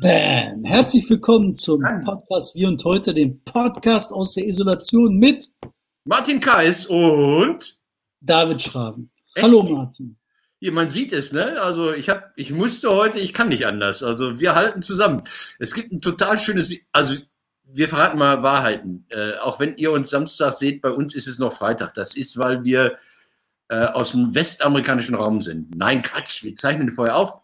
Bam! 0.00 0.64
Herzlich 0.64 1.08
willkommen 1.08 1.54
zum 1.54 1.82
Podcast 2.04 2.54
Wir 2.54 2.68
und 2.68 2.82
heute, 2.84 3.12
dem 3.12 3.42
Podcast 3.44 4.12
aus 4.12 4.34
der 4.34 4.46
Isolation 4.46 5.16
mit 5.18 5.50
Martin 6.04 6.40
Kais 6.40 6.86
und 6.86 7.78
David 8.20 8.62
Schraven. 8.62 9.10
Echt? 9.34 9.44
Hallo 9.44 9.62
Martin. 9.62 10.16
Hier, 10.58 10.72
man 10.72 10.90
sieht 10.90 11.12
es, 11.12 11.32
ne? 11.32 11.60
Also 11.60 11.92
ich 11.92 12.08
habe, 12.08 12.24
ich 12.36 12.50
musste 12.50 12.90
heute, 12.90 13.18
ich 13.18 13.34
kann 13.34 13.48
nicht 13.48 13.66
anders. 13.66 14.02
Also 14.02 14.40
wir 14.40 14.54
halten 14.54 14.82
zusammen. 14.82 15.22
Es 15.58 15.74
gibt 15.74 15.92
ein 15.92 16.00
total 16.00 16.38
schönes, 16.38 16.72
also 16.92 17.16
wir 17.64 17.88
verraten 17.88 18.18
mal 18.18 18.42
Wahrheiten. 18.42 19.06
Äh, 19.10 19.34
auch 19.36 19.60
wenn 19.60 19.76
ihr 19.76 19.92
uns 19.92 20.10
Samstag 20.10 20.54
seht, 20.54 20.80
bei 20.82 20.90
uns 20.90 21.14
ist 21.14 21.28
es 21.28 21.38
noch 21.38 21.52
Freitag. 21.52 21.94
Das 21.94 22.16
ist, 22.16 22.38
weil 22.38 22.64
wir 22.64 22.98
äh, 23.68 23.86
aus 23.86 24.12
dem 24.12 24.34
westamerikanischen 24.34 25.14
Raum 25.14 25.40
sind. 25.40 25.76
Nein, 25.76 26.02
Quatsch, 26.02 26.42
wir 26.42 26.56
zeichnen 26.56 26.90
vorher 26.90 27.16
auf. 27.16 27.43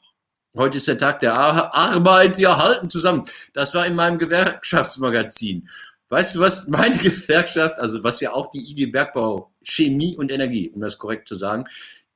Heute 0.57 0.79
ist 0.79 0.89
der 0.89 0.98
Tag 0.98 1.21
der 1.21 1.35
Arbeit, 1.35 2.37
wir 2.37 2.56
halten 2.56 2.91
zusammen. 2.91 3.23
Das 3.52 3.73
war 3.73 3.87
in 3.87 3.95
meinem 3.95 4.19
Gewerkschaftsmagazin. 4.19 5.69
Weißt 6.09 6.34
du 6.34 6.41
was, 6.41 6.66
meine 6.66 6.97
Gewerkschaft, 6.98 7.79
also 7.79 8.02
was 8.02 8.20
ja 8.20 8.33
auch 8.33 8.51
die 8.51 8.59
IG 8.59 8.87
Bergbau, 8.87 9.52
Chemie 9.62 10.16
und 10.16 10.33
Energie, 10.33 10.69
um 10.71 10.80
das 10.80 10.98
korrekt 10.98 11.29
zu 11.29 11.37
sagen, 11.37 11.66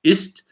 ist, 0.02 0.44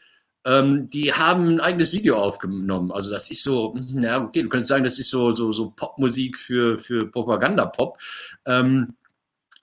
ähm, 0.45 0.89
die 0.89 1.13
haben 1.13 1.47
ein 1.49 1.59
eigenes 1.59 1.91
Video 1.91 2.15
aufgenommen. 2.17 2.89
Also 2.93 3.11
das 3.11 3.29
ist 3.29 3.43
so, 3.43 3.75
na 3.93 4.23
okay, 4.23 4.43
du 4.43 4.49
könntest 4.49 4.69
sagen, 4.69 4.85
das 4.85 4.97
ist 4.97 5.09
so, 5.09 5.35
so, 5.35 5.51
so 5.51 5.71
Popmusik 5.71 6.37
für, 6.37 6.79
für 6.79 7.11
Propagandapop. 7.11 7.97
Ähm, 8.45 8.95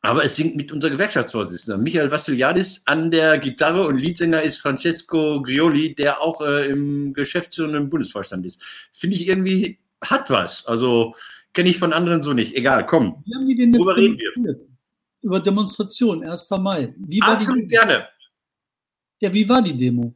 aber 0.03 0.25
es 0.25 0.37
singt 0.37 0.57
mit 0.57 0.73
unser 0.73 0.89
Gewerkschaftsvorsitzender 0.89 1.77
Michael 1.77 2.11
Vassiliadis 2.11 2.83
an 2.87 3.11
der 3.11 3.39
Gitarre 3.39 3.87
und 3.87 3.99
Leadsänger 3.99 4.43
ist 4.43 4.61
Francesco 4.61 5.43
Grioli, 5.43 5.95
der 5.95 6.21
auch 6.21 6.41
äh, 6.41 6.67
im 6.69 7.13
geschäftsführenden 7.13 7.91
Bundesvorstand 7.91 8.47
ist. 8.47 8.63
Finde 8.93 9.17
ich 9.17 9.29
irgendwie, 9.29 9.79
hat 10.03 10.31
was. 10.31 10.67
Also 10.67 11.15
kenne 11.53 11.69
ich 11.69 11.79
von 11.79 11.93
anderen 11.93 12.23
so 12.23 12.33
nicht. 12.33 12.55
Egal, 12.55 12.87
komm. 12.87 13.23
Wie 13.27 13.35
haben 13.35 13.47
die 13.47 13.55
denn 13.57 13.75
jetzt 13.75 13.81
Worüber 13.81 13.97
reden 13.97 14.19
wir? 14.19 14.61
Über 15.23 15.41
Demonstration, 15.41 16.25
1. 16.25 16.51
Mai. 16.59 16.95
Wie 16.97 17.21
war 17.21 17.33
Absolut 17.33 17.65
die 17.65 17.69
gerne. 17.69 18.09
Ja, 19.19 19.33
wie 19.35 19.47
war 19.47 19.61
die 19.61 19.77
Demo? 19.77 20.15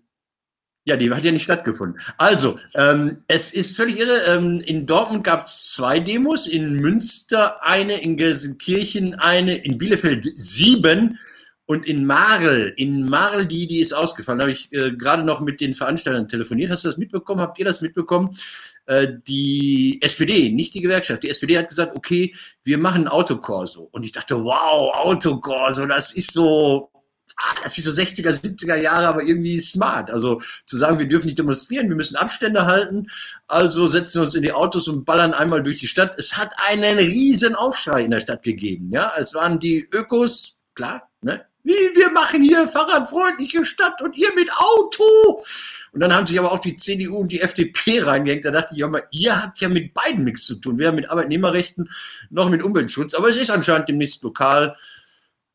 Ja, 0.86 0.96
die 0.96 1.10
hat 1.10 1.24
ja 1.24 1.32
nicht 1.32 1.44
stattgefunden. 1.44 1.98
Also, 2.18 2.58
ähm, 2.74 3.16
es 3.27 3.54
ist 3.54 3.74
völlig 3.74 3.98
irre. 3.98 4.22
Ähm, 4.27 4.60
in 4.66 4.84
Dortmund 4.84 5.24
gab 5.24 5.40
es 5.40 5.72
zwei 5.72 5.98
Demos, 5.98 6.46
in 6.46 6.80
Münster 6.80 7.64
eine, 7.64 8.02
in 8.02 8.18
Gelsenkirchen 8.18 9.14
eine, 9.14 9.55
in 9.56 9.78
Bielefeld 9.78 10.27
sieben 10.34 11.18
und 11.66 11.86
in 11.86 12.05
Marl, 12.05 12.74
in 12.77 13.08
Marl, 13.08 13.46
die, 13.46 13.66
die 13.66 13.80
ist 13.80 13.94
ausgefallen. 13.94 14.38
Da 14.38 14.42
habe 14.42 14.52
ich 14.52 14.70
äh, 14.74 14.90
gerade 14.90 15.24
noch 15.24 15.40
mit 15.40 15.62
den 15.62 15.72
Veranstaltern 15.72 16.28
telefoniert. 16.28 16.70
Hast 16.70 16.84
du 16.84 16.88
das 16.88 16.98
mitbekommen? 16.98 17.40
Habt 17.40 17.58
ihr 17.58 17.64
das 17.64 17.80
mitbekommen? 17.80 18.36
Äh, 18.84 19.08
die 19.27 19.98
SPD, 20.02 20.50
nicht 20.50 20.74
die 20.74 20.82
Gewerkschaft, 20.82 21.22
die 21.22 21.30
SPD 21.30 21.56
hat 21.56 21.70
gesagt, 21.70 21.96
okay, 21.96 22.34
wir 22.64 22.77
machen 22.77 23.08
Autokorso. 23.08 23.88
Und 23.92 24.02
ich 24.02 24.12
dachte, 24.12 24.44
wow, 24.44 24.94
Autokorso, 24.94 25.86
das 25.86 26.12
ist 26.12 26.34
so 26.34 26.90
ah, 27.36 27.54
das 27.62 27.78
ist 27.78 27.84
so 27.84 27.90
60er, 27.90 28.30
70er 28.30 28.77
Jahre, 28.77 29.08
aber 29.08 29.22
irgendwie 29.22 29.60
smart. 29.60 30.10
Also 30.10 30.40
zu 30.66 30.77
sagen, 30.77 30.98
wir 30.98 31.06
dürfen 31.06 31.27
nicht 31.27 31.38
demonstrieren, 31.38 31.88
wir 31.88 31.96
müssen 31.96 32.16
Abstände 32.16 32.66
halten, 32.66 33.08
also 33.46 33.88
setzen 33.88 34.20
wir 34.20 34.24
uns 34.24 34.34
in 34.34 34.42
die 34.42 34.52
Autos 34.52 34.88
und 34.88 35.04
ballern 35.04 35.34
einmal 35.34 35.62
durch 35.62 35.80
die 35.80 35.88
Stadt. 35.88 36.14
Es 36.18 36.36
hat 36.36 36.52
einen 36.68 36.98
riesen 36.98 37.55
Aufschrei 37.55 38.05
in 38.05 38.10
der 38.10 38.20
Stadt 38.20 38.42
gegeben. 38.42 38.90
Ja, 38.90 39.12
es 39.18 39.34
waren 39.34 39.58
die 39.58 39.88
Ökos, 39.92 40.56
klar, 40.74 41.08
ne? 41.22 41.44
Wie, 41.66 41.72
wir 41.72 42.10
machen 42.10 42.42
hier 42.42 42.68
fahrradfreundliche 42.68 43.64
Stadt 43.64 44.02
und 44.02 44.14
ihr 44.18 44.28
mit 44.34 44.50
Auto. 44.55 45.42
Und 45.92 46.00
dann 46.00 46.14
haben 46.14 46.27
sich 46.27 46.38
aber 46.38 46.52
auch 46.52 46.58
die 46.58 46.74
CDU 46.74 47.16
und 47.16 47.32
die 47.32 47.40
FDP 47.40 48.02
reingehängt. 48.02 48.44
Da 48.44 48.50
dachte 48.50 48.74
ich 48.77 48.84
auch 48.84 48.90
mal, 48.90 49.05
ihr 49.12 49.42
habt 49.42 49.60
ja 49.60 49.70
mit 49.70 49.94
beiden 49.94 50.24
nichts 50.24 50.44
zu 50.44 50.56
tun. 50.56 50.78
Weder 50.78 50.92
mit 50.92 51.08
Arbeitnehmerrechten 51.08 51.88
noch 52.28 52.50
mit 52.50 52.62
Umweltschutz. 52.62 53.14
Aber 53.14 53.30
es 53.30 53.38
ist 53.38 53.48
anscheinend 53.48 53.88
demnächst 53.88 54.22
lokal 54.22 54.77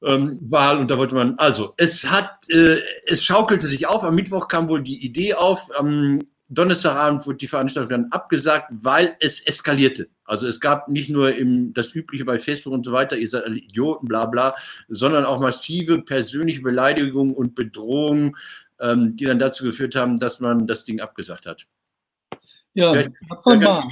ähm, 0.04 0.40
Wahl 0.42 0.80
und 0.80 0.90
da 0.90 0.98
wollte 0.98 1.16
man, 1.16 1.36
also 1.38 1.74
es 1.78 2.10
hat, 2.10 2.50
äh, 2.50 2.78
es 3.08 3.24
schaukelte 3.24 3.68
sich 3.68 3.88
auf, 3.88 4.04
am 4.04 4.16
Mittwoch 4.16 4.48
kam 4.48 4.70
wohl 4.70 4.82
die 4.82 5.06
Idee 5.06 5.34
auf, 5.34 5.70
am 5.78 6.22
Donnerstagabend 6.52 7.28
wurde 7.28 7.38
die 7.38 7.48
Veranstaltung 7.48 7.90
dann 7.92 8.12
abgesagt, 8.12 8.70
weil 8.72 9.16
es 9.20 9.40
eskalierte. 9.42 10.10
Also 10.26 10.48
es 10.48 10.60
gab 10.60 10.88
nicht 10.88 11.10
nur 11.10 11.36
im, 11.36 11.74
das 11.74 11.94
Übliche 11.94 12.26
bei 12.26 12.40
Facebook 12.40 12.74
und 12.74 12.84
so 12.84 12.92
weiter, 12.92 13.18
ihr 13.18 13.30
seid 13.30 13.46
alle 13.46 13.58
Idioten, 13.58 14.08
bla 14.08 14.26
bla, 14.26 14.56
sondern 14.88 15.26
auch 15.26 15.40
massive 15.40 16.02
persönliche 16.02 16.62
Beleidigungen 16.62 17.36
und 17.36 17.54
Bedrohungen, 17.54 18.36
ähm, 18.80 19.16
die 19.16 19.26
dann 19.26 19.38
dazu 19.38 19.64
geführt 19.64 19.94
haben, 19.94 20.20
dass 20.20 20.40
man 20.40 20.66
das 20.66 20.86
Ding 20.86 21.02
abgesagt 21.02 21.46
hat. 21.46 21.68
Ja, 22.74 22.94
das 22.96 23.10
war 23.46 23.56
mal. 23.56 23.84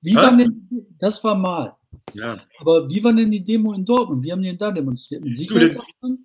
Wie 0.00 0.14
war 0.14 0.36
denn, 0.36 0.68
das 0.98 1.22
war 1.22 1.34
mal. 1.34 1.75
Ja. 2.14 2.38
Aber 2.58 2.88
wie 2.88 3.02
war 3.02 3.12
denn 3.12 3.30
die 3.30 3.44
Demo 3.44 3.72
in 3.72 3.84
Dortmund? 3.84 4.22
Wie 4.22 4.32
haben 4.32 4.42
die 4.42 4.48
denn 4.48 4.58
da 4.58 4.70
demonstriert? 4.70 5.24
Mit 5.24 5.36
Sicherheitsabstand? 5.36 6.20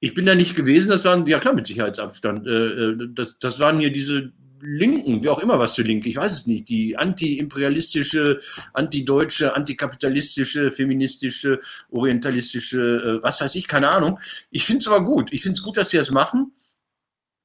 Ich 0.00 0.14
bin 0.14 0.26
da 0.26 0.34
nicht 0.34 0.54
gewesen, 0.54 0.90
das 0.90 1.04
waren, 1.04 1.26
ja 1.26 1.38
klar, 1.38 1.54
mit 1.54 1.66
Sicherheitsabstand. 1.66 2.46
Äh, 2.46 2.50
äh, 2.50 3.08
das, 3.14 3.38
das 3.38 3.58
waren 3.58 3.78
hier 3.78 3.90
diese 3.90 4.32
Linken, 4.60 5.22
wie 5.22 5.28
auch 5.28 5.40
immer 5.40 5.58
was 5.58 5.74
für 5.74 5.82
Linke, 5.82 6.08
ich 6.08 6.16
weiß 6.16 6.32
es 6.32 6.46
nicht, 6.46 6.68
die 6.68 6.96
anti-imperialistische, 6.96 8.40
anti-deutsche, 8.72 9.54
antikapitalistische, 9.54 10.72
feministische, 10.72 11.60
orientalistische, 11.90 13.20
äh, 13.20 13.22
was 13.22 13.40
weiß 13.40 13.54
ich, 13.56 13.68
keine 13.68 13.88
Ahnung. 13.88 14.18
Ich 14.50 14.64
finde 14.64 14.78
es 14.78 14.88
aber 14.88 15.04
gut. 15.04 15.32
Ich 15.32 15.42
finde 15.42 15.58
es 15.58 15.62
gut, 15.62 15.76
dass 15.76 15.90
sie 15.90 15.98
das 15.98 16.10
machen. 16.10 16.52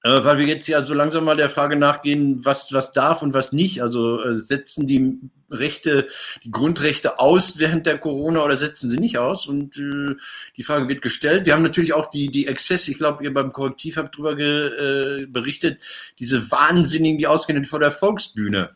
Äh, 0.03 0.23
weil 0.23 0.37
wir 0.37 0.45
jetzt 0.45 0.67
ja 0.67 0.81
so 0.81 0.93
langsam 0.93 1.25
mal 1.25 1.35
der 1.35 1.49
Frage 1.49 1.75
nachgehen, 1.75 2.45
was, 2.45 2.71
was 2.71 2.93
darf 2.93 3.21
und 3.21 3.33
was 3.33 3.51
nicht. 3.51 3.81
Also 3.81 4.23
äh, 4.23 4.35
setzen 4.35 4.87
die 4.87 5.19
Rechte, 5.51 6.07
die 6.43 6.51
Grundrechte 6.51 7.19
aus 7.19 7.59
während 7.59 7.85
der 7.85 7.97
Corona 7.97 8.43
oder 8.45 8.57
setzen 8.57 8.89
sie 8.89 8.97
nicht 8.97 9.17
aus? 9.17 9.45
Und 9.45 9.77
äh, 9.77 10.15
die 10.55 10.63
Frage 10.63 10.87
wird 10.87 11.01
gestellt. 11.01 11.45
Wir 11.45 11.53
haben 11.53 11.63
natürlich 11.63 11.93
auch 11.93 12.07
die, 12.07 12.29
die 12.29 12.47
Exzesse, 12.47 12.91
ich 12.91 12.97
glaube, 12.97 13.25
ihr 13.25 13.33
beim 13.33 13.51
Korrektiv 13.51 13.97
habt 13.97 14.15
darüber 14.15 14.35
ge, 14.35 15.23
äh, 15.23 15.25
berichtet, 15.25 15.81
diese 16.17 16.49
Wahnsinnigen, 16.49 17.17
die 17.17 17.27
ausgehend 17.27 17.67
vor 17.67 17.79
der 17.79 17.91
Volksbühne 17.91 18.69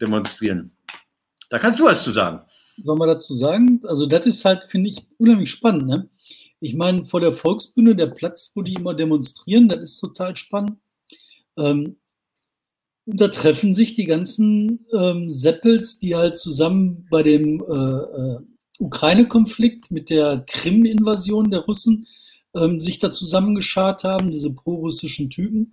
demonstrieren. 0.00 0.70
Da 1.48 1.58
kannst 1.58 1.80
du 1.80 1.84
was 1.84 2.04
zu 2.04 2.12
sagen. 2.12 2.42
Sollen 2.76 2.98
wir 3.00 3.06
dazu 3.06 3.34
sagen? 3.34 3.80
Also 3.84 4.06
das 4.06 4.26
ist 4.26 4.44
halt, 4.44 4.64
finde 4.66 4.90
ich, 4.90 5.08
unheimlich 5.18 5.50
spannend. 5.50 5.88
Ne? 5.88 6.08
Ich 6.60 6.74
meine, 6.74 7.04
vor 7.04 7.20
der 7.20 7.32
Volksbühne, 7.32 7.96
der 7.96 8.06
Platz, 8.06 8.52
wo 8.54 8.62
die 8.62 8.74
immer 8.74 8.94
demonstrieren, 8.94 9.68
das 9.68 9.80
ist 9.80 10.00
total 10.00 10.36
spannend. 10.36 10.76
Ähm, 11.56 11.96
und 13.06 13.20
da 13.20 13.28
treffen 13.28 13.74
sich 13.74 13.94
die 13.94 14.04
ganzen 14.04 14.86
ähm, 14.96 15.30
Seppels, 15.30 15.98
die 15.98 16.14
halt 16.14 16.38
zusammen 16.38 17.06
bei 17.10 17.22
dem 17.22 17.60
äh, 17.60 17.74
äh, 17.74 18.38
Ukraine-Konflikt 18.78 19.90
mit 19.90 20.10
der 20.10 20.44
Krim-Invasion 20.46 21.50
der 21.50 21.60
Russen 21.60 22.06
ähm, 22.54 22.80
sich 22.80 22.98
da 22.98 23.10
zusammengeschart 23.10 24.04
haben, 24.04 24.30
diese 24.30 24.52
pro-russischen 24.52 25.30
Typen. 25.30 25.70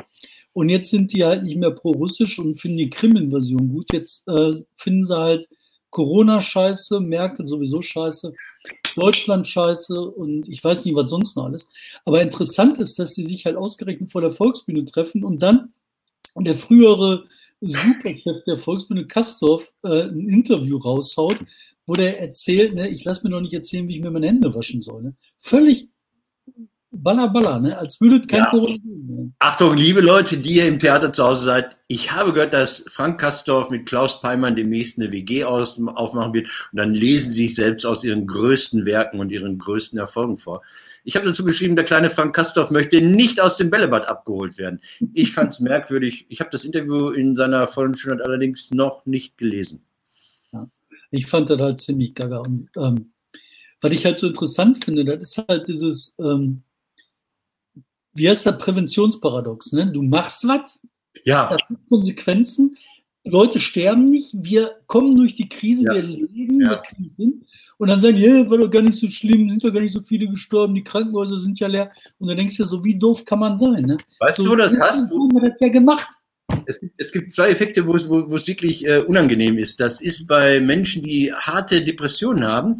Und 0.54 0.70
jetzt 0.70 0.90
sind 0.90 1.14
die 1.14 1.24
halt 1.24 1.44
nicht 1.44 1.58
mehr 1.58 1.72
pro-russisch 1.72 2.40
und 2.40 2.60
finden 2.60 2.78
die 2.78 2.90
Krim-Invasion 2.90 3.70
gut. 3.70 3.94
Jetzt 3.94 4.28
äh, 4.28 4.54
finden 4.76 5.06
sie 5.06 5.18
halt 5.18 5.48
Corona 5.90 6.42
scheiße, 6.42 7.00
Merkel 7.00 7.48
sowieso 7.48 7.82
scheiße, 7.82 8.34
Deutschland 8.98 9.48
scheiße 9.48 10.10
und 10.10 10.50
ich 10.50 10.64
weiß 10.64 10.86
nicht, 10.86 10.96
was 10.96 11.10
sonst 11.10 11.36
noch 11.36 11.46
alles. 11.46 11.70
Aber 12.06 12.22
interessant 12.22 12.80
ist, 12.80 12.98
dass 13.00 13.16
sie 13.16 13.24
sich 13.24 13.46
halt 13.46 13.56
ausgerechnet 13.56 14.12
vor 14.12 14.22
der 14.22 14.32
Volksbühne 14.32 14.86
treffen 14.86 15.24
und 15.24 15.42
dann 15.42 15.74
der 16.36 16.56
frühere 16.56 17.26
Superchef 17.62 18.44
der 18.46 18.58
Volksbühne 18.58 19.08
Kastorf 19.08 19.72
äh, 19.84 20.04
ein 20.04 20.30
Interview 20.30 20.78
raushaut, 20.78 21.38
wo 21.86 21.94
der 21.94 22.20
erzählt, 22.20 22.76
ne, 22.76 22.90
ich 22.90 23.04
lasse 23.04 23.24
mir 23.24 23.30
noch 23.30 23.42
nicht 23.42 23.54
erzählen, 23.54 23.88
wie 23.88 23.96
ich 23.96 24.02
mir 24.02 24.12
meine 24.12 24.28
Hände 24.28 24.54
waschen 24.54 24.82
soll. 24.82 25.02
Ne? 25.04 25.16
Völlig 25.38 25.90
Baller, 26.92 27.28
baller, 27.28 27.60
ne? 27.60 27.78
als 27.78 28.00
würde 28.00 28.26
kein 28.26 28.40
ja. 28.40 28.50
Corona 28.50 28.78
geben. 28.78 29.08
Ne? 29.08 29.34
Achtung, 29.40 29.76
liebe 29.76 30.00
Leute, 30.00 30.38
die 30.38 30.56
ihr 30.56 30.68
im 30.68 30.80
Theater 30.80 31.12
zu 31.12 31.26
Hause 31.26 31.44
seid. 31.44 31.78
Ich 31.88 32.14
habe 32.14 32.32
gehört, 32.32 32.54
dass 32.54 32.86
Frank 32.88 33.20
Kastorf 33.20 33.70
mit 33.70 33.86
Klaus 33.86 34.22
Peimann 34.22 34.56
demnächst 34.56 34.98
eine 34.98 35.12
WG 35.12 35.44
aus, 35.44 35.82
aufmachen 35.86 36.34
wird 36.34 36.48
und 36.72 36.80
dann 36.80 36.94
lesen 36.94 37.32
sie 37.32 37.48
sich 37.48 37.56
selbst 37.56 37.86
aus 37.86 38.06
ihren 38.06 38.26
größten 38.26 38.86
Werken 38.86 39.20
und 39.20 39.32
ihren 39.34 39.58
größten 39.58 40.00
Erfolgen 40.00 40.38
vor. 40.38 40.62
Ich 41.04 41.16
habe 41.16 41.26
dazu 41.26 41.44
geschrieben, 41.44 41.76
der 41.76 41.86
kleine 41.86 42.10
Frank 42.10 42.36
Kastorf 42.36 42.72
möchte 42.72 43.02
nicht 43.02 43.42
aus 43.42 43.58
dem 43.58 43.70
Bällebad 43.70 44.08
abgeholt 44.08 44.58
werden. 44.58 44.80
Ich 45.14 45.34
fand 45.34 45.54
es 45.54 45.60
merkwürdig. 45.62 46.26
Ich 46.30 46.40
habe 46.40 46.50
das 46.52 46.64
Interview 46.64 47.10
in 47.10 47.36
seiner 47.36 47.68
vollen 47.68 47.96
Schönheit 47.96 48.22
allerdings 48.22 48.72
noch 48.72 49.06
nicht 49.06 49.38
gelesen. 49.38 49.82
Ja, 50.54 50.68
ich 51.12 51.28
fand 51.28 51.50
das 51.50 51.60
halt 51.60 51.80
ziemlich 51.80 52.14
gaga. 52.14 52.40
Und 52.40 52.70
ähm, 52.78 53.12
was 53.82 53.94
ich 53.94 54.06
halt 54.06 54.18
so 54.18 54.28
interessant 54.28 54.84
finde, 54.84 55.06
das 55.06 55.22
ist 55.22 55.46
halt 55.48 55.68
dieses, 55.68 56.16
ähm, 56.20 56.64
wie 58.18 58.30
heißt 58.30 58.46
das 58.46 58.58
Präventionsparadox? 58.58 59.74
Ne? 59.74 59.92
Du 59.92 60.02
machst 60.02 60.48
was, 60.48 60.80
ja. 61.24 61.50
das 61.50 61.62
hat 61.62 61.78
Konsequenzen, 61.90 62.78
Leute 63.26 63.60
sterben 63.60 64.10
nicht, 64.10 64.32
wir 64.34 64.72
kommen 64.88 65.16
durch 65.16 65.36
die 65.36 65.50
Krise, 65.50 65.86
ja. 65.86 65.96
wir 65.96 66.02
leben, 66.02 66.62
ja. 66.62 66.72
wir 66.72 66.78
kriegen 66.78 67.12
hin. 67.16 67.46
Und 67.78 67.90
dann 67.90 68.02
sagen 68.02 68.18
die, 68.18 68.24
hey, 68.24 68.50
war 68.50 68.58
doch 68.58 68.70
gar 68.70 68.82
nicht 68.82 68.98
so 68.98 69.08
schlimm, 69.08 69.50
sind 69.50 69.64
doch 69.64 69.72
gar 69.72 69.82
nicht 69.82 69.92
so 69.94 70.02
viele 70.02 70.28
gestorben, 70.28 70.74
die 70.74 70.84
Krankenhäuser 70.84 71.38
sind 71.38 71.60
ja 71.60 71.68
leer. 71.68 71.92
Und 72.18 72.28
dann 72.28 72.38
denkst 72.38 72.58
du 72.58 72.66
so, 72.66 72.84
wie 72.84 72.98
doof 72.98 73.24
kann 73.24 73.40
man 73.40 73.56
sein? 73.56 73.84
Ne? 73.84 73.98
Weißt 74.20 74.38
so, 74.38 74.46
du, 74.46 74.56
das 74.56 74.80
hast 74.80 75.12
du. 75.12 75.24
Haben 75.24 75.34
wir 75.34 75.50
das 75.50 75.60
ja 75.60 75.70
gemacht. 75.70 76.10
Es 76.66 76.80
gibt, 76.80 76.94
es 76.98 77.12
gibt 77.12 77.32
zwei 77.32 77.50
Effekte, 77.50 77.86
wo 77.86 77.94
es, 77.94 78.10
wo, 78.10 78.32
wo 78.32 78.36
es 78.36 78.48
wirklich 78.48 78.86
äh, 78.88 79.00
unangenehm 79.00 79.58
ist. 79.58 79.80
Das 79.80 80.02
ist 80.02 80.28
bei 80.28 80.60
Menschen, 80.60 81.04
die 81.04 81.32
harte 81.34 81.84
Depressionen 81.84 82.46
haben. 82.46 82.78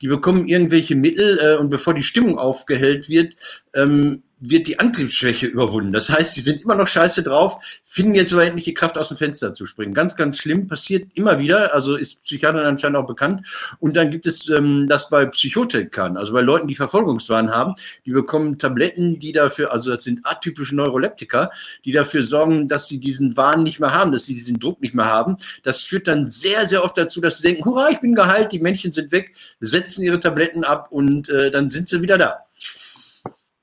Die 0.00 0.08
bekommen 0.08 0.46
irgendwelche 0.46 0.94
Mittel 0.94 1.38
äh, 1.42 1.56
und 1.56 1.70
bevor 1.70 1.94
die 1.94 2.02
Stimmung 2.02 2.38
aufgehellt 2.38 3.08
wird, 3.08 3.34
ähm, 3.74 4.22
wird 4.38 4.66
die 4.66 4.78
Antriebsschwäche 4.78 5.46
überwunden. 5.46 5.92
Das 5.92 6.10
heißt, 6.10 6.34
sie 6.34 6.42
sind 6.42 6.62
immer 6.62 6.74
noch 6.74 6.86
scheiße 6.86 7.22
drauf, 7.22 7.58
finden 7.82 8.14
jetzt 8.14 8.32
aber 8.32 8.44
endlich 8.44 8.66
die 8.66 8.74
Kraft 8.74 8.98
aus 8.98 9.08
dem 9.08 9.16
Fenster 9.16 9.54
zu 9.54 9.64
springen. 9.64 9.94
Ganz, 9.94 10.14
ganz 10.14 10.38
schlimm, 10.38 10.66
passiert 10.66 11.08
immer 11.14 11.38
wieder, 11.38 11.72
also 11.74 11.96
ist 11.96 12.22
Psychiatern 12.22 12.66
anscheinend 12.66 12.98
auch 12.98 13.06
bekannt. 13.06 13.46
Und 13.78 13.96
dann 13.96 14.10
gibt 14.10 14.26
es 14.26 14.48
ähm, 14.50 14.86
das 14.88 15.08
bei 15.08 15.24
Psychotikern, 15.26 16.16
also 16.16 16.34
bei 16.34 16.42
Leuten, 16.42 16.68
die 16.68 16.74
Verfolgungswahn 16.74 17.50
haben, 17.50 17.74
die 18.04 18.10
bekommen 18.10 18.58
Tabletten, 18.58 19.18
die 19.18 19.32
dafür, 19.32 19.72
also 19.72 19.90
das 19.90 20.04
sind 20.04 20.20
atypische 20.24 20.76
Neuroleptiker, 20.76 21.50
die 21.84 21.92
dafür 21.92 22.22
sorgen, 22.22 22.68
dass 22.68 22.88
sie 22.88 23.00
diesen 23.00 23.36
Wahn 23.36 23.62
nicht 23.62 23.80
mehr 23.80 23.94
haben, 23.94 24.12
dass 24.12 24.26
sie 24.26 24.34
diesen 24.34 24.58
Druck 24.58 24.82
nicht 24.82 24.94
mehr 24.94 25.06
haben. 25.06 25.36
Das 25.62 25.82
führt 25.82 26.08
dann 26.08 26.28
sehr, 26.28 26.66
sehr 26.66 26.84
oft 26.84 26.98
dazu, 26.98 27.20
dass 27.22 27.38
sie 27.38 27.48
denken, 27.48 27.64
hurra, 27.64 27.88
ich 27.90 28.00
bin 28.00 28.14
geheilt, 28.14 28.52
die 28.52 28.60
Männchen 28.60 28.92
sind 28.92 29.12
weg, 29.12 29.32
setzen 29.60 30.04
ihre 30.04 30.20
Tabletten 30.20 30.62
ab 30.64 30.88
und 30.90 31.30
äh, 31.30 31.50
dann 31.50 31.70
sind 31.70 31.88
sie 31.88 32.02
wieder 32.02 32.18
da. 32.18 32.45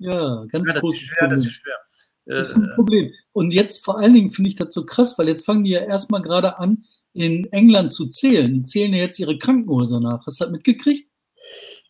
Ja, 0.03 0.45
ganz 0.51 0.67
Ja, 0.67 0.73
das 0.73 0.75
ist 0.75 0.81
großes 0.81 1.01
schwer, 1.01 1.17
Problem. 1.19 1.37
das 1.37 1.45
ist 1.47 1.53
schwer. 1.53 1.75
Das 2.25 2.49
ist 2.51 2.55
Äh, 2.57 2.59
ein 2.61 2.71
Problem. 2.75 3.11
Und 3.31 3.53
jetzt 3.53 3.83
vor 3.83 3.99
allen 3.99 4.13
Dingen 4.13 4.29
finde 4.29 4.49
ich 4.49 4.55
das 4.55 4.73
so 4.73 4.85
krass, 4.85 5.17
weil 5.17 5.27
jetzt 5.27 5.45
fangen 5.45 5.63
die 5.63 5.71
ja 5.71 5.81
erstmal 5.81 6.21
gerade 6.21 6.57
an, 6.59 6.85
in 7.13 7.51
England 7.51 7.93
zu 7.93 8.07
zählen. 8.07 8.51
Die 8.53 8.65
zählen 8.65 8.93
ja 8.93 8.99
jetzt 9.03 9.19
ihre 9.19 9.37
Krankenhäuser 9.37 9.99
nach. 9.99 10.25
Hast 10.25 10.39
du 10.39 10.45
das 10.45 10.51
mitgekriegt? 10.51 11.09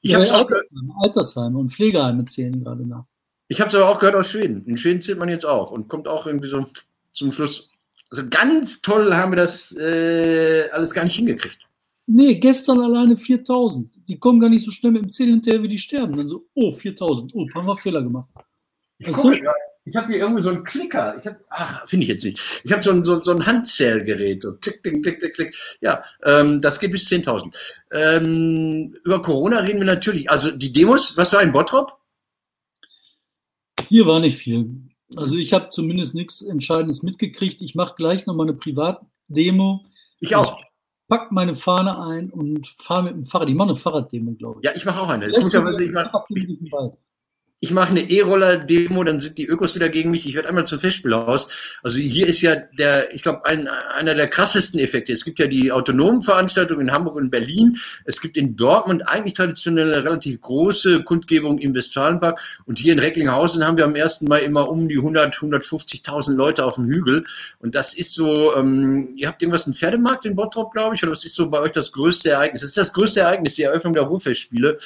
ich 0.02 0.14
habe 0.14 0.24
es 0.24 0.32
auch, 0.32 0.48
gehört- 0.48 0.66
Altersheime, 1.02 1.58
und 1.58 1.70
Pflegeheime 1.72 2.26
zählen 2.26 2.64
gerade 2.64 2.86
nach. 2.88 3.06
ich 3.48 3.62
hab's 3.62 3.76
aber 3.76 3.88
auch 3.90 4.00
gehört 4.00 4.16
aus 4.16 4.30
Schweden. 4.32 4.64
In 4.66 4.76
Schweden 4.78 5.02
zählt 5.02 5.20
man 5.20 5.30
jetzt 5.30 5.46
auch 5.46 5.70
und 5.72 5.88
kommt 5.88 6.08
auch 6.08 6.26
irgendwie 6.28 6.48
so 6.48 6.66
zum 7.14 7.32
Schluss. 7.32 7.70
Also 8.10 8.24
ganz 8.30 8.82
toll 8.82 9.14
haben 9.16 9.32
wir 9.32 9.38
das 9.38 9.72
äh, 9.78 10.70
alles 10.72 10.94
gar 10.94 11.04
nicht 11.04 11.16
hingekriegt. 11.16 11.60
Nee, 12.06 12.36
gestern 12.36 12.82
alleine 12.82 13.16
4000. 13.16 14.08
Die 14.08 14.20
kommen 14.20 14.40
gar 14.40 14.50
nicht 14.50 14.66
so 14.66 14.72
schnell 14.72 14.92
mit 14.92 15.04
dem 15.04 15.10
Zählen 15.10 15.32
hinterher, 15.32 15.64
wie 15.64 15.70
die 15.70 15.78
sterben. 15.78 16.18
Dann 16.18 16.28
so, 16.28 16.46
oh, 16.54 16.74
4000. 16.74 17.34
Oh, 17.34 17.48
haben 17.54 17.66
wir 17.66 17.78
Fehler 17.78 18.02
gemacht. 18.02 18.30
Ich, 18.98 19.08
ich 19.86 19.96
habe 19.96 20.08
hier 20.08 20.18
irgendwie 20.18 20.44
so 20.44 20.50
einen 20.50 20.64
Klicker. 20.64 21.18
Ich 21.20 21.26
hab, 21.26 21.40
ach, 21.50 21.88
finde 21.88 22.04
ich 22.04 22.10
jetzt 22.10 22.24
nicht. 22.26 22.62
Ich 22.64 22.72
habe 22.72 22.84
so 22.84 22.92
ein, 22.92 23.06
so, 23.06 23.22
so 23.22 23.32
ein 23.32 23.46
Handzählgerät. 23.46 24.42
So 24.44 24.56
klick, 24.58 24.84
klick, 24.84 25.02
klick, 25.02 25.20
klick, 25.20 25.34
klick. 25.34 25.56
Ja, 25.82 26.04
ähm, 26.24 26.62
das 26.62 26.80
geht 26.80 26.92
bis 26.92 27.08
10.000. 27.08 27.56
Ähm, 27.92 28.96
über 29.04 29.22
Corona 29.22 29.60
reden 29.60 29.80
wir 29.80 29.86
natürlich. 29.86 30.30
Also 30.30 30.52
die 30.52 30.72
Demos, 30.72 31.18
was 31.18 31.32
war 31.32 31.42
in 31.42 31.52
Bottrop? 31.52 31.98
Hier 33.88 34.06
war 34.08 34.20
nicht 34.20 34.38
viel. 34.38 34.70
Also 35.16 35.36
ich 35.36 35.54
habe 35.54 35.70
zumindest 35.70 36.16
nichts 36.16 36.42
Entscheidendes 36.42 37.04
mitgekriegt. 37.04 37.62
Ich 37.62 37.76
mache 37.76 37.96
gleich 37.96 38.26
noch 38.26 38.36
mal 38.36 38.44
eine 38.44 38.54
Privatdemo. 38.54 39.86
Ich 40.20 40.36
auch. 40.36 40.64
Pack 41.08 41.32
meine 41.32 41.56
Fahne 41.56 42.00
ein 42.00 42.30
und 42.30 42.68
fahre 42.68 43.04
mit 43.04 43.14
dem 43.14 43.24
Fahrrad. 43.26 43.50
Ich 43.50 43.56
mache 43.56 43.70
eine 43.70 43.76
Fahrraddemo, 43.76 44.34
glaube 44.34 44.62
ich. 44.62 44.66
Ja, 44.66 44.76
ich 44.76 44.86
mache 44.86 45.02
auch 45.02 45.10
eine. 45.10 45.30
Komischerweise, 45.32 45.84
ich 45.84 45.90
sogar 45.90 46.06
mache 46.12 46.26
ich 47.64 47.72
mache 47.72 47.92
eine 47.92 48.02
E-Roller-Demo, 48.02 49.06
dann 49.06 49.22
sind 49.22 49.38
die 49.38 49.46
Ökos 49.46 49.74
wieder 49.74 49.88
gegen 49.88 50.12
mich. 50.12 50.28
Ich 50.28 50.36
werde 50.36 50.50
einmal 50.50 50.68
zum 50.68 50.82
Festspielhaus. 50.82 51.48
Also 51.82 51.98
hier 51.98 52.28
ist 52.28 52.42
ja 52.42 52.58
der, 52.58 53.16
ich 53.16 53.24
glaube, 53.24 53.46
ein, 53.46 53.70
einer 53.96 54.16
der 54.16 54.28
krassesten 54.28 54.82
Effekte. 54.82 55.14
Es 55.14 55.24
gibt 55.24 55.40
ja 55.40 55.48
die 55.48 55.72
autonomen 55.72 56.24
Veranstaltungen 56.24 56.82
in 56.82 56.92
Hamburg 56.92 57.16
und 57.16 57.30
Berlin. 57.30 57.78
Es 58.04 58.20
gibt 58.20 58.36
in 58.36 58.58
Dortmund 58.58 59.08
eigentlich 59.08 59.36
traditionell 59.36 59.94
eine 59.94 60.04
relativ 60.04 60.42
große 60.42 61.04
Kundgebung 61.04 61.58
im 61.60 61.74
Westfalenpark. 61.74 62.38
Und 62.66 62.80
hier 62.80 62.92
in 62.92 63.00
Recklinghausen 63.00 63.66
haben 63.66 63.78
wir 63.78 63.86
am 63.86 63.96
1. 63.96 64.24
Mai 64.24 64.42
immer 64.42 64.68
um 64.68 64.90
die 64.90 64.98
100, 64.98 65.34
150.000 65.34 66.34
Leute 66.34 66.66
auf 66.66 66.76
dem 66.76 66.88
Hügel. 66.88 67.24
Und 67.60 67.76
das 67.76 67.94
ist 67.94 68.14
so, 68.14 68.54
ähm, 68.58 69.14
ihr 69.16 69.30
habt 69.30 69.42
irgendwas, 69.42 69.68
einen 69.68 69.74
Pferdemarkt 69.74 70.26
in 70.26 70.36
Bottrop, 70.36 70.74
glaube 70.74 70.96
ich, 70.96 71.04
oder 71.04 71.14
was 71.14 71.24
ist 71.24 71.36
so 71.36 71.50
bei 71.50 71.62
euch 71.62 71.72
das 71.72 71.94
größte 71.94 72.32
Ereignis? 72.32 72.60
Das 72.60 72.72
ist 72.72 72.78
das 72.78 72.92
größte 72.92 73.22
Ereignis, 73.22 73.56
die 73.56 73.64
Eröffnung 73.64 73.94
der 73.94 74.04
Ruhrfestspiele. 74.04 74.80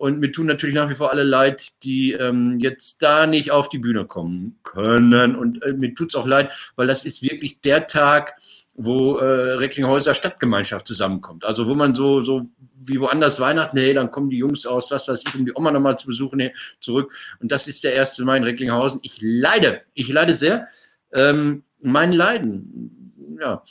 Und 0.00 0.18
mir 0.18 0.32
tun 0.32 0.46
natürlich 0.46 0.74
nach 0.74 0.88
wie 0.88 0.94
vor 0.94 1.10
alle 1.10 1.24
leid, 1.24 1.82
die 1.82 2.14
ähm, 2.14 2.58
jetzt 2.58 3.02
da 3.02 3.26
nicht 3.26 3.50
auf 3.50 3.68
die 3.68 3.76
Bühne 3.76 4.06
kommen 4.06 4.58
können. 4.62 5.36
Und 5.36 5.62
äh, 5.62 5.74
mir 5.74 5.94
tut's 5.94 6.14
auch 6.14 6.26
leid, 6.26 6.54
weil 6.76 6.86
das 6.86 7.04
ist 7.04 7.22
wirklich 7.22 7.60
der 7.60 7.86
Tag, 7.86 8.32
wo 8.74 9.16
äh, 9.16 9.56
Recklinghäuser 9.56 10.14
Stadtgemeinschaft 10.14 10.86
zusammenkommt. 10.86 11.44
Also 11.44 11.68
wo 11.68 11.74
man 11.74 11.94
so, 11.94 12.22
so 12.22 12.48
wie 12.78 12.98
woanders 12.98 13.40
Weihnachten, 13.40 13.76
hey, 13.76 13.92
dann 13.92 14.10
kommen 14.10 14.30
die 14.30 14.38
Jungs 14.38 14.64
aus, 14.64 14.90
was 14.90 15.06
weiß 15.06 15.22
ich, 15.28 15.34
um 15.34 15.44
die 15.44 15.52
Oma 15.54 15.70
nochmal 15.70 15.98
zu 15.98 16.06
besuchen, 16.06 16.38
nee, 16.38 16.54
zurück. 16.78 17.12
Und 17.40 17.52
das 17.52 17.68
ist 17.68 17.84
der 17.84 17.92
erste 17.92 18.24
Mai 18.24 18.38
in 18.38 18.44
Recklinghausen. 18.44 19.00
Ich 19.02 19.18
leide, 19.20 19.82
ich 19.92 20.08
leide 20.08 20.34
sehr. 20.34 20.68
Ähm, 21.12 21.62
mein 21.82 22.12
Leiden, 22.12 23.36
ja, 23.38 23.62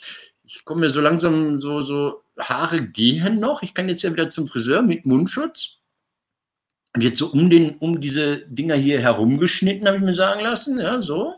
ich 0.44 0.64
komme 0.64 0.82
mir 0.82 0.90
so 0.90 1.00
langsam 1.00 1.58
so, 1.58 1.82
so, 1.82 2.22
Haare 2.38 2.82
gehen 2.82 3.40
noch. 3.40 3.64
Ich 3.64 3.74
kann 3.74 3.88
jetzt 3.88 4.02
ja 4.02 4.12
wieder 4.12 4.28
zum 4.28 4.46
Friseur 4.46 4.82
mit 4.82 5.06
Mundschutz. 5.06 5.79
Wird 6.94 7.16
so 7.16 7.30
um, 7.30 7.48
den, 7.50 7.76
um 7.78 8.00
diese 8.00 8.38
Dinger 8.48 8.74
hier 8.74 9.00
herumgeschnitten, 9.00 9.86
habe 9.86 9.98
ich 9.98 10.02
mir 10.02 10.14
sagen 10.14 10.40
lassen. 10.40 10.80
Ja, 10.80 11.00
so. 11.00 11.34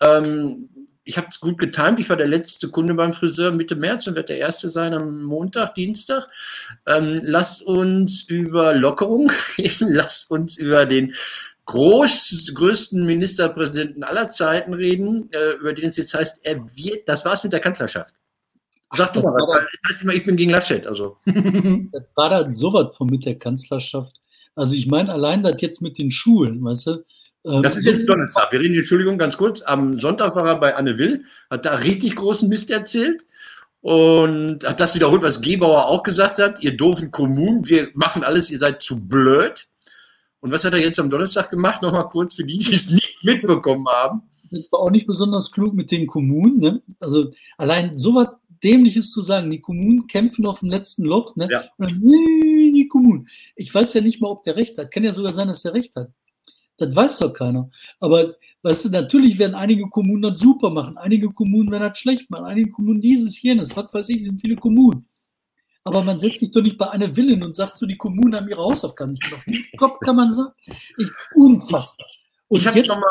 Ähm, 0.00 0.68
ich 1.04 1.18
habe 1.18 1.28
es 1.30 1.40
gut 1.40 1.58
getimt. 1.58 2.00
Ich 2.00 2.08
war 2.08 2.16
der 2.16 2.26
letzte 2.26 2.70
Kunde 2.70 2.94
beim 2.94 3.12
Friseur 3.12 3.52
Mitte 3.52 3.76
März 3.76 4.06
und 4.06 4.14
werde 4.14 4.28
der 4.28 4.38
erste 4.38 4.68
sein 4.68 4.94
am 4.94 5.22
Montag, 5.22 5.74
Dienstag. 5.74 6.26
Ähm, 6.86 7.20
lasst 7.22 7.62
uns 7.62 8.22
über 8.22 8.74
Lockerung 8.74 9.30
reden. 9.58 9.92
Lasst 9.92 10.30
uns 10.30 10.56
über 10.56 10.86
den 10.86 11.14
groß, 11.66 12.52
größten 12.54 13.06
Ministerpräsidenten 13.06 14.04
aller 14.04 14.28
Zeiten 14.28 14.74
reden, 14.74 15.30
äh, 15.32 15.52
über 15.52 15.72
den 15.72 15.88
es 15.88 15.96
jetzt 15.96 16.14
heißt, 16.14 16.40
er 16.42 16.56
wird, 16.76 17.08
das 17.08 17.24
war's 17.24 17.42
mit 17.42 17.52
der 17.52 17.60
Kanzlerschaft. 17.60 18.14
Sag 18.92 19.12
du 19.12 19.20
mal 19.22 19.32
was, 19.32 19.48
weil 19.48 19.66
ich 19.72 19.80
weiß 19.88 20.02
immer, 20.02 20.12
ich 20.12 20.24
bin 20.24 20.36
gegen 20.36 20.50
Laschet, 20.50 20.86
also. 20.86 21.16
Das 21.92 22.04
war 22.14 22.30
da 22.30 22.52
so 22.52 22.72
was 22.72 22.96
von 22.96 23.08
mit 23.08 23.24
der 23.24 23.38
Kanzlerschaft. 23.38 24.20
Also 24.54 24.74
ich 24.74 24.86
meine, 24.86 25.12
allein 25.12 25.42
das 25.42 25.56
jetzt 25.60 25.82
mit 25.82 25.98
den 25.98 26.10
Schulen, 26.10 26.64
weißt 26.64 26.86
du? 26.86 27.04
ähm, 27.44 27.62
Das 27.62 27.76
ist 27.76 27.84
jetzt 27.84 28.08
Donnerstag. 28.08 28.52
Wir 28.52 28.60
reden, 28.60 28.74
Entschuldigung, 28.74 29.18
ganz 29.18 29.36
kurz. 29.36 29.62
Am 29.62 29.98
Sonntag 29.98 30.36
war 30.36 30.46
er 30.46 30.60
bei 30.60 30.74
Anne 30.76 30.98
Will, 30.98 31.24
hat 31.50 31.64
da 31.64 31.74
richtig 31.74 32.16
großen 32.16 32.48
Mist 32.48 32.70
erzählt 32.70 33.26
und 33.80 34.64
hat 34.64 34.80
das 34.80 34.94
wiederholt, 34.94 35.22
was 35.22 35.40
Gebauer 35.40 35.86
auch 35.86 36.02
gesagt 36.02 36.38
hat. 36.38 36.62
Ihr 36.62 36.76
doofen 36.76 37.10
Kommunen, 37.10 37.66
wir 37.66 37.88
machen 37.94 38.24
alles, 38.24 38.50
ihr 38.50 38.58
seid 38.58 38.82
zu 38.82 39.00
blöd. 39.00 39.66
Und 40.40 40.52
was 40.52 40.64
hat 40.64 40.74
er 40.74 40.80
jetzt 40.80 41.00
am 41.00 41.10
Donnerstag 41.10 41.50
gemacht? 41.50 41.82
Nochmal 41.82 42.08
kurz 42.08 42.36
für 42.36 42.44
die, 42.44 42.58
die 42.58 42.74
es 42.74 42.90
nicht 42.90 43.24
mitbekommen 43.24 43.86
haben. 43.88 44.22
Das 44.50 44.70
war 44.70 44.80
auch 44.80 44.90
nicht 44.90 45.06
besonders 45.06 45.50
klug 45.50 45.74
mit 45.74 45.90
den 45.90 46.06
Kommunen. 46.06 46.60
Ne? 46.60 46.82
Also 47.00 47.32
allein 47.56 47.96
so 47.96 48.26
was 48.64 48.70
Dämliches 48.70 49.12
zu 49.12 49.22
sagen, 49.22 49.50
die 49.50 49.60
Kommunen 49.60 50.06
kämpfen 50.06 50.46
auf 50.46 50.60
dem 50.60 50.70
letzten 50.70 51.04
Loch. 51.04 51.36
Ne? 51.36 51.48
Ja. 51.50 51.64
Und 51.76 51.90
dann, 51.90 52.00
die 52.00 52.88
Kommunen. 52.88 53.28
Ich 53.56 53.74
weiß 53.74 53.94
ja 53.94 54.00
nicht 54.00 54.20
mal, 54.20 54.28
ob 54.28 54.42
der 54.42 54.56
Recht 54.56 54.76
hat. 54.78 54.90
Kann 54.90 55.04
ja 55.04 55.12
sogar 55.12 55.32
sein, 55.32 55.48
dass 55.48 55.62
der 55.62 55.74
Recht 55.74 55.94
hat. 55.96 56.08
Das 56.76 56.94
weiß 56.94 57.18
doch 57.18 57.32
keiner. 57.32 57.70
Aber 58.00 58.34
weißt 58.62 58.86
du, 58.86 58.88
natürlich 58.90 59.38
werden 59.38 59.54
einige 59.54 59.88
Kommunen 59.88 60.22
das 60.22 60.40
super 60.40 60.70
machen, 60.70 60.96
einige 60.96 61.30
Kommunen 61.30 61.70
werden 61.70 61.88
das 61.88 61.98
schlecht 61.98 62.28
machen, 62.30 62.46
einige 62.46 62.70
Kommunen 62.70 63.00
dieses, 63.00 63.40
jenes, 63.40 63.76
was 63.76 63.94
weiß 63.94 64.08
ich, 64.08 64.24
sind 64.24 64.40
viele 64.40 64.56
Kommunen. 64.56 65.06
Aber 65.84 66.02
man 66.02 66.18
setzt 66.18 66.40
sich 66.40 66.50
doch 66.50 66.62
nicht 66.62 66.78
bei 66.78 66.90
einer 66.90 67.14
Willen 67.14 67.44
und 67.44 67.54
sagt 67.54 67.76
so, 67.76 67.86
die 67.86 67.96
Kommunen 67.96 68.34
haben 68.34 68.48
ihre 68.48 68.62
Hausaufgaben 68.62 69.12
nicht 69.12 69.22
gemacht. 69.22 69.46
Wie 69.46 69.64
Kopf 69.76 70.00
kann 70.00 70.16
man 70.16 70.32
sagen? 70.32 70.52
Ich, 70.98 71.08
unfassbar. 71.36 72.08
Und 72.48 72.60
ich 72.60 72.66
habe 72.66 72.80
es 72.80 72.86
nochmal. 72.88 73.10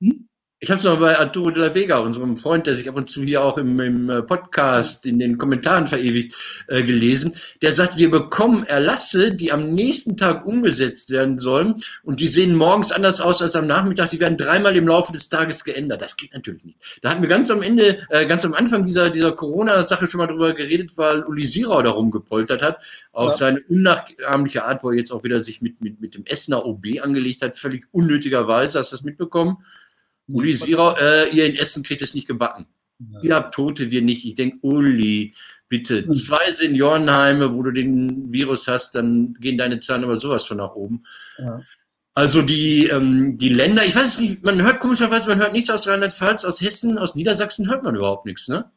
Hm? 0.00 0.28
Ich 0.64 0.70
habe 0.70 0.78
es 0.78 0.84
noch 0.84 0.98
bei 0.98 1.18
Arturo 1.18 1.50
de 1.50 1.60
la 1.62 1.74
Vega, 1.74 1.98
unserem 1.98 2.38
Freund, 2.38 2.66
der 2.66 2.74
sich 2.74 2.88
ab 2.88 2.96
und 2.96 3.10
zu 3.10 3.22
hier 3.22 3.44
auch 3.44 3.58
im, 3.58 3.78
im 3.80 4.08
äh, 4.08 4.22
Podcast 4.22 5.04
in 5.04 5.18
den 5.18 5.36
Kommentaren 5.36 5.86
verewigt, 5.86 6.34
äh, 6.68 6.82
gelesen. 6.82 7.36
Der 7.60 7.70
sagt, 7.70 7.98
wir 7.98 8.10
bekommen 8.10 8.64
Erlasse, 8.64 9.34
die 9.34 9.52
am 9.52 9.74
nächsten 9.74 10.16
Tag 10.16 10.46
umgesetzt 10.46 11.10
werden 11.10 11.38
sollen 11.38 11.74
und 12.02 12.18
die 12.18 12.28
sehen 12.28 12.54
morgens 12.54 12.92
anders 12.92 13.20
aus 13.20 13.42
als 13.42 13.56
am 13.56 13.66
Nachmittag. 13.66 14.08
Die 14.08 14.20
werden 14.20 14.38
dreimal 14.38 14.74
im 14.74 14.88
Laufe 14.88 15.12
des 15.12 15.28
Tages 15.28 15.64
geändert. 15.64 16.00
Das 16.00 16.16
geht 16.16 16.32
natürlich 16.32 16.64
nicht. 16.64 16.78
Da 17.02 17.10
hatten 17.10 17.20
wir 17.20 17.28
ganz 17.28 17.50
am 17.50 17.60
Ende, 17.60 17.98
äh, 18.08 18.24
ganz 18.24 18.42
am 18.46 18.54
Anfang 18.54 18.86
dieser, 18.86 19.10
dieser 19.10 19.32
Corona-Sache 19.32 20.06
schon 20.06 20.16
mal 20.16 20.28
drüber 20.28 20.54
geredet, 20.54 20.92
weil 20.96 21.24
Uli 21.24 21.44
Sirau 21.44 21.82
darum 21.82 22.10
gepoltert 22.10 22.62
hat, 22.62 22.78
auf 23.12 23.32
Ja. 23.32 23.36
seine 23.36 23.60
unnachahmliche 23.68 24.64
Art, 24.64 24.82
wo 24.82 24.88
er 24.88 24.96
jetzt 24.96 25.10
auch 25.12 25.24
wieder 25.24 25.42
sich 25.42 25.60
mit, 25.60 25.82
mit, 25.82 26.00
mit 26.00 26.14
dem 26.14 26.24
Essener 26.24 26.64
OB 26.64 26.86
angelegt 27.02 27.42
hat, 27.42 27.58
völlig 27.58 27.84
unnötigerweise. 27.92 28.78
Hast 28.78 28.92
du 28.92 28.96
das 28.96 29.04
mitbekommen? 29.04 29.58
Uli 30.28 30.54
Sirau, 30.54 30.94
äh, 30.96 31.28
ihr 31.30 31.46
in 31.46 31.56
Essen 31.56 31.82
kriegt 31.82 32.02
es 32.02 32.14
nicht 32.14 32.26
gebacken. 32.26 32.66
Ja. 32.98 33.22
Ihr 33.22 33.34
habt 33.34 33.54
Tote, 33.54 33.90
wir 33.90 34.02
nicht. 34.02 34.24
Ich 34.24 34.34
denke, 34.34 34.58
Uli, 34.62 35.34
bitte, 35.68 36.04
Hm. 36.04 36.12
zwei 36.12 36.52
Seniorenheime, 36.52 37.52
wo 37.54 37.62
du 37.62 37.72
den 37.72 38.32
Virus 38.32 38.66
hast, 38.68 38.94
dann 38.94 39.34
gehen 39.40 39.58
deine 39.58 39.80
Zahlen 39.80 40.04
aber 40.04 40.18
sowas 40.18 40.44
von 40.44 40.58
nach 40.58 40.74
oben. 40.74 41.04
Ja. 41.38 41.60
Also 42.14 42.42
die, 42.42 42.86
ähm, 42.86 43.36
die 43.38 43.48
Länder, 43.48 43.84
ich 43.84 43.96
weiß 43.96 44.06
es 44.06 44.20
nicht, 44.20 44.44
man 44.44 44.62
hört 44.62 44.78
komischerweise, 44.78 45.28
man 45.28 45.40
hört 45.40 45.52
nichts 45.52 45.68
aus 45.68 45.88
Rheinland-Pfalz, 45.88 46.44
aus 46.44 46.60
Hessen, 46.60 46.96
aus 46.96 47.16
Niedersachsen 47.16 47.68
hört 47.68 47.82
man 47.82 47.96
überhaupt 47.96 48.24
nichts, 48.24 48.46
ne? 48.46 48.70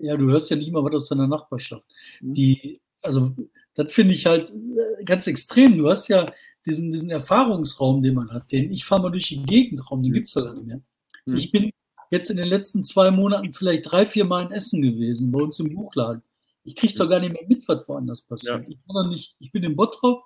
Ja, 0.00 0.16
du 0.16 0.28
hörst 0.28 0.50
ja 0.50 0.56
nicht 0.56 0.72
mal 0.72 0.84
was 0.84 0.94
aus 0.94 1.08
deiner 1.08 1.28
Nachbarschaft. 1.28 1.84
Mhm. 2.20 2.34
Die, 2.34 2.80
also, 3.02 3.36
das 3.78 3.92
finde 3.92 4.12
ich 4.12 4.26
halt 4.26 4.50
äh, 4.50 5.04
ganz 5.04 5.28
extrem. 5.28 5.78
Du 5.78 5.88
hast 5.88 6.08
ja 6.08 6.32
diesen, 6.66 6.90
diesen 6.90 7.10
Erfahrungsraum, 7.10 8.02
den 8.02 8.14
man 8.14 8.30
hat, 8.32 8.50
den 8.50 8.72
ich 8.72 8.84
fahre 8.84 9.02
mal 9.02 9.10
durch 9.10 9.28
die 9.28 9.42
Gegend 9.44 9.88
Raum, 9.88 10.02
den 10.02 10.10
Mhm. 10.10 10.14
gibt's 10.14 10.32
doch 10.32 10.42
gar 10.42 10.54
nicht 10.54 10.66
mehr. 10.66 10.80
Mhm. 11.26 11.36
Ich 11.36 11.52
bin 11.52 11.70
jetzt 12.10 12.28
in 12.28 12.38
den 12.38 12.48
letzten 12.48 12.82
zwei 12.82 13.12
Monaten 13.12 13.52
vielleicht 13.52 13.90
drei, 13.90 14.04
vier 14.04 14.24
Mal 14.24 14.46
in 14.46 14.50
Essen 14.50 14.82
gewesen, 14.82 15.30
bei 15.30 15.40
uns 15.40 15.60
im 15.60 15.72
Buchladen. 15.72 16.22
Ich 16.64 16.74
kriege 16.74 16.94
doch 16.94 17.08
gar 17.08 17.20
nicht 17.20 17.32
mehr 17.32 17.46
mit, 17.46 17.68
was 17.68 17.88
woanders 17.88 18.22
passiert. 18.22 18.62
Ja. 18.62 18.68
Ich, 18.68 18.78
bin 18.84 19.08
nicht, 19.10 19.36
ich 19.38 19.52
bin 19.52 19.62
in 19.62 19.76
Bottrop. 19.76 20.24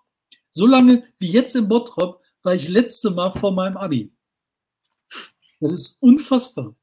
So 0.51 0.67
lange 0.67 1.05
wie 1.19 1.31
jetzt 1.31 1.55
in 1.55 1.69
Bottrop 1.69 2.23
war 2.43 2.55
ich 2.55 2.69
letzte 2.69 3.11
Mal 3.11 3.31
vor 3.33 3.53
meinem 3.53 3.77
Abi. 3.77 4.11
Das 5.61 5.73
ist 5.73 6.03
unfassbar. 6.03 6.75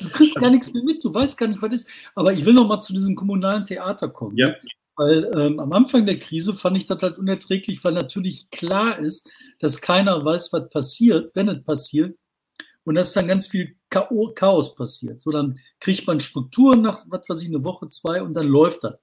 Du 0.00 0.08
kriegst 0.08 0.34
gar 0.36 0.50
nichts 0.50 0.72
mehr 0.72 0.82
mit, 0.82 1.04
du 1.04 1.12
weißt 1.12 1.36
gar 1.36 1.48
nicht, 1.48 1.60
was 1.60 1.74
ist. 1.74 1.90
Aber 2.14 2.32
ich 2.32 2.44
will 2.46 2.54
noch 2.54 2.66
mal 2.66 2.80
zu 2.80 2.94
diesem 2.94 3.14
kommunalen 3.14 3.66
Theater 3.66 4.08
kommen. 4.08 4.36
Ja. 4.38 4.54
Weil 4.96 5.30
ähm, 5.36 5.60
am 5.60 5.72
Anfang 5.72 6.06
der 6.06 6.18
Krise 6.18 6.54
fand 6.54 6.76
ich 6.76 6.86
das 6.86 7.00
halt 7.02 7.18
unerträglich, 7.18 7.84
weil 7.84 7.92
natürlich 7.92 8.48
klar 8.50 8.98
ist, 8.98 9.28
dass 9.60 9.80
keiner 9.80 10.24
weiß, 10.24 10.52
was 10.52 10.70
passiert, 10.70 11.30
wenn 11.34 11.48
es 11.48 11.62
passiert. 11.62 12.16
Und 12.84 12.94
dass 12.94 13.12
dann 13.12 13.26
ganz 13.26 13.48
viel 13.48 13.74
Chaos 13.90 14.74
passiert. 14.76 15.20
So, 15.20 15.32
dann 15.32 15.58
kriegt 15.80 16.06
man 16.06 16.20
Strukturen 16.20 16.82
nach, 16.82 17.04
was 17.08 17.28
weiß 17.28 17.42
ich, 17.42 17.48
eine 17.48 17.64
Woche, 17.64 17.88
zwei 17.88 18.22
und 18.22 18.34
dann 18.34 18.46
läuft 18.46 18.84
das. 18.84 18.94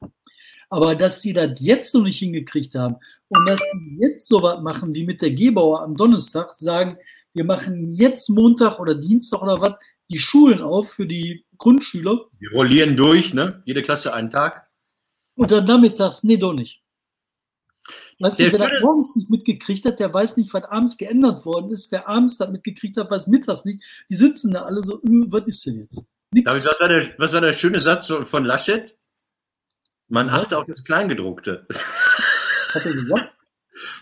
Aber 0.70 0.96
dass 0.96 1.22
sie 1.22 1.34
das 1.34 1.60
jetzt 1.60 1.94
noch 1.94 2.02
nicht 2.02 2.18
hingekriegt 2.18 2.74
haben 2.76 2.96
und 3.28 3.46
dass 3.46 3.60
sie 3.60 3.98
jetzt 4.00 4.28
so 4.28 4.42
was 4.42 4.62
machen 4.62 4.96
wie 4.96 5.06
mit 5.06 5.22
der 5.22 5.32
Gebauer 5.32 5.84
am 5.84 5.96
Donnerstag, 5.96 6.56
sagen, 6.56 6.98
wir 7.34 7.44
machen 7.44 7.88
jetzt 7.90 8.30
Montag 8.30 8.80
oder 8.80 8.96
Dienstag 8.96 9.42
oder 9.42 9.60
was, 9.60 9.74
die 10.10 10.18
Schulen 10.18 10.62
auf 10.62 10.92
für 10.92 11.06
die 11.06 11.46
Grundschüler. 11.58 12.26
Wir 12.40 12.52
rollieren 12.54 12.96
durch, 12.96 13.34
ne? 13.34 13.62
Jede 13.66 13.82
Klasse 13.82 14.14
einen 14.14 14.30
Tag. 14.30 14.63
Und 15.36 15.52
dann 15.52 15.66
nachmittags, 15.66 16.24
nee, 16.24 16.38
doch 16.38 16.54
nicht. 16.54 16.84
Weißt 18.20 18.40
du, 18.40 18.52
wer 18.52 18.60
das 18.60 18.82
morgens 18.82 19.16
nicht 19.16 19.30
mitgekriegt 19.30 19.86
hat, 19.86 20.00
der 20.00 20.14
weiß 20.14 20.38
nicht, 20.38 20.54
was 20.54 20.64
abends 20.66 20.98
geändert 20.98 21.46
worden 21.46 21.72
ist. 21.72 21.92
Wer 21.92 22.08
abends 22.08 22.38
das 22.38 22.50
mitgekriegt 22.50 22.98
hat, 22.98 23.10
weiß 23.10 23.28
mittags 23.28 23.66
nicht. 23.66 23.84
Die 24.10 24.16
sitzen 24.16 24.52
da 24.52 24.64
alle 24.64 24.84
so, 24.84 25.02
hm, 25.02 25.32
was 25.32 25.44
ist 25.48 25.66
denn 25.66 25.80
jetzt? 25.80 26.06
Nix. 26.32 26.50
was, 26.50 26.80
war 26.80 26.88
der, 26.88 27.14
was 27.18 27.34
war 27.34 27.42
der 27.42 27.54
schöne 27.54 27.80
Satz 27.80 28.08
von 28.08 28.46
Laschet? 28.46 28.98
Man 30.08 30.30
achte 30.30 30.58
auf 30.58 30.66
das 30.66 30.84
Kleingedruckte. 30.84 31.68
Hat 32.74 32.86
er 32.86 32.94
gesagt? 32.94 33.34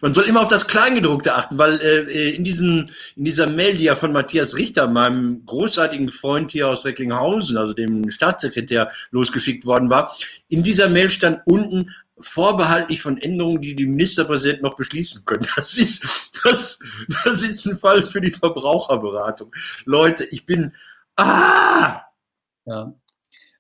Man 0.02 0.14
soll 0.14 0.26
immer 0.26 0.42
auf 0.42 0.48
das 0.48 0.68
Kleingedruckte 0.68 1.34
achten, 1.34 1.58
weil 1.58 1.80
äh, 1.82 2.32
in, 2.32 2.44
diesem, 2.44 2.86
in 3.16 3.26
dieser 3.26 3.48
Mail, 3.48 3.78
die 3.78 3.86
ja 3.86 3.96
von 3.96 4.12
Matthias 4.12 4.58
Richter, 4.58 4.88
meinem 4.88 5.46
großartigen 5.46 6.12
Freund 6.12 6.52
hier 6.52 6.68
aus 6.68 6.86
Recklinghausen, 6.86 7.58
also 7.58 7.74
dem 7.74 8.10
Staatssekretär, 8.10 8.92
losgeschickt 9.12 9.66
worden 9.66 9.90
war, 9.90 10.16
in 10.50 10.64
dieser 10.64 10.90
Mail 10.90 11.10
stand 11.10 11.42
unten 11.46 11.92
vorbehaltlich 12.20 13.02
von 13.02 13.18
Änderungen, 13.18 13.62
die 13.62 13.76
die 13.76 13.86
Ministerpräsidenten 13.86 14.64
noch 14.64 14.76
beschließen 14.76 15.26
können. 15.26 15.48
Das 15.56 15.78
ist, 15.78 16.32
das, 16.44 16.80
das 17.24 17.44
ist 17.44 17.66
ein 17.66 17.78
Fall 17.78 18.06
für 18.06 18.22
die 18.22 18.32
Verbraucherberatung. 18.32 19.54
Leute, 19.86 20.26
ich 20.26 20.46
bin. 20.46 20.74
Ah! 21.16 22.02
Ja. 22.66 22.94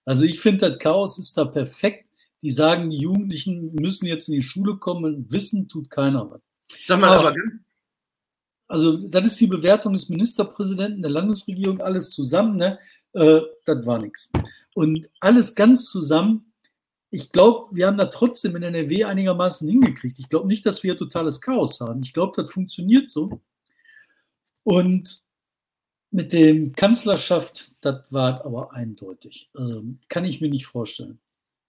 Also 0.06 0.24
ich 0.24 0.40
finde, 0.40 0.70
das 0.70 0.80
Chaos 0.80 1.20
ist 1.20 1.38
da 1.38 1.46
perfekt 1.46 2.06
die 2.42 2.52
sagen, 2.52 2.90
die 2.90 2.98
Jugendlichen 2.98 3.74
müssen 3.76 4.08
jetzt 4.08 4.28
in 4.28 4.36
die 4.36 4.42
Schule 4.42 4.78
kommen 4.78 5.32
wissen 5.32 5.68
tut 5.68 5.90
keiner 5.90 6.30
was. 6.30 6.42
Sag 6.84 7.00
mal, 7.00 7.18
aber, 7.18 7.36
also 8.68 8.98
das 8.98 9.26
ist 9.26 9.40
die 9.40 9.48
Bewertung 9.48 9.94
des 9.94 10.10
Ministerpräsidenten, 10.10 11.02
der 11.02 11.12
Landesregierung, 11.12 11.82
alles 11.82 12.12
zusammen, 12.12 12.58
ne? 12.58 12.80
Äh, 13.14 13.42
das 13.66 13.86
war 13.86 14.00
nichts. 14.00 14.32
Und 14.74 15.10
alles 15.20 15.54
ganz 15.54 15.86
zusammen, 15.86 16.54
ich 17.10 17.32
glaube, 17.32 17.76
wir 17.76 17.88
haben 17.88 17.98
da 17.98 18.06
trotzdem 18.06 18.56
in 18.56 18.64
NRW 18.64 19.04
einigermaßen 19.04 19.68
hingekriegt. 19.68 20.18
Ich 20.18 20.30
glaube 20.30 20.48
nicht, 20.48 20.66
dass 20.66 20.82
wir 20.82 20.96
totales 20.96 21.42
Chaos 21.42 21.82
haben. 21.82 22.02
Ich 22.04 22.14
glaube, 22.14 22.42
das 22.42 22.50
funktioniert 22.50 23.10
so. 23.10 23.42
Und 24.64 25.22
mit 26.10 26.32
dem 26.32 26.74
Kanzlerschaft, 26.74 27.74
das 27.82 28.12
war 28.12 28.46
aber 28.46 28.74
eindeutig. 28.74 29.50
Also, 29.54 29.84
kann 30.08 30.24
ich 30.24 30.40
mir 30.40 30.50
nicht 30.50 30.68
vorstellen 30.68 31.20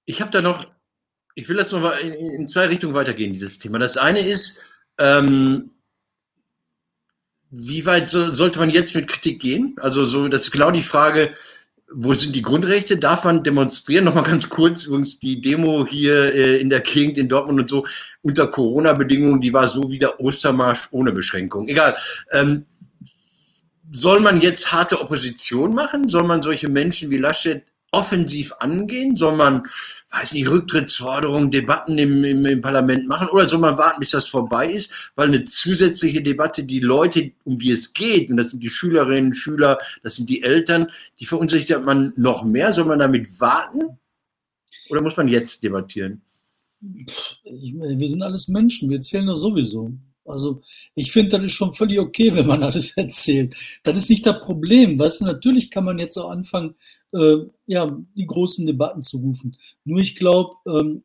ich 0.04 0.20
habe 0.20 0.30
da 0.30 0.42
noch, 0.42 0.66
ich 1.34 1.48
will 1.48 1.56
das 1.56 1.72
noch 1.72 1.98
in, 1.98 2.12
in, 2.12 2.48
zwei 2.48 2.66
Richtungen 2.66 2.94
weitergehen, 2.94 3.32
dieses 3.32 3.58
Thema. 3.58 3.78
Das 3.78 3.96
eine 3.96 4.20
ist, 4.20 4.60
ähm, 4.98 5.70
wie 7.50 7.84
weit 7.86 8.10
so, 8.10 8.30
sollte 8.30 8.58
man 8.58 8.70
jetzt 8.70 8.94
mit 8.94 9.08
Kritik 9.08 9.40
gehen? 9.40 9.76
Also 9.80 10.04
so, 10.04 10.28
das 10.28 10.44
ist 10.44 10.50
genau 10.50 10.70
die 10.70 10.82
Frage, 10.82 11.34
wo 11.94 12.14
sind 12.14 12.34
die 12.34 12.42
Grundrechte? 12.42 12.96
Darf 12.96 13.24
man 13.24 13.44
demonstrieren? 13.44 14.06
Nochmal 14.06 14.24
ganz 14.24 14.48
kurz, 14.48 14.84
übrigens 14.84 15.20
die 15.20 15.40
Demo 15.40 15.86
hier 15.86 16.34
äh, 16.34 16.58
in 16.58 16.70
der 16.70 16.80
Gegend 16.80 17.18
in 17.18 17.28
Dortmund 17.28 17.60
und 17.60 17.70
so 17.70 17.86
unter 18.22 18.46
Corona-Bedingungen, 18.46 19.40
die 19.40 19.52
war 19.52 19.68
so 19.68 19.90
wie 19.90 19.98
der 19.98 20.18
Ostermarsch 20.20 20.88
ohne 20.92 21.12
Beschränkung. 21.12 21.68
Egal. 21.68 21.96
Ähm, 22.30 22.64
soll 23.90 24.20
man 24.20 24.40
jetzt 24.40 24.72
harte 24.72 25.00
Opposition 25.00 25.74
machen? 25.74 26.08
Soll 26.08 26.24
man 26.24 26.40
solche 26.40 26.68
Menschen 26.68 27.10
wie 27.10 27.18
Laschet 27.18 27.62
offensiv 27.92 28.52
angehen? 28.58 29.14
Soll 29.16 29.36
man, 29.36 29.62
weiß 30.10 30.34
nicht, 30.34 30.50
Rücktrittsforderungen, 30.50 31.50
Debatten 31.50 31.96
im, 31.98 32.24
im, 32.24 32.44
im, 32.44 32.60
Parlament 32.60 33.06
machen 33.06 33.28
oder 33.28 33.46
soll 33.46 33.60
man 33.60 33.78
warten, 33.78 34.00
bis 34.00 34.10
das 34.10 34.26
vorbei 34.26 34.72
ist? 34.72 34.92
Weil 35.14 35.28
eine 35.28 35.44
zusätzliche 35.44 36.22
Debatte, 36.22 36.64
die 36.64 36.80
Leute, 36.80 37.32
um 37.44 37.58
die 37.58 37.70
es 37.70 37.92
geht, 37.92 38.30
und 38.30 38.38
das 38.38 38.50
sind 38.50 38.62
die 38.62 38.70
Schülerinnen, 38.70 39.34
Schüler, 39.34 39.78
das 40.02 40.16
sind 40.16 40.28
die 40.28 40.42
Eltern, 40.42 40.88
die 41.20 41.26
verunsichert 41.26 41.84
man 41.84 42.12
noch 42.16 42.44
mehr. 42.44 42.72
Soll 42.72 42.86
man 42.86 42.98
damit 42.98 43.40
warten? 43.40 43.98
Oder 44.90 45.02
muss 45.02 45.16
man 45.16 45.28
jetzt 45.28 45.62
debattieren? 45.62 46.22
Wir 47.44 48.08
sind 48.08 48.22
alles 48.22 48.48
Menschen, 48.48 48.90
wir 48.90 49.00
zählen 49.00 49.26
doch 49.26 49.36
sowieso. 49.36 49.92
Also 50.24 50.62
ich 50.94 51.10
finde, 51.12 51.36
das 51.36 51.46
ist 51.46 51.52
schon 51.52 51.74
völlig 51.74 51.98
okay, 51.98 52.34
wenn 52.34 52.46
man 52.46 52.62
alles 52.62 52.96
erzählt. 52.96 53.54
Das 53.82 53.96
ist 53.96 54.10
nicht 54.10 54.26
das 54.26 54.40
Problem. 54.40 54.98
Weißt 54.98 55.20
du, 55.20 55.24
natürlich 55.26 55.70
kann 55.70 55.84
man 55.84 55.98
jetzt 55.98 56.16
auch 56.16 56.30
anfangen, 56.30 56.74
äh, 57.12 57.46
ja, 57.66 57.86
die 58.16 58.26
großen 58.26 58.66
Debatten 58.66 59.02
zu 59.02 59.18
rufen. 59.18 59.56
Nur 59.84 60.00
ich 60.00 60.16
glaube, 60.16 60.56
ähm, 60.66 61.02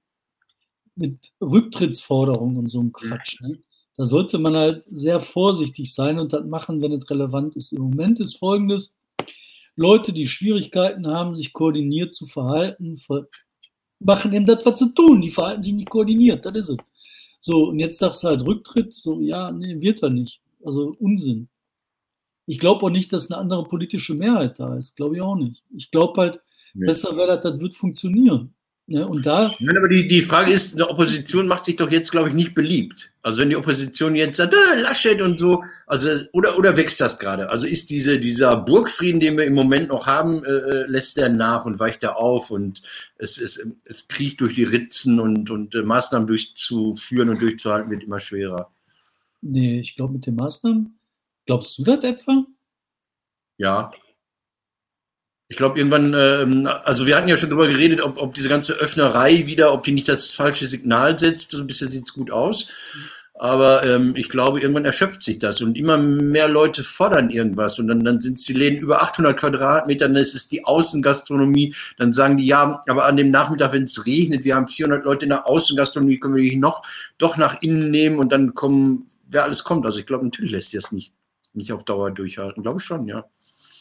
mit 0.96 1.32
Rücktrittsforderungen 1.42 2.58
und 2.58 2.70
so 2.70 2.80
einem 2.80 2.92
Quatsch, 2.92 3.42
ne, 3.42 3.60
da 3.98 4.06
sollte 4.06 4.38
man 4.38 4.56
halt 4.56 4.84
sehr 4.90 5.20
vorsichtig 5.20 5.94
sein 5.94 6.20
und 6.20 6.34
das 6.34 6.46
machen, 6.46 6.82
wenn 6.82 6.92
es 6.92 7.10
relevant 7.10 7.56
ist. 7.56 7.72
Im 7.72 7.84
Moment 7.84 8.20
ist 8.20 8.38
folgendes: 8.38 8.94
Leute, 9.76 10.14
die 10.14 10.28
Schwierigkeiten 10.28 11.08
haben, 11.08 11.36
sich 11.36 11.54
koordiniert 11.54 12.14
zu 12.14 12.26
verhalten, 12.28 13.00
machen 14.00 14.34
eben 14.34 14.46
das, 14.46 14.66
was 14.66 14.80
sie 14.80 14.94
tun. 14.94 15.22
Die 15.22 15.30
verhalten 15.30 15.64
sich 15.64 15.74
nicht 15.74 15.90
koordiniert, 15.90 16.46
das 16.46 16.56
ist 16.56 16.70
es. 16.70 16.78
So, 17.40 17.70
und 17.70 17.80
jetzt 17.80 18.00
sagst 18.00 18.24
du 18.24 18.28
halt 18.30 18.46
Rücktritt, 18.46 18.94
so, 18.94 19.20
ja, 19.20 19.52
nee, 19.52 19.80
wird 19.80 20.04
er 20.04 20.10
nicht. 20.10 20.42
Also 20.64 20.96
Unsinn. 21.00 21.48
Ich 22.48 22.60
glaube 22.60 22.86
auch 22.86 22.90
nicht, 22.90 23.14
dass 23.14 23.30
eine 23.30 23.40
andere 23.40 23.66
politische 23.66 24.16
Mehrheit 24.16 24.60
da 24.60 24.76
ist. 24.78 24.96
Glaube 24.96 25.18
ich 25.18 25.22
auch 25.22 25.36
nicht. 25.36 25.62
Ich 25.76 25.92
glaube 25.92 26.20
halt, 26.20 26.40
nee. 26.74 26.88
besser 26.88 27.16
wäre 27.16 27.28
das, 27.28 27.42
das 27.42 27.62
wird 27.62 27.76
funktionieren. 27.76 28.54
Ja, 28.90 29.04
und 29.04 29.26
da. 29.26 29.54
Nein, 29.60 29.78
aber 29.78 29.90
die, 29.90 30.08
die 30.08 30.22
Frage 30.22 30.54
ist, 30.54 30.76
eine 30.76 30.90
Opposition 30.90 31.46
macht 31.46 31.66
sich 31.66 31.76
doch 31.76 31.92
jetzt, 31.92 32.10
glaube 32.10 32.30
ich, 32.30 32.36
nicht 32.36 32.56
beliebt. 32.56 33.12
Also 33.22 33.42
wenn 33.42 33.50
die 33.50 33.58
Opposition 33.58 34.16
jetzt 34.16 34.38
sagt, 34.38 34.54
äh, 34.54 34.80
Laschet 34.80 35.22
und 35.22 35.38
so, 35.38 35.62
also 35.88 36.08
oder 36.32 36.58
oder 36.58 36.78
wächst 36.78 37.02
das 37.02 37.20
gerade? 37.20 37.50
Also 37.50 37.68
ist 37.68 37.90
diese 37.90 38.18
dieser 38.18 38.56
Burgfrieden, 38.56 39.20
den 39.20 39.38
wir 39.38 39.44
im 39.44 39.56
Moment 39.56 39.90
noch 39.90 40.08
haben, 40.08 40.42
äh, 40.46 40.50
äh 40.50 40.86
lässt 40.88 41.18
der 41.18 41.28
nach 41.28 41.66
und 41.66 41.80
weicht 41.80 42.02
er 42.04 42.16
auf 42.16 42.50
und 42.50 42.82
es 43.18 43.38
es, 43.38 43.62
es 43.84 44.08
kriecht 44.08 44.40
durch 44.40 44.56
die 44.56 44.64
Ritzen 44.64 45.20
und 45.20 45.50
und 45.50 45.76
äh, 45.76 45.82
Maßnahmen 45.82 46.26
durchzuführen 46.26 47.28
und 47.28 47.42
durchzuhalten 47.42 47.92
wird 47.92 48.04
immer 48.04 48.22
schwerer. 48.22 48.72
Nee, 49.42 49.82
ich 49.82 49.98
glaube 49.98 50.14
mit 50.14 50.26
den 50.26 50.36
Maßnahmen 50.36 50.97
Glaubst 51.48 51.78
du 51.78 51.84
das 51.84 52.04
etwa? 52.04 52.46
Ja. 53.58 53.92
Ich 55.50 55.56
glaube, 55.56 55.80
irgendwann, 55.80 56.14
ähm, 56.14 56.68
also 56.84 57.08
wir 57.08 57.16
hatten 57.16 57.30
ja 57.30 57.38
schon 57.38 57.50
darüber 57.50 57.70
geredet, 57.70 58.02
ob, 58.02 58.18
ob 58.18 58.36
diese 58.36 58.50
ganze 58.50 58.74
Öffnerei 58.74 59.48
wieder, 59.48 59.74
ob 59.74 59.86
die 59.86 59.94
nicht 59.94 60.10
das 60.10 60.30
falsche 60.30 60.68
Signal 60.68 61.18
setzt. 61.18 61.52
So 61.52 61.64
bisher 61.64 61.88
sieht 61.88 62.04
es 62.04 62.14
gut 62.14 62.32
aus. 62.32 62.68
Aber 63.34 63.84
ähm, 63.84 64.14
ich 64.18 64.28
glaube, 64.28 64.60
irgendwann 64.60 64.84
erschöpft 64.84 65.24
sich 65.24 65.40
das 65.40 65.62
und 65.62 65.78
immer 65.78 65.98
mehr 65.98 66.50
Leute 66.50 66.84
fordern 66.84 67.30
irgendwas. 67.30 67.80
Und 67.80 67.88
dann, 67.88 68.04
dann 68.04 68.20
sind 68.20 68.46
die 68.46 68.54
Läden 68.54 68.80
über 68.80 69.02
800 69.02 69.38
Quadratmeter, 69.38 70.08
dann 70.08 70.18
ist 70.18 70.36
es 70.36 70.50
die 70.50 70.66
Außengastronomie. 70.66 71.74
Dann 71.98 72.12
sagen 72.12 72.36
die, 72.36 72.48
ja, 72.48 72.82
aber 72.88 73.06
an 73.06 73.16
dem 73.16 73.32
Nachmittag, 73.32 73.72
wenn 73.72 73.84
es 73.84 74.06
regnet, 74.06 74.44
wir 74.44 74.56
haben 74.56 74.68
400 74.68 75.06
Leute 75.06 75.26
in 75.26 75.30
der 75.30 75.48
Außengastronomie, 75.48 76.20
können 76.20 76.36
wir 76.36 76.44
die 76.44 76.58
noch 76.58 76.82
doch 77.20 77.38
nach 77.38 77.62
innen 77.62 77.90
nehmen 77.90 78.20
und 78.20 78.34
dann 78.34 78.54
kommen, 78.54 79.10
wer 79.30 79.46
alles 79.46 79.64
kommt. 79.64 79.86
Also 79.86 80.00
ich 80.00 80.08
glaube, 80.08 80.26
natürlich 80.26 80.52
lässt 80.52 80.72
sich 80.72 80.82
das 80.82 80.92
nicht 80.92 81.14
nicht 81.58 81.74
auf 81.74 81.84
Dauer 81.84 82.12
durchhalten. 82.12 82.64
Glaube 82.64 82.80
ich 82.80 82.86
schon, 82.86 83.08
ja. 83.08 83.26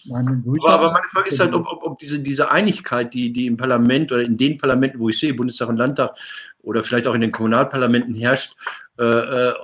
Nein, 0.08 0.44
aber, 0.46 0.68
aber, 0.68 0.92
meine 0.92 1.08
Frage 1.08 1.28
ist 1.30 1.40
halt, 1.40 1.52
ob, 1.52 1.66
ob, 1.66 1.82
ob, 1.82 1.98
diese, 1.98 2.20
diese 2.20 2.50
Einigkeit, 2.50 3.12
die, 3.12 3.32
die 3.32 3.46
im 3.46 3.56
Parlament 3.56 4.12
oder 4.12 4.22
in 4.22 4.36
den 4.36 4.56
Parlamenten, 4.56 5.00
wo 5.00 5.08
ich 5.08 5.18
sehe, 5.18 5.34
Bundestag 5.34 5.68
und 5.68 5.76
Landtag 5.76 6.16
oder 6.62 6.82
vielleicht 6.82 7.06
auch 7.06 7.14
in 7.14 7.20
den 7.20 7.32
Kommunalparlamenten 7.32 8.14
herrscht, 8.14 8.54
äh, 8.98 9.04
äh, 9.04 9.54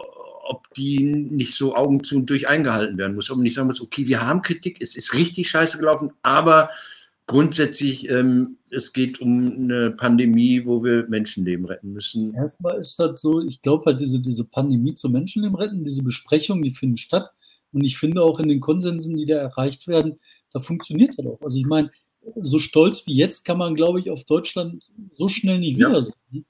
ob 0.45 0.73
die 0.75 1.29
nicht 1.31 1.55
so 1.55 1.77
Augen 1.77 2.03
zu 2.03 2.17
und 2.17 2.29
durch 2.29 2.49
eingehalten 2.49 2.99
werden 2.99 3.15
muss. 3.15 3.31
Ob 3.31 3.37
man 3.37 3.45
nicht 3.45 3.55
sagen 3.55 3.69
muss, 3.69 3.81
okay, 3.81 4.07
wir 4.09 4.27
haben 4.27 4.43
Kritik, 4.43 4.79
es 4.81 4.97
ist 4.97 5.15
richtig 5.15 5.49
scheiße 5.49 5.79
gelaufen, 5.79 6.13
aber 6.23 6.71
grundsätzlich, 7.27 8.11
ähm, 8.11 8.57
es 8.71 8.93
geht 8.93 9.21
um 9.21 9.53
eine 9.55 9.93
Pandemie, 9.93 10.67
wo 10.67 10.83
wir 10.83 11.07
Menschenleben 11.09 11.67
retten 11.67 11.93
müssen. 11.93 12.35
Erstmal 12.35 12.81
ist 12.81 12.99
das 12.99 13.21
so, 13.21 13.41
ich 13.41 13.63
glaube 13.63 13.85
halt, 13.87 14.01
diese, 14.01 14.19
diese 14.19 14.45
Pandemie 14.45 14.95
zum 14.95 15.13
Menschenleben 15.13 15.57
retten, 15.57 15.85
diese 15.85 16.03
Besprechungen, 16.03 16.65
die 16.65 16.71
finden 16.71 16.97
statt 16.97 17.31
und 17.73 17.85
ich 17.85 17.99
finde 17.99 18.23
auch 18.23 18.39
in 18.39 18.49
den 18.49 18.61
Konsensen, 18.61 19.17
die 19.17 19.27
da 19.27 19.37
erreicht 19.37 19.87
werden, 19.87 20.19
da 20.53 20.61
funktioniert 20.61 21.15
das 21.17 21.27
auch. 21.27 21.41
Also 21.41 21.59
ich 21.59 21.67
meine, 21.67 21.91
so 22.37 22.59
stolz 22.59 23.07
wie 23.07 23.15
jetzt 23.15 23.45
kann 23.45 23.59
man, 23.59 23.75
glaube 23.75 24.01
ich, 24.01 24.11
auf 24.11 24.25
Deutschland 24.25 24.91
so 25.17 25.29
schnell 25.29 25.59
nicht 25.59 25.77
wieder 25.77 25.93
ja. 25.93 26.03
sein. 26.03 26.17
Ne? 26.31 26.45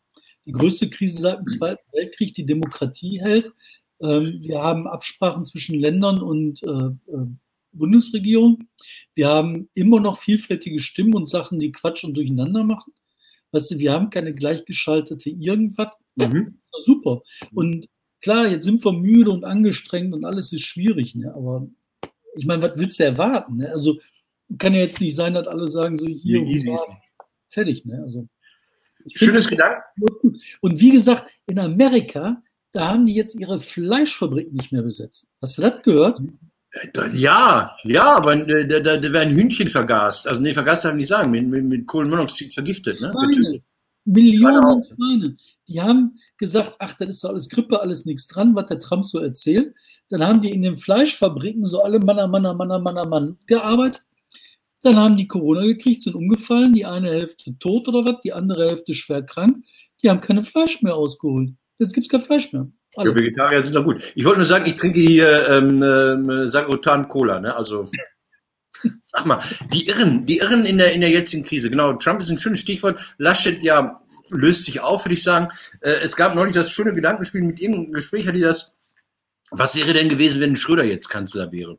Die 0.45 0.53
größte 0.53 0.91
Krise 0.91 1.21
seit 1.21 1.39
dem 1.39 1.47
Zweiten 1.47 1.83
Weltkrieg, 1.93 2.35
die 2.35 2.45
Demokratie 2.45 3.21
hält. 3.21 3.53
Ähm, 4.01 4.39
wir 4.43 4.61
haben 4.61 4.89
Absprachen 4.89 5.45
zwischen 5.45 5.79
Ländern 5.79 6.21
und 6.21 6.63
äh, 6.65 6.67
äh, 6.67 7.27
Bundesregierung. 7.73 8.69
Wir 9.15 9.29
haben 9.29 9.69
immer 9.75 10.01
noch 10.01 10.19
vielfältige 10.19 10.81
Stimmen 10.81 11.15
und 11.15 11.29
Sachen, 11.29 11.61
die 11.61 11.73
Quatsch 11.73 12.05
und 12.05 12.15
durcheinander 12.15 12.65
machen. 12.65 12.93
Weißt 13.53 13.71
du, 13.71 13.79
wir 13.79 13.93
haben 13.93 14.11
keine 14.11 14.35
gleichgeschaltete 14.35 15.31
irgendwas. 15.31 15.95
Mhm. 16.17 16.59
Super. 16.85 17.23
Und 17.53 17.89
klar, 18.23 18.49
jetzt 18.49 18.65
sind 18.65 18.85
wir 18.85 18.93
müde 18.93 19.31
und 19.31 19.45
angestrengt 19.45 20.15
und 20.15 20.25
alles 20.25 20.53
ist 20.53 20.65
schwierig, 20.65 21.15
ne? 21.15 21.35
aber 21.35 21.67
ich 22.35 22.47
meine, 22.47 22.63
was 22.63 22.73
willst 22.77 22.99
du 22.99 23.05
erwarten? 23.05 23.57
Ne? 23.57 23.71
Also 23.71 24.01
kann 24.59 24.75
ja 24.75 24.81
jetzt 24.81 25.01
nicht 25.01 25.17
sein, 25.17 25.35
dass 25.35 25.47
alle 25.47 25.69
sagen, 25.69 25.97
so 25.97 26.07
hier, 26.07 26.43
nee, 26.43 26.65
hurra, 26.65 26.99
fertig. 27.49 27.85
Ne? 27.85 28.01
Also, 28.03 28.29
Schönes 29.09 29.49
Gedanke. 29.49 29.83
Und 30.61 30.81
wie 30.81 30.93
gesagt, 30.93 31.31
in 31.47 31.59
Amerika, 31.59 32.43
da 32.73 32.91
haben 32.91 33.07
die 33.07 33.15
jetzt 33.15 33.35
ihre 33.35 33.59
Fleischfabrik 33.59 34.53
nicht 34.53 34.73
mehr 34.73 34.83
besetzt. 34.83 35.35
Hast 35.41 35.59
du 35.59 35.63
das 35.63 35.83
gehört? 35.83 36.21
Ja, 37.13 37.77
ja, 37.85 38.17
aber 38.17 38.35
äh, 38.49 38.67
da, 38.67 38.81
da, 38.81 38.97
da 38.97 39.13
werden 39.13 39.35
Hühnchen 39.35 39.69
vergast. 39.69 40.27
Also 40.27 40.41
nee, 40.41 40.55
vergast 40.55 40.85
darf 40.85 40.93
ich 40.93 40.99
nicht 40.99 41.09
sagen, 41.09 41.31
mit, 41.31 41.47
mit, 41.47 41.65
mit 41.65 41.87
Kohlenmonoxid 41.87 42.55
vergiftet. 42.55 43.01
Ne? 43.01 43.13
Schweine, 43.13 43.63
Millionen 44.05 44.85
Schweine. 44.85 45.37
Die 45.69 45.81
haben 45.81 46.19
gesagt, 46.37 46.75
ach, 46.79 46.95
das 46.99 47.09
ist 47.09 47.25
doch 47.25 47.31
alles 47.31 47.49
Grippe, 47.49 47.81
alles 47.81 48.05
nichts 48.05 48.27
dran, 48.27 48.55
was 48.55 48.67
der 48.67 48.79
Trump 48.79 49.05
so 49.05 49.21
erzählt. 49.21 49.75
Dann 50.09 50.27
haben 50.27 50.41
die 50.41 50.51
in 50.51 50.63
den 50.63 50.77
Fleischfabriken 50.77 51.65
so 51.65 51.83
alle 51.83 51.99
Manner, 51.99 52.27
Manner, 52.27 52.55
Manner, 52.55 52.79
Manner, 52.79 53.07
Mann 53.07 53.39
gearbeitet. 53.47 54.03
Dann 54.83 54.97
haben 54.97 55.17
die 55.17 55.29
Corona 55.29 55.63
gekriegt, 55.63 56.03
sind 56.03 56.17
umgefallen, 56.17 56.73
die 56.73 56.85
eine 56.85 57.11
Hälfte 57.11 57.57
tot 57.59 57.87
oder 57.87 58.05
was, 58.05 58.21
die 58.23 58.33
andere 58.33 58.69
Hälfte 58.69 58.95
schwer 58.95 59.23
krank. 59.23 59.65
Die 60.03 60.11
haben 60.11 60.21
keine 60.21 60.43
Fleisch 60.43 60.83
mehr 60.83 60.97
ausgeholt. 60.97 61.53
Jetzt 61.79 61.95
gibt 61.95 62.07
es 62.07 62.11
kein 62.11 62.23
Fleisch 62.23 62.53
mehr. 62.53 62.67
Ja, 62.97 63.15
Vegetarier 63.15 63.63
sind 63.63 63.75
doch 63.75 63.85
gut. 63.85 64.03
Ich 64.15 64.25
wollte 64.25 64.41
nur 64.41 64.47
sagen, 64.47 64.67
ich 64.67 64.77
trinke 64.77 65.01
hier 65.01 65.49
ähm, 65.49 65.83
äh, 65.83 66.49
Sagrotan 66.49 67.09
Cola, 67.09 67.41
ne? 67.41 67.55
Also 67.57 67.89
sag 69.03 69.27
mal, 69.27 69.43
die 69.73 69.89
Irren, 69.89 70.25
die 70.25 70.39
Irren 70.39 70.67
in 70.67 70.79
der, 70.79 70.93
in 70.93 71.01
der 71.01 71.11
jetzigen 71.11 71.45
Krise. 71.45 71.71
Genau, 71.71 71.93
Trump 71.95 72.21
ist 72.21 72.31
ein 72.31 72.39
schönes 72.39 72.61
Stichwort. 72.61 73.15
Laschet 73.19 73.63
ja 73.63 74.03
löst 74.33 74.65
sich 74.65 74.81
auf, 74.81 75.05
würde 75.05 75.15
ich 75.15 75.23
sagen. 75.23 75.49
Äh, 75.81 75.97
es 76.03 76.17
gab 76.17 76.35
neulich 76.35 76.55
das 76.55 76.71
schöne 76.71 76.93
Gedankenspiel 76.93 77.43
mit 77.43 77.61
irgendeinem 77.61 77.93
Gespräch, 77.93 78.27
hatte 78.27 78.41
das, 78.41 78.73
was 79.51 79.77
wäre 79.77 79.93
denn 79.93 80.09
gewesen, 80.09 80.41
wenn 80.41 80.57
Schröder 80.57 80.85
jetzt 80.85 81.09
Kanzler 81.09 81.53
wäre? 81.53 81.79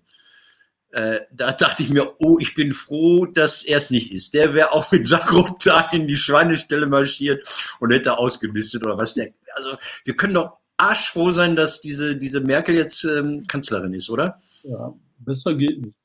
Äh, 0.92 1.22
da 1.32 1.52
dachte 1.54 1.82
ich 1.82 1.90
mir, 1.90 2.16
oh, 2.20 2.38
ich 2.40 2.54
bin 2.54 2.72
froh, 2.74 3.26
dass 3.26 3.64
er 3.64 3.78
es 3.78 3.90
nicht 3.90 4.12
ist. 4.12 4.36
Der 4.36 4.54
wäre 4.54 4.72
auch 4.72 4.92
mit 4.92 5.08
Sakrotan 5.08 5.86
in 5.92 6.08
die 6.08 6.16
Schweinestelle 6.16 6.86
marschiert 6.86 7.48
und 7.80 7.92
hätte 7.92 8.18
ausgemistet 8.18 8.86
oder 8.86 8.98
was. 8.98 9.16
Der, 9.16 9.34
also 9.56 9.76
wir 10.04 10.16
können 10.16 10.36
doch 10.36 10.58
arschfroh 10.78 11.32
sein, 11.32 11.56
dass 11.56 11.82
diese, 11.82 12.16
diese 12.16 12.42
Merkel 12.42 12.76
jetzt 12.76 13.04
ähm, 13.06 13.42
Kanzlerin 13.48 13.94
ist, 13.94 14.10
oder? 14.10 14.38
Ja, 14.64 14.94
besser 15.18 15.56
geht 15.56 15.82
nicht. 15.82 15.96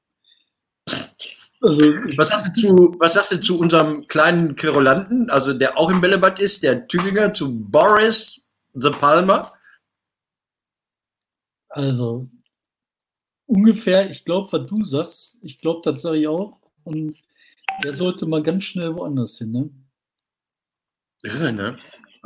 Also, 1.61 1.81
was, 2.17 2.29
sagst 2.29 2.49
du 2.49 2.61
zu, 2.61 2.97
was 3.01 3.15
sagst 3.15 3.33
du 3.33 3.41
zu 3.41 3.59
unserem 3.59 4.07
kleinen 4.07 4.55
Querulanten, 4.55 5.29
also 5.29 5.53
der 5.53 5.77
auch 5.77 5.91
im 5.91 6.01
Bällebad 6.01 6.39
ist, 6.39 6.63
der 6.63 6.87
Tübinger, 6.87 7.35
zu 7.35 7.53
Boris 7.53 8.41
The 8.75 8.91
Palmer? 8.91 9.53
Also, 11.69 12.29
ungefähr, 13.47 14.09
ich 14.11 14.25
glaube, 14.25 14.53
was 14.53 14.67
du 14.69 14.85
sagst, 14.85 15.39
ich 15.43 15.59
glaube, 15.59 15.81
das 15.85 16.03
sage 16.03 16.19
ich 16.19 16.29
auch. 16.29 16.59
Und 16.85 17.17
der 17.83 17.93
sollte 17.93 18.27
mal 18.27 18.43
ganz 18.43 18.65
schnell 18.65 18.95
woanders 18.95 19.39
hin, 19.39 19.51
ne? 19.51 19.71
Irre, 21.23 21.53
ne? 21.53 21.79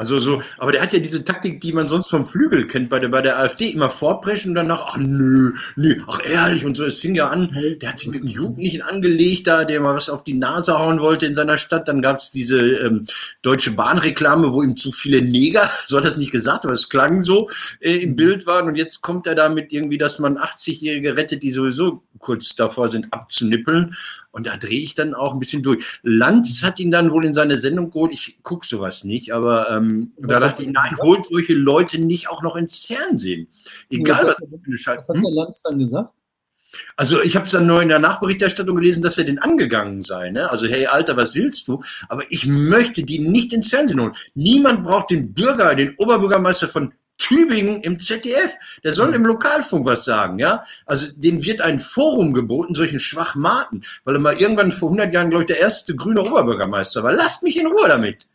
Also 0.02 0.18
so, 0.18 0.42
aber 0.58 0.72
der 0.72 0.82
hat 0.82 0.92
ja 0.92 0.98
diese 0.98 1.24
Taktik, 1.24 1.60
die 1.60 1.72
man 1.72 1.86
sonst 1.86 2.10
vom 2.10 2.26
Flügel 2.26 2.66
kennt, 2.66 2.88
bei 2.88 2.98
der, 2.98 3.06
bei 3.06 3.22
der 3.22 3.38
AfD 3.38 3.70
immer 3.70 3.88
vorpreschen 3.88 4.50
und 4.50 4.56
danach, 4.56 4.84
ach 4.88 4.96
nö, 4.96 5.52
nö, 5.76 5.94
ach 6.08 6.18
ehrlich 6.28 6.64
und 6.64 6.76
so. 6.76 6.84
Es 6.84 6.98
fing 6.98 7.14
ja 7.14 7.28
an, 7.28 7.56
der 7.80 7.88
hat 7.88 8.00
sich 8.00 8.08
mit 8.08 8.22
einem 8.22 8.32
Jugendlichen 8.32 8.82
angelegt, 8.82 9.46
da, 9.46 9.64
der 9.64 9.80
mal 9.80 9.94
was 9.94 10.10
auf 10.10 10.24
die 10.24 10.34
Nase 10.34 10.76
hauen 10.76 10.98
wollte 10.98 11.26
in 11.26 11.34
seiner 11.34 11.56
Stadt. 11.56 11.86
Dann 11.86 12.02
gab 12.02 12.16
es 12.16 12.32
diese 12.32 12.58
ähm, 12.60 13.04
deutsche 13.42 13.70
Bahnreklame, 13.70 14.52
wo 14.52 14.64
ihm 14.64 14.76
zu 14.76 14.90
viele 14.90 15.22
Neger, 15.22 15.70
so 15.86 15.98
hat 15.98 16.04
er 16.04 16.10
es 16.10 16.16
nicht 16.16 16.32
gesagt, 16.32 16.64
aber 16.64 16.74
es 16.74 16.88
klang 16.88 17.22
so, 17.22 17.48
äh, 17.78 17.98
im 17.98 18.16
Bild 18.16 18.44
waren. 18.44 18.66
Und 18.66 18.74
jetzt 18.74 19.02
kommt 19.02 19.28
er 19.28 19.36
damit 19.36 19.72
irgendwie, 19.72 19.98
dass 19.98 20.18
man 20.18 20.36
80-Jährige 20.36 21.16
rettet, 21.16 21.44
die 21.44 21.52
sowieso 21.52 22.02
kurz 22.18 22.56
davor 22.56 22.88
sind, 22.88 23.12
abzunippeln. 23.12 23.94
Und 24.32 24.46
da 24.46 24.56
drehe 24.56 24.80
ich 24.80 24.94
dann 24.94 25.14
auch 25.14 25.34
ein 25.34 25.38
bisschen 25.38 25.62
durch. 25.62 26.00
Lanz 26.02 26.62
hat 26.62 26.80
ihn 26.80 26.90
dann 26.90 27.12
wohl 27.12 27.24
in 27.24 27.34
seine 27.34 27.58
Sendung 27.58 27.90
geholt. 27.90 28.12
Ich 28.12 28.42
gucke 28.42 28.66
sowas 28.66 29.04
nicht, 29.04 29.32
aber 29.32 29.70
ähm, 29.70 30.12
da 30.16 30.40
dachte 30.40 30.62
ich, 30.62 30.70
nein, 30.70 30.96
holt 30.98 31.26
solche 31.26 31.52
Leute 31.54 31.98
nicht 31.98 32.28
auch 32.30 32.42
noch 32.42 32.56
ins 32.56 32.78
Fernsehen. 32.78 33.48
Egal, 33.90 34.26
was, 34.26 34.40
was 34.40 34.86
hat 34.86 35.06
der 35.08 35.30
Lanz 35.30 35.62
dann 35.62 35.78
gesagt? 35.78 36.12
Also 36.96 37.20
ich 37.20 37.36
habe 37.36 37.44
es 37.44 37.50
dann 37.50 37.66
nur 37.66 37.82
in 37.82 37.88
der 37.88 37.98
Nachberichterstattung 37.98 38.76
gelesen, 38.76 39.02
dass 39.02 39.18
er 39.18 39.24
den 39.24 39.38
angegangen 39.38 40.00
sei. 40.00 40.30
Ne? 40.30 40.50
Also 40.50 40.66
hey 40.66 40.86
Alter, 40.86 41.16
was 41.16 41.34
willst 41.34 41.68
du? 41.68 41.82
Aber 42.08 42.22
ich 42.30 42.46
möchte 42.46 43.02
die 43.02 43.18
nicht 43.18 43.52
ins 43.52 43.68
Fernsehen 43.68 44.00
holen. 44.00 44.12
Niemand 44.34 44.84
braucht 44.84 45.10
den 45.10 45.34
Bürger, 45.34 45.74
den 45.74 45.94
Oberbürgermeister 45.96 46.68
von 46.68 46.94
Tübingen 47.22 47.82
im 47.82 48.00
ZDF. 48.00 48.54
Der 48.82 48.94
soll 48.94 49.14
im 49.14 49.24
Lokalfunk 49.24 49.86
was 49.86 50.04
sagen, 50.04 50.38
ja. 50.38 50.64
Also 50.86 51.06
dem 51.14 51.44
wird 51.44 51.60
ein 51.60 51.78
Forum 51.78 52.34
geboten, 52.34 52.74
solchen 52.74 52.98
Schwachmaten, 52.98 53.84
weil 54.04 54.16
er 54.16 54.20
mal 54.20 54.40
irgendwann 54.40 54.72
vor 54.72 54.88
100 54.88 55.14
Jahren, 55.14 55.30
glaube 55.30 55.44
ich, 55.44 55.46
der 55.46 55.60
erste 55.60 55.94
grüne 55.94 56.22
Oberbürgermeister 56.22 57.02
war. 57.02 57.12
Lasst 57.12 57.42
mich 57.42 57.56
in 57.56 57.66
Ruhe 57.66 57.88
damit. 57.88 58.26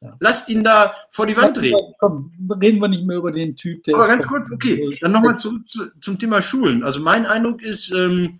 Ja. 0.00 0.14
Lasst 0.20 0.48
ihn 0.48 0.62
da 0.62 0.94
vor 1.10 1.26
die 1.26 1.36
Wand 1.36 1.58
reden. 1.58 1.94
Komm, 1.98 2.32
reden 2.60 2.80
wir 2.80 2.88
nicht 2.88 3.04
mehr 3.04 3.16
über 3.16 3.32
den 3.32 3.56
Typ. 3.56 3.82
Aber 3.92 4.06
ganz 4.06 4.26
kurz, 4.26 4.50
okay, 4.52 4.96
dann 5.00 5.12
nochmal 5.12 5.36
zurück 5.36 5.66
zu, 5.66 5.86
zum 6.00 6.18
Thema 6.18 6.40
Schulen. 6.42 6.84
Also 6.84 7.00
mein 7.00 7.26
Eindruck 7.26 7.62
ist, 7.62 7.90
ähm, 7.90 8.38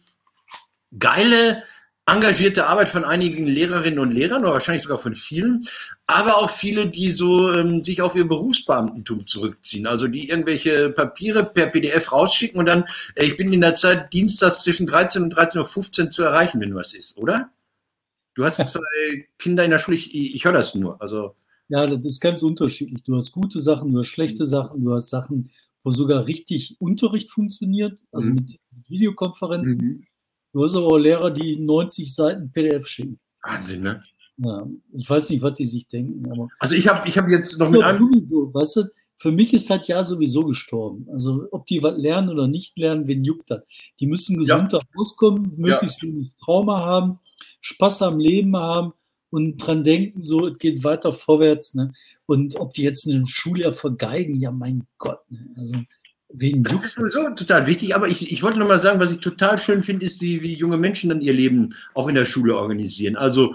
geile 0.98 1.62
engagierte 2.08 2.66
Arbeit 2.66 2.88
von 2.88 3.04
einigen 3.04 3.46
Lehrerinnen 3.46 3.98
und 3.98 4.12
Lehrern 4.12 4.42
oder 4.42 4.54
wahrscheinlich 4.54 4.82
sogar 4.82 4.98
von 4.98 5.14
vielen, 5.14 5.66
aber 6.06 6.38
auch 6.38 6.50
viele, 6.50 6.88
die 6.88 7.10
so 7.10 7.52
ähm, 7.52 7.84
sich 7.84 8.00
auf 8.00 8.16
ihr 8.16 8.26
Berufsbeamtentum 8.26 9.26
zurückziehen, 9.26 9.86
also 9.86 10.08
die 10.08 10.28
irgendwelche 10.28 10.90
Papiere 10.90 11.44
per 11.44 11.66
PDF 11.66 12.10
rausschicken 12.10 12.58
und 12.58 12.66
dann, 12.66 12.84
äh, 13.14 13.26
ich 13.26 13.36
bin 13.36 13.52
in 13.52 13.60
der 13.60 13.74
Zeit 13.74 14.12
dienstags 14.12 14.64
zwischen 14.64 14.86
13 14.86 15.24
und 15.24 15.36
13.15 15.36 16.04
Uhr 16.04 16.10
zu 16.10 16.22
erreichen, 16.22 16.60
wenn 16.60 16.74
was 16.74 16.94
ist, 16.94 17.16
oder? 17.16 17.50
Du 18.34 18.44
hast 18.44 18.56
zwei 18.72 19.28
Kinder 19.38 19.64
in 19.64 19.70
der 19.70 19.78
Schule, 19.78 19.98
ich, 19.98 20.14
ich 20.14 20.44
höre 20.44 20.52
das 20.52 20.74
nur. 20.74 21.00
Also 21.02 21.34
ja, 21.68 21.86
das 21.86 22.02
ist 22.04 22.20
ganz 22.20 22.42
unterschiedlich. 22.42 23.02
Du 23.02 23.16
hast 23.16 23.32
gute 23.32 23.60
Sachen, 23.60 23.92
du 23.92 23.98
hast 23.98 24.06
schlechte 24.06 24.46
Sachen, 24.46 24.82
du 24.82 24.94
hast 24.94 25.10
Sachen, 25.10 25.50
wo 25.82 25.90
sogar 25.90 26.26
richtig 26.26 26.76
Unterricht 26.80 27.30
funktioniert, 27.30 27.98
also 28.10 28.30
mhm. 28.30 28.34
mit 28.36 28.58
Videokonferenzen. 28.88 29.86
Mhm. 29.86 30.06
Du 30.52 30.64
hast 30.64 30.74
aber 30.74 30.86
auch 30.86 30.98
Lehrer, 30.98 31.30
die 31.30 31.56
90 31.56 32.14
Seiten 32.14 32.50
PDF 32.50 32.86
schicken. 32.86 33.18
Wahnsinn, 33.42 33.82
ne? 33.82 34.02
Ja, 34.38 34.66
ich 34.92 35.08
weiß 35.08 35.30
nicht, 35.30 35.42
was 35.42 35.54
die 35.56 35.66
sich 35.66 35.86
denken. 35.88 36.30
Aber 36.30 36.48
also 36.60 36.74
ich 36.74 36.86
habe 36.86 37.08
ich 37.08 37.18
hab 37.18 37.28
jetzt 37.28 37.58
noch 37.58 37.70
mit 37.70 37.82
einem... 37.82 38.12
Sowieso, 38.12 38.54
weißt 38.54 38.76
du, 38.76 38.82
für 39.18 39.32
mich 39.32 39.52
ist 39.52 39.68
halt 39.68 39.88
ja 39.88 40.04
sowieso 40.04 40.44
gestorben. 40.44 41.08
Also 41.12 41.48
ob 41.50 41.66
die 41.66 41.82
was 41.82 41.98
lernen 41.98 42.28
oder 42.28 42.46
nicht 42.46 42.78
lernen, 42.78 43.08
wen 43.08 43.24
juckt 43.24 43.50
das? 43.50 43.62
Die 43.98 44.06
müssen 44.06 44.38
gesund 44.38 44.72
ja. 44.72 44.80
rauskommen, 44.96 45.54
möglichst 45.56 46.02
ja. 46.02 46.08
wenig 46.08 46.36
Trauma 46.36 46.78
haben, 46.78 47.18
Spaß 47.60 48.02
am 48.02 48.20
Leben 48.20 48.56
haben 48.56 48.92
und 49.30 49.56
dran 49.56 49.82
denken, 49.82 50.22
so, 50.22 50.46
es 50.46 50.58
geht 50.58 50.84
weiter 50.84 51.12
vorwärts. 51.12 51.74
Ne? 51.74 51.92
Und 52.26 52.58
ob 52.60 52.74
die 52.74 52.82
jetzt 52.82 53.08
eine 53.08 53.26
Schuljahr 53.26 53.72
vergeigen, 53.72 54.36
ja 54.36 54.52
mein 54.52 54.86
Gott. 54.98 55.20
Ne? 55.30 55.52
Also 55.56 55.74
das 56.30 56.84
ist 56.84 56.94
sowieso 56.96 57.30
total 57.30 57.66
wichtig, 57.66 57.94
aber 57.94 58.08
ich, 58.08 58.30
ich 58.30 58.42
wollte 58.42 58.58
noch 58.58 58.68
mal 58.68 58.78
sagen, 58.78 59.00
was 59.00 59.12
ich 59.12 59.20
total 59.20 59.58
schön 59.58 59.82
finde, 59.82 60.04
ist, 60.04 60.20
wie, 60.20 60.42
wie 60.42 60.54
junge 60.54 60.76
Menschen 60.76 61.08
dann 61.08 61.22
ihr 61.22 61.32
Leben 61.32 61.74
auch 61.94 62.08
in 62.08 62.14
der 62.14 62.26
Schule 62.26 62.54
organisieren. 62.56 63.16
Also 63.16 63.54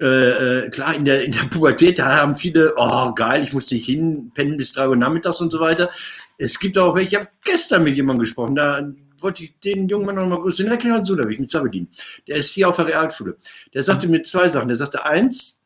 äh, 0.00 0.64
äh, 0.64 0.70
klar, 0.70 0.94
in 0.94 1.04
der, 1.04 1.24
in 1.24 1.32
der 1.32 1.44
Pubertät, 1.44 1.98
da 1.98 2.16
haben 2.16 2.36
viele, 2.36 2.74
oh 2.76 3.12
geil, 3.12 3.42
ich 3.44 3.52
muss 3.52 3.70
nicht 3.70 3.86
hinpennen 3.86 4.56
bis 4.56 4.72
drei 4.72 4.88
Uhr 4.88 4.96
nachmittags 4.96 5.40
und 5.40 5.52
so 5.52 5.60
weiter. 5.60 5.90
Es 6.38 6.58
gibt 6.58 6.76
auch 6.78 6.94
welche, 6.94 7.08
ich 7.08 7.16
habe 7.16 7.28
gestern 7.44 7.84
mit 7.84 7.94
jemandem 7.96 8.20
gesprochen, 8.20 8.54
da 8.54 8.88
wollte 9.20 9.44
ich 9.44 9.58
den 9.60 9.88
jungen 9.88 10.06
Mann 10.06 10.16
noch 10.16 10.26
mal 10.26 10.40
grüßen, 10.40 10.68
den 10.68 10.78
Herr 10.80 11.04
Sudowig 11.04 11.40
mit 11.40 11.50
Sabedin. 11.50 11.88
Der 12.26 12.36
ist 12.36 12.50
hier 12.50 12.68
auf 12.68 12.76
der 12.76 12.86
Realschule. 12.86 13.36
Der 13.74 13.82
sagte 13.82 14.08
mir 14.08 14.22
zwei 14.22 14.48
Sachen. 14.48 14.68
Der 14.68 14.76
sagte, 14.76 15.04
eins, 15.04 15.62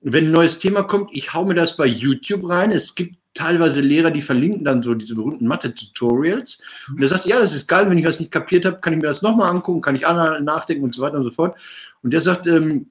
wenn 0.00 0.26
ein 0.26 0.32
neues 0.32 0.58
Thema 0.58 0.82
kommt, 0.82 1.10
ich 1.12 1.34
hau 1.34 1.44
mir 1.44 1.54
das 1.54 1.76
bei 1.76 1.86
YouTube 1.86 2.48
rein. 2.48 2.72
Es 2.72 2.94
gibt 2.94 3.16
teilweise 3.34 3.80
Lehrer, 3.80 4.10
die 4.10 4.22
verlinken 4.22 4.64
dann 4.64 4.82
so 4.82 4.94
diese 4.94 5.14
berühmten 5.14 5.46
Mathe-Tutorials. 5.46 6.62
Und 6.88 7.02
er 7.02 7.08
sagt, 7.08 7.26
ja, 7.26 7.38
das 7.38 7.52
ist 7.52 7.66
geil, 7.66 7.90
wenn 7.90 7.98
ich 7.98 8.06
was 8.06 8.20
nicht 8.20 8.30
kapiert 8.30 8.64
habe, 8.64 8.78
kann 8.78 8.92
ich 8.92 9.00
mir 9.00 9.08
das 9.08 9.22
nochmal 9.22 9.50
angucken, 9.50 9.80
kann 9.80 9.96
ich 9.96 10.02
nachdenken 10.02 10.84
und 10.84 10.94
so 10.94 11.02
weiter 11.02 11.18
und 11.18 11.24
so 11.24 11.30
fort. 11.30 11.58
Und 12.02 12.12
der 12.12 12.20
sagt, 12.20 12.46
ähm, 12.46 12.88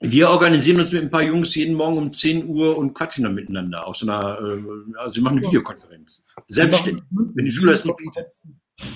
wir 0.00 0.28
organisieren 0.28 0.80
uns 0.80 0.92
mit 0.92 1.02
ein 1.02 1.10
paar 1.10 1.22
Jungs 1.22 1.54
jeden 1.54 1.76
Morgen 1.76 1.98
um 1.98 2.12
10 2.12 2.46
Uhr 2.46 2.76
und 2.76 2.94
quatschen 2.94 3.24
dann 3.24 3.34
miteinander 3.34 3.86
auf 3.86 3.96
so 3.96 4.06
einer, 4.06 4.38
äh, 4.38 4.98
also 4.98 5.14
sie 5.14 5.20
machen 5.20 5.38
eine 5.38 5.46
Videokonferenz. 5.46 6.24
Selbstständig, 6.48 7.04
wenn 7.10 7.44
die 7.44 7.52
Schule 7.52 7.72
das 7.72 7.84
nicht 7.84 7.96
bietet. 7.96 8.32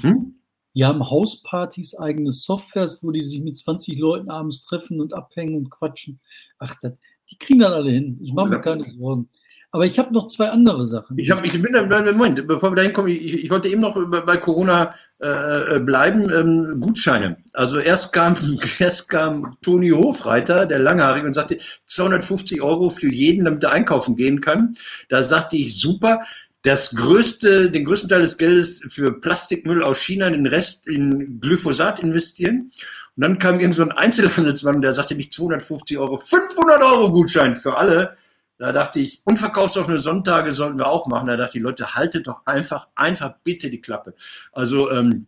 Hm? 0.02 0.34
Die 0.74 0.84
haben 0.84 1.08
Hauspartys, 1.08 1.96
eigene 1.98 2.30
Softwares, 2.30 3.02
wo 3.02 3.10
die 3.10 3.26
sich 3.26 3.40
mit 3.40 3.56
20 3.56 3.98
Leuten 3.98 4.30
abends 4.30 4.64
treffen 4.64 5.00
und 5.00 5.14
abhängen 5.14 5.56
und 5.56 5.70
quatschen. 5.70 6.20
Ach, 6.58 6.76
das, 6.82 6.92
die 7.30 7.38
kriegen 7.38 7.60
das 7.60 7.72
alle 7.72 7.90
hin. 7.90 8.18
Ich 8.22 8.32
mache 8.32 8.48
mir 8.48 8.60
keine 8.60 8.84
Sorgen. 8.92 9.28
Aber 9.70 9.84
ich 9.84 9.98
habe 9.98 10.14
noch 10.14 10.28
zwei 10.28 10.48
andere 10.48 10.86
Sachen. 10.86 11.18
Ich, 11.18 11.30
hab, 11.30 11.44
ich 11.44 11.60
bin 11.60 11.72
da, 11.72 11.82
Moment, 12.12 12.46
bevor 12.46 12.72
wir 12.72 12.76
da 12.76 12.82
hinkommen, 12.82 13.10
ich, 13.10 13.44
ich 13.44 13.50
wollte 13.50 13.68
eben 13.68 13.82
noch 13.82 13.94
bei 14.24 14.36
Corona 14.38 14.94
äh, 15.20 15.76
äh, 15.76 15.80
bleiben. 15.80 16.30
Ähm, 16.32 16.80
Gutscheine. 16.80 17.36
Also 17.52 17.78
erst 17.78 18.14
kam, 18.14 18.34
erst 18.78 19.10
kam 19.10 19.56
Toni 19.60 19.90
Hofreiter, 19.90 20.64
der 20.64 20.78
Langhaarige, 20.78 21.26
und 21.26 21.34
sagte 21.34 21.58
250 21.84 22.62
Euro 22.62 22.88
für 22.88 23.12
jeden, 23.12 23.44
damit 23.44 23.62
er 23.62 23.72
einkaufen 23.72 24.16
gehen 24.16 24.40
kann. 24.40 24.74
Da 25.10 25.22
sagte 25.22 25.56
ich, 25.56 25.78
super. 25.78 26.22
Das 26.62 26.94
größte, 26.96 27.70
den 27.70 27.84
größten 27.84 28.08
Teil 28.08 28.22
des 28.22 28.38
Geldes 28.38 28.80
für 28.88 29.20
Plastikmüll 29.20 29.82
aus 29.82 30.00
China, 30.00 30.30
den 30.30 30.46
Rest 30.46 30.88
in 30.88 31.40
Glyphosat 31.40 32.00
investieren. 32.00 32.70
Und 33.16 33.22
dann 33.22 33.38
kam 33.38 33.60
irgend 33.60 33.74
so 33.74 33.82
ein 33.82 33.92
Einzelhandelsmann, 33.92 34.80
der 34.80 34.92
sagte 34.94 35.14
nicht 35.14 35.32
250 35.32 35.98
Euro, 35.98 36.16
500 36.16 36.82
Euro 36.82 37.10
Gutschein 37.10 37.54
für 37.54 37.76
alle. 37.76 38.16
Da 38.58 38.72
dachte 38.72 38.98
ich, 38.98 39.22
unverkaufsoffene 39.24 39.98
Sonntage 39.98 40.52
sollten 40.52 40.78
wir 40.78 40.88
auch 40.88 41.06
machen. 41.06 41.28
Da 41.28 41.36
dachte 41.36 41.58
ich, 41.58 41.62
Leute, 41.62 41.94
haltet 41.94 42.26
doch 42.26 42.44
einfach, 42.44 42.88
einfach 42.96 43.34
bitte 43.44 43.70
die 43.70 43.80
Klappe. 43.80 44.14
Also, 44.52 44.90
ähm, 44.90 45.26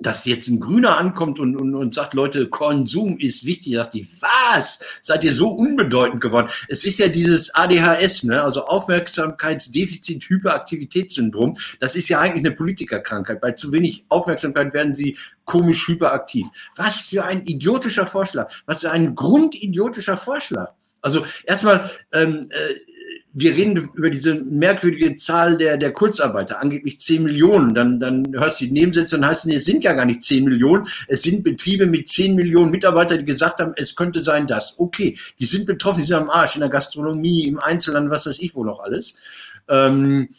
dass 0.00 0.24
jetzt 0.24 0.48
ein 0.48 0.58
Grüner 0.58 0.98
ankommt 0.98 1.38
und, 1.38 1.56
und, 1.56 1.74
und 1.74 1.94
sagt, 1.94 2.14
Leute, 2.14 2.48
Konsum 2.48 3.16
ist 3.18 3.46
wichtig, 3.46 3.74
da 3.74 3.84
dachte 3.84 3.98
ich, 3.98 4.08
was? 4.20 4.80
Seid 5.00 5.22
ihr 5.22 5.32
so 5.32 5.50
unbedeutend 5.50 6.20
geworden? 6.20 6.48
Es 6.68 6.84
ist 6.84 6.98
ja 6.98 7.06
dieses 7.08 7.54
ADHS, 7.54 8.24
ne? 8.24 8.42
also 8.42 8.64
Aufmerksamkeitsdefizit 8.66 10.28
Hyperaktivitätssyndrom. 10.28 11.56
Das 11.78 11.94
ist 11.94 12.08
ja 12.08 12.18
eigentlich 12.18 12.44
eine 12.44 12.54
Politikerkrankheit. 12.54 13.40
Bei 13.40 13.52
zu 13.52 13.70
wenig 13.70 14.04
Aufmerksamkeit 14.08 14.74
werden 14.74 14.96
sie 14.96 15.16
komisch 15.44 15.86
hyperaktiv. 15.86 16.48
Was 16.76 17.02
für 17.02 17.24
ein 17.24 17.46
idiotischer 17.46 18.06
Vorschlag. 18.06 18.52
Was 18.66 18.80
für 18.80 18.90
ein 18.90 19.14
grundidiotischer 19.14 20.16
Vorschlag. 20.16 20.72
Also 21.04 21.22
erstmal, 21.44 21.90
ähm, 22.14 22.48
äh, 22.50 22.74
wir 23.34 23.52
reden 23.52 23.90
über 23.92 24.08
diese 24.08 24.36
merkwürdige 24.36 25.16
Zahl 25.16 25.58
der, 25.58 25.76
der 25.76 25.92
Kurzarbeiter, 25.92 26.62
angeblich 26.62 26.98
10 26.98 27.24
Millionen. 27.24 27.74
Dann, 27.74 28.00
dann 28.00 28.32
hörst 28.32 28.60
du 28.60 28.64
die 28.64 28.70
Nebensätze 28.70 29.18
und 29.18 29.26
heißt, 29.26 29.46
nee, 29.46 29.56
es 29.56 29.66
sind 29.66 29.84
ja 29.84 29.92
gar 29.92 30.06
nicht 30.06 30.22
10 30.22 30.44
Millionen. 30.44 30.86
Es 31.06 31.22
sind 31.22 31.44
Betriebe 31.44 31.84
mit 31.84 32.08
10 32.08 32.34
Millionen 32.34 32.70
Mitarbeitern, 32.70 33.18
die 33.18 33.26
gesagt 33.26 33.60
haben, 33.60 33.74
es 33.76 33.94
könnte 33.96 34.20
sein, 34.20 34.46
dass. 34.46 34.78
Okay, 34.78 35.18
die 35.38 35.44
sind 35.44 35.66
betroffen, 35.66 36.00
die 36.00 36.06
sind 36.06 36.16
am 36.16 36.30
Arsch, 36.30 36.54
in 36.54 36.60
der 36.60 36.70
Gastronomie, 36.70 37.46
im 37.46 37.58
Einzelhandel, 37.58 38.10
was 38.10 38.24
weiß 38.24 38.38
ich 38.38 38.54
wo 38.54 38.64
noch 38.64 38.80
alles. 38.80 39.18
Ähm, 39.68 40.30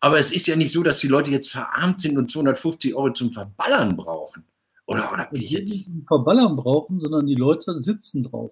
aber 0.00 0.18
es 0.18 0.32
ist 0.32 0.48
ja 0.48 0.56
nicht 0.56 0.72
so, 0.72 0.82
dass 0.82 0.98
die 0.98 1.08
Leute 1.08 1.30
jetzt 1.30 1.52
verarmt 1.52 2.00
sind 2.00 2.18
und 2.18 2.28
250 2.28 2.92
Euro 2.96 3.12
zum 3.12 3.30
Verballern 3.30 3.96
brauchen. 3.96 4.44
Oder, 4.86 5.12
oder 5.12 5.26
bin 5.26 5.42
ich 5.42 5.50
jetzt? 5.50 5.88
Nicht 5.88 6.08
Verballern 6.08 6.56
brauchen, 6.56 6.98
sondern 6.98 7.26
die 7.26 7.36
Leute 7.36 7.78
sitzen 7.78 8.24
drauf 8.24 8.50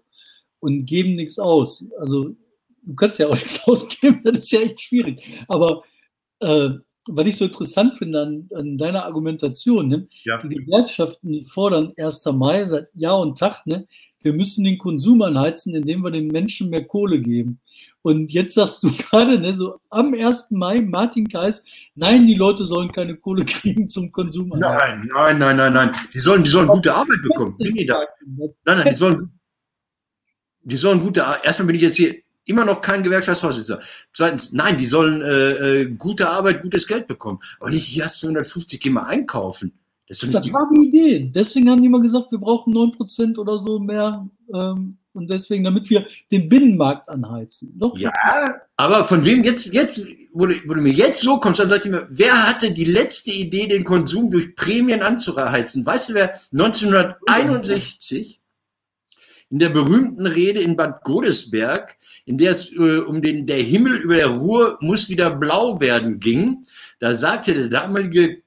und 0.67 0.85
geben 0.85 1.15
nichts 1.15 1.39
aus. 1.39 1.85
Also 2.01 2.35
du 2.83 2.95
kannst 2.97 3.21
ja 3.21 3.29
auch 3.29 3.35
nichts 3.43 3.67
ausgeben, 3.67 4.21
das 4.25 4.39
ist 4.39 4.51
ja 4.51 4.61
echt 4.61 4.81
schwierig. 4.81 5.45
Aber 5.47 5.85
äh, 6.41 6.71
was 7.09 7.27
ich 7.27 7.37
so 7.37 7.45
interessant 7.45 7.95
finde 7.95 8.21
an, 8.21 8.51
an 8.53 8.77
deiner 8.77 9.05
Argumentation, 9.05 9.89
ne? 9.89 10.09
ja. 10.25 10.43
die 10.43 10.49
Gewerkschaften 10.57 11.33
die 11.33 11.45
fordern 11.45 11.93
1. 11.97 12.25
Mai 12.33 12.65
seit 12.65 12.89
Jahr 12.95 13.21
und 13.21 13.39
Tag, 13.39 13.65
ne? 13.65 13.87
wir 14.23 14.33
müssen 14.33 14.65
den 14.65 14.77
Konsum 14.77 15.23
anheizen, 15.23 15.73
indem 15.77 16.03
wir 16.03 16.11
den 16.11 16.27
Menschen 16.27 16.69
mehr 16.69 16.85
Kohle 16.85 17.21
geben. 17.21 17.61
Und 18.03 18.33
jetzt 18.33 18.55
sagst 18.55 18.83
du 18.83 18.91
gerade, 18.99 19.39
ne, 19.39 19.55
so 19.55 19.81
am 19.91 20.15
1. 20.15 20.51
Mai, 20.51 20.81
Martin 20.81 21.29
Kreis, 21.29 21.65
nein, 21.95 22.27
die 22.27 22.35
Leute 22.35 22.67
sollen 22.67 22.91
keine 22.91 23.17
Kohle 23.17 23.45
kriegen 23.45 23.89
zum 23.89 24.11
Konsum. 24.11 24.49
Nein, 24.49 25.09
nein, 25.15 25.39
nein, 25.39 25.57
nein, 25.57 25.73
nein. 25.73 25.91
Die 26.13 26.19
sollen, 26.19 26.43
die 26.43 26.51
sollen 26.51 26.67
gute 26.67 26.93
Arbeit 26.93 27.23
bekommen. 27.23 27.55
Nein, 27.59 28.49
nein, 28.65 28.87
die 28.91 28.95
sollen, 28.95 29.36
die 30.67 30.77
sollen 30.77 31.01
gute, 31.01 31.25
erstmal 31.43 31.67
bin 31.67 31.77
ich 31.77 31.83
jetzt 31.83 31.97
hier 31.97 32.17
immer 32.47 32.65
noch 32.65 32.81
kein 32.81 33.03
Gewerkschaftsvorsitzender. 33.03 33.83
Zweitens, 34.13 34.53
nein, 34.53 34.79
die 34.79 34.87
sollen 34.87 35.23
äh, 35.23 35.81
äh, 35.81 35.85
gute 35.87 36.29
Arbeit, 36.29 36.63
gutes 36.63 36.87
Geld 36.87 37.07
bekommen. 37.07 37.41
Aber 37.61 37.71
nicht, 37.71 37.85
hier 37.85 38.05
hast 38.05 38.23
du 38.23 38.27
150, 38.27 38.81
geh 38.81 38.91
mal 38.91 39.05
einkaufen. 39.05 39.73
Das, 40.09 40.21
das 40.21 40.43
die 40.43 40.53
war 40.53 40.69
die 40.73 40.89
Idee. 40.89 41.31
Deswegen 41.35 41.69
haben 41.69 41.83
die 41.83 41.89
mal 41.89 42.01
gesagt, 42.01 42.31
wir 42.31 42.39
brauchen 42.39 42.73
9% 42.73 43.39
oder 43.39 43.59
so 43.59 43.81
mehr. 43.81 44.29
Ähm, 44.55 44.99
und 45.13 45.31
deswegen, 45.33 45.65
damit 45.65 45.89
wir 45.89 46.07
den 46.31 46.49
Binnenmarkt 46.49 47.09
anheizen. 47.09 47.73
Doch, 47.75 47.97
ja, 47.97 48.13
aber 48.77 49.05
von 49.05 49.25
wem 49.25 49.43
jetzt, 49.43 49.73
jetzt, 49.73 50.07
wo 50.33 50.47
du, 50.47 50.55
wo 50.67 50.75
du 50.75 50.83
mir 50.83 50.93
jetzt 50.93 51.23
so 51.23 51.41
kommst, 51.41 51.59
dann 51.59 51.71
sagt 51.71 51.87
mir, 51.87 52.07
wer 52.11 52.47
hatte 52.47 52.71
die 52.71 52.85
letzte 52.85 53.31
Idee, 53.33 53.67
den 53.67 53.83
Konsum 53.83 54.31
durch 54.31 54.55
Prämien 54.55 55.03
anzuheizen? 55.03 55.87
Weißt 55.87 56.11
du, 56.11 56.15
wer 56.15 56.35
1961 56.53 58.43
in 59.51 59.59
der 59.59 59.69
berühmten 59.69 60.27
Rede 60.27 60.61
in 60.61 60.77
Bad 60.77 61.03
Godesberg, 61.05 61.97
in 62.25 62.39
der 62.39 62.53
es 62.53 62.73
äh, 62.73 62.99
um 62.99 63.23
den 63.23 63.47
der 63.47 63.63
Himmel 63.63 63.97
über 63.97 64.17
der 64.17 64.29
Ruhr 64.29 64.77
muss 64.81 65.09
wieder 65.09 65.31
blau 65.31 65.81
werden 65.81 66.19
ging, 66.19 66.65
da 66.99 67.15
sagte 67.15 67.55
der 67.55 67.69
damalige 67.69 68.43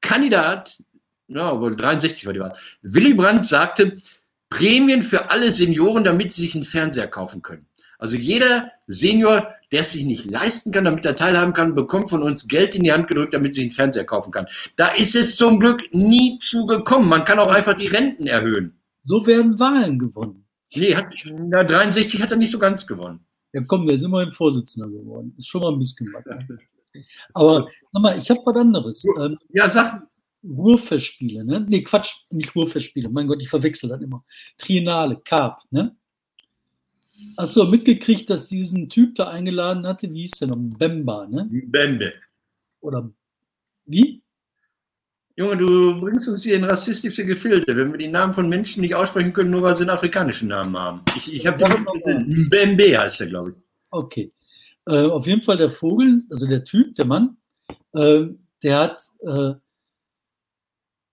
Kandidat, 0.00 0.82
ja, 1.28 1.60
wohl 1.60 1.76
63 1.76 2.26
war 2.26 2.32
die 2.32 2.40
Wahl, 2.40 2.56
Willy 2.82 3.14
Brandt 3.14 3.46
sagte, 3.46 3.94
Prämien 4.48 5.02
für 5.02 5.30
alle 5.30 5.50
Senioren, 5.50 6.04
damit 6.04 6.32
sie 6.32 6.42
sich 6.42 6.54
einen 6.54 6.64
Fernseher 6.64 7.06
kaufen 7.06 7.42
können. 7.42 7.66
Also 7.98 8.16
jeder 8.16 8.72
Senior, 8.86 9.54
der 9.70 9.82
es 9.82 9.92
sich 9.92 10.04
nicht 10.04 10.24
leisten 10.24 10.72
kann, 10.72 10.86
damit 10.86 11.04
er 11.04 11.14
teilhaben 11.14 11.52
kann, 11.52 11.74
bekommt 11.74 12.10
von 12.10 12.22
uns 12.22 12.48
Geld 12.48 12.74
in 12.74 12.82
die 12.82 12.92
Hand 12.92 13.08
gedrückt, 13.08 13.34
damit 13.34 13.54
sich 13.54 13.64
einen 13.64 13.72
Fernseher 13.72 14.04
kaufen 14.04 14.32
kann. 14.32 14.46
Da 14.76 14.88
ist 14.88 15.14
es 15.14 15.36
zum 15.36 15.60
Glück 15.60 15.82
nie 15.92 16.38
zugekommen. 16.38 17.08
Man 17.08 17.24
kann 17.24 17.38
auch 17.38 17.52
einfach 17.52 17.74
die 17.74 17.86
Renten 17.86 18.26
erhöhen. 18.26 18.79
So 19.04 19.26
werden 19.26 19.58
Wahlen 19.58 19.98
gewonnen. 19.98 20.46
Nee, 20.74 20.94
hat, 20.94 21.12
na, 21.24 21.64
63 21.64 22.22
hat 22.22 22.30
er 22.30 22.36
nicht 22.36 22.50
so 22.50 22.58
ganz 22.58 22.86
gewonnen. 22.86 23.24
Ja, 23.52 23.62
komm, 23.66 23.86
der 23.86 23.96
ist 23.96 24.04
immerhin 24.04 24.32
Vorsitzender 24.32 24.88
geworden. 24.88 25.34
Ist 25.36 25.48
schon 25.48 25.62
mal 25.62 25.72
ein 25.72 25.78
bisschen 25.78 26.06
was. 26.12 26.24
Aber 27.34 27.68
nochmal, 27.92 28.18
ich 28.18 28.30
habe 28.30 28.40
was 28.44 28.56
anderes. 28.56 29.04
Ähm, 29.18 29.38
ja, 29.50 29.68
sag. 29.70 30.06
Ruhrfestspiele, 30.42 31.44
ne? 31.44 31.66
Nee, 31.68 31.82
Quatsch, 31.82 32.24
nicht 32.30 32.54
Ruhrfestspiele. 32.54 33.10
Mein 33.10 33.26
Gott, 33.26 33.42
ich 33.42 33.50
verwechsel 33.50 33.90
das 33.90 34.00
immer. 34.00 34.24
Triennale, 34.56 35.20
Carp, 35.22 35.60
ne? 35.70 35.94
Hast 37.36 37.56
du 37.56 37.64
mitgekriegt, 37.64 38.30
dass 38.30 38.48
diesen 38.48 38.88
Typ 38.88 39.16
da 39.16 39.28
eingeladen 39.28 39.86
hatte? 39.86 40.10
Wie 40.10 40.22
hieß 40.22 40.38
der 40.38 40.48
noch? 40.48 40.56
Bemba, 40.56 41.26
ne? 41.26 41.46
Bembe. 41.66 42.14
Oder 42.80 43.10
wie? 43.84 44.22
Junge, 45.36 45.56
du 45.56 46.00
bringst 46.00 46.28
uns 46.28 46.42
hier 46.42 46.56
in 46.56 46.64
rassistische 46.64 47.24
Gefilde, 47.24 47.76
wenn 47.76 47.92
wir 47.92 47.98
die 47.98 48.08
Namen 48.08 48.34
von 48.34 48.48
Menschen 48.48 48.82
nicht 48.82 48.94
aussprechen 48.94 49.32
können, 49.32 49.50
nur 49.50 49.62
weil 49.62 49.76
sie 49.76 49.84
einen 49.84 49.90
afrikanischen 49.90 50.48
Namen 50.48 50.76
haben. 50.76 51.02
Ich, 51.16 51.32
ich 51.32 51.46
habe 51.46 51.64
Mbembe 51.66 52.98
heißt 52.98 53.20
der, 53.20 53.28
glaube 53.28 53.50
ich. 53.50 53.56
Okay. 53.90 54.32
Äh, 54.86 55.04
auf 55.04 55.26
jeden 55.26 55.40
Fall 55.40 55.56
der 55.56 55.70
Vogel, 55.70 56.22
also 56.30 56.46
der 56.46 56.64
Typ, 56.64 56.94
der 56.96 57.04
Mann, 57.06 57.36
äh, 57.92 58.26
der 58.62 58.78
hat 58.78 59.02
äh, 59.20 59.54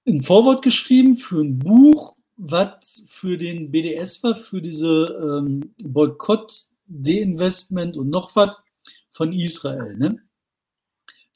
ein 0.09 0.21
Vorwort 0.21 0.63
geschrieben 0.63 1.17
für 1.17 1.41
ein 1.41 1.59
Buch, 1.59 2.15
was 2.37 3.03
für 3.07 3.37
den 3.37 3.71
BDS 3.71 4.23
war, 4.23 4.35
für 4.35 4.61
diese 4.61 4.87
ähm, 5.21 5.73
Boykott, 5.83 6.67
Deinvestment 6.87 7.97
und 7.97 8.09
noch 8.09 8.35
was 8.35 8.55
von 9.11 9.33
Israel. 9.33 9.97
Ne? 9.97 10.21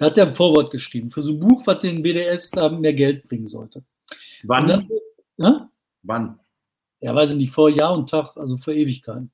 Da 0.02 0.08
hat 0.08 0.18
er 0.18 0.26
ein 0.26 0.34
Vorwort 0.34 0.72
geschrieben 0.72 1.12
für 1.12 1.22
so 1.22 1.34
ein 1.34 1.40
Buch, 1.40 1.62
was 1.68 1.78
den 1.78 2.02
BDS 2.02 2.50
da 2.50 2.70
mehr 2.70 2.96
Geld 2.96 3.28
bringen 3.28 3.48
sollte. 3.48 3.84
Wann? 4.42 4.68
Dann, 4.68 4.90
ja? 5.38 5.70
Wann? 6.02 6.40
Ja, 7.02 7.14
weiß 7.14 7.34
ich 7.34 7.38
nicht, 7.38 7.52
vor 7.52 7.70
Jahr 7.70 7.94
und 7.94 8.10
Tag, 8.10 8.36
also 8.36 8.58
vor 8.58 8.74
Ewigkeiten. 8.74 9.30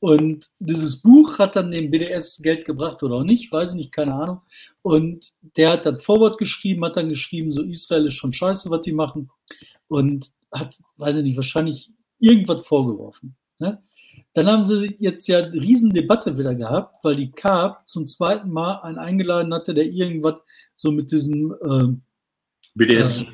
Und 0.00 0.50
dieses 0.58 1.00
Buch 1.00 1.38
hat 1.38 1.56
dann 1.56 1.70
dem 1.70 1.90
BDS 1.90 2.42
Geld 2.42 2.66
gebracht 2.66 3.02
oder 3.02 3.14
auch 3.14 3.24
nicht, 3.24 3.50
weiß 3.50 3.70
ich 3.70 3.76
nicht, 3.76 3.92
keine 3.92 4.12
Ahnung. 4.12 4.42
Und 4.82 5.32
der 5.56 5.72
hat 5.72 5.86
dann 5.86 5.96
Vorwort 5.96 6.36
geschrieben, 6.36 6.84
hat 6.84 6.98
dann 6.98 7.08
geschrieben, 7.08 7.50
so 7.50 7.62
Israel 7.62 8.04
ist 8.04 8.16
schon 8.16 8.34
scheiße, 8.34 8.68
was 8.68 8.82
die 8.82 8.92
machen. 8.92 9.30
Und 9.88 10.30
hat, 10.52 10.78
weiß 10.98 11.16
ich 11.16 11.22
nicht, 11.22 11.36
wahrscheinlich 11.36 11.90
irgendwas 12.18 12.66
vorgeworfen. 12.66 13.36
Ne? 13.58 13.82
Dann 14.34 14.46
haben 14.46 14.62
sie 14.62 14.96
jetzt 14.98 15.26
ja 15.28 15.38
eine 15.38 15.52
Riesendebatte 15.52 16.36
wieder 16.36 16.54
gehabt, 16.54 17.02
weil 17.04 17.16
die 17.16 17.30
Carp 17.30 17.88
zum 17.88 18.06
zweiten 18.06 18.50
Mal 18.50 18.80
einen 18.82 18.98
eingeladen 18.98 19.54
hatte, 19.54 19.74
der 19.74 19.86
irgendwas 19.86 20.34
so 20.76 20.90
mit 20.90 21.12
diesem 21.12 21.52
äh, 21.52 21.96
BDS. 22.74 23.22
Äh, 23.22 23.26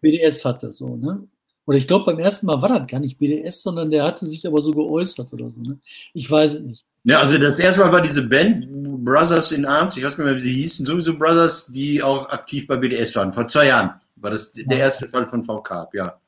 BDS 0.00 0.44
hatte. 0.44 0.72
So, 0.72 0.96
ne? 0.96 1.26
Oder 1.64 1.78
ich 1.78 1.86
glaube, 1.86 2.06
beim 2.06 2.18
ersten 2.18 2.46
Mal 2.46 2.60
war 2.60 2.70
das 2.70 2.88
gar 2.88 2.98
nicht 2.98 3.18
BDS, 3.18 3.62
sondern 3.62 3.90
der 3.90 4.04
hatte 4.04 4.26
sich 4.26 4.46
aber 4.46 4.60
so 4.60 4.72
geäußert 4.72 5.32
oder 5.32 5.50
so. 5.50 5.60
Ne? 5.60 5.78
Ich 6.12 6.30
weiß 6.30 6.54
es 6.54 6.60
nicht. 6.62 6.84
Ja, 7.04 7.20
also 7.20 7.38
das 7.38 7.58
erste 7.58 7.82
Mal 7.82 7.92
war 7.92 8.00
diese 8.00 8.22
Band 8.22 8.66
Brothers 9.04 9.52
in 9.52 9.64
Arms, 9.64 9.96
ich 9.96 10.04
weiß 10.04 10.18
nicht 10.18 10.24
mehr, 10.26 10.34
wie 10.34 10.40
sie 10.40 10.54
hießen, 10.54 10.84
sowieso 10.84 11.16
Brothers, 11.16 11.66
die 11.66 12.02
auch 12.02 12.28
aktiv 12.30 12.66
bei 12.66 12.76
BDS 12.76 13.14
waren. 13.16 13.32
Vor 13.32 13.46
zwei 13.46 13.66
Jahren 13.66 14.00
war 14.16 14.30
das 14.30 14.52
der 14.52 14.78
erste 14.78 15.08
Fall 15.08 15.26
von 15.26 15.44
VK, 15.44 15.88
ja. 15.92 16.18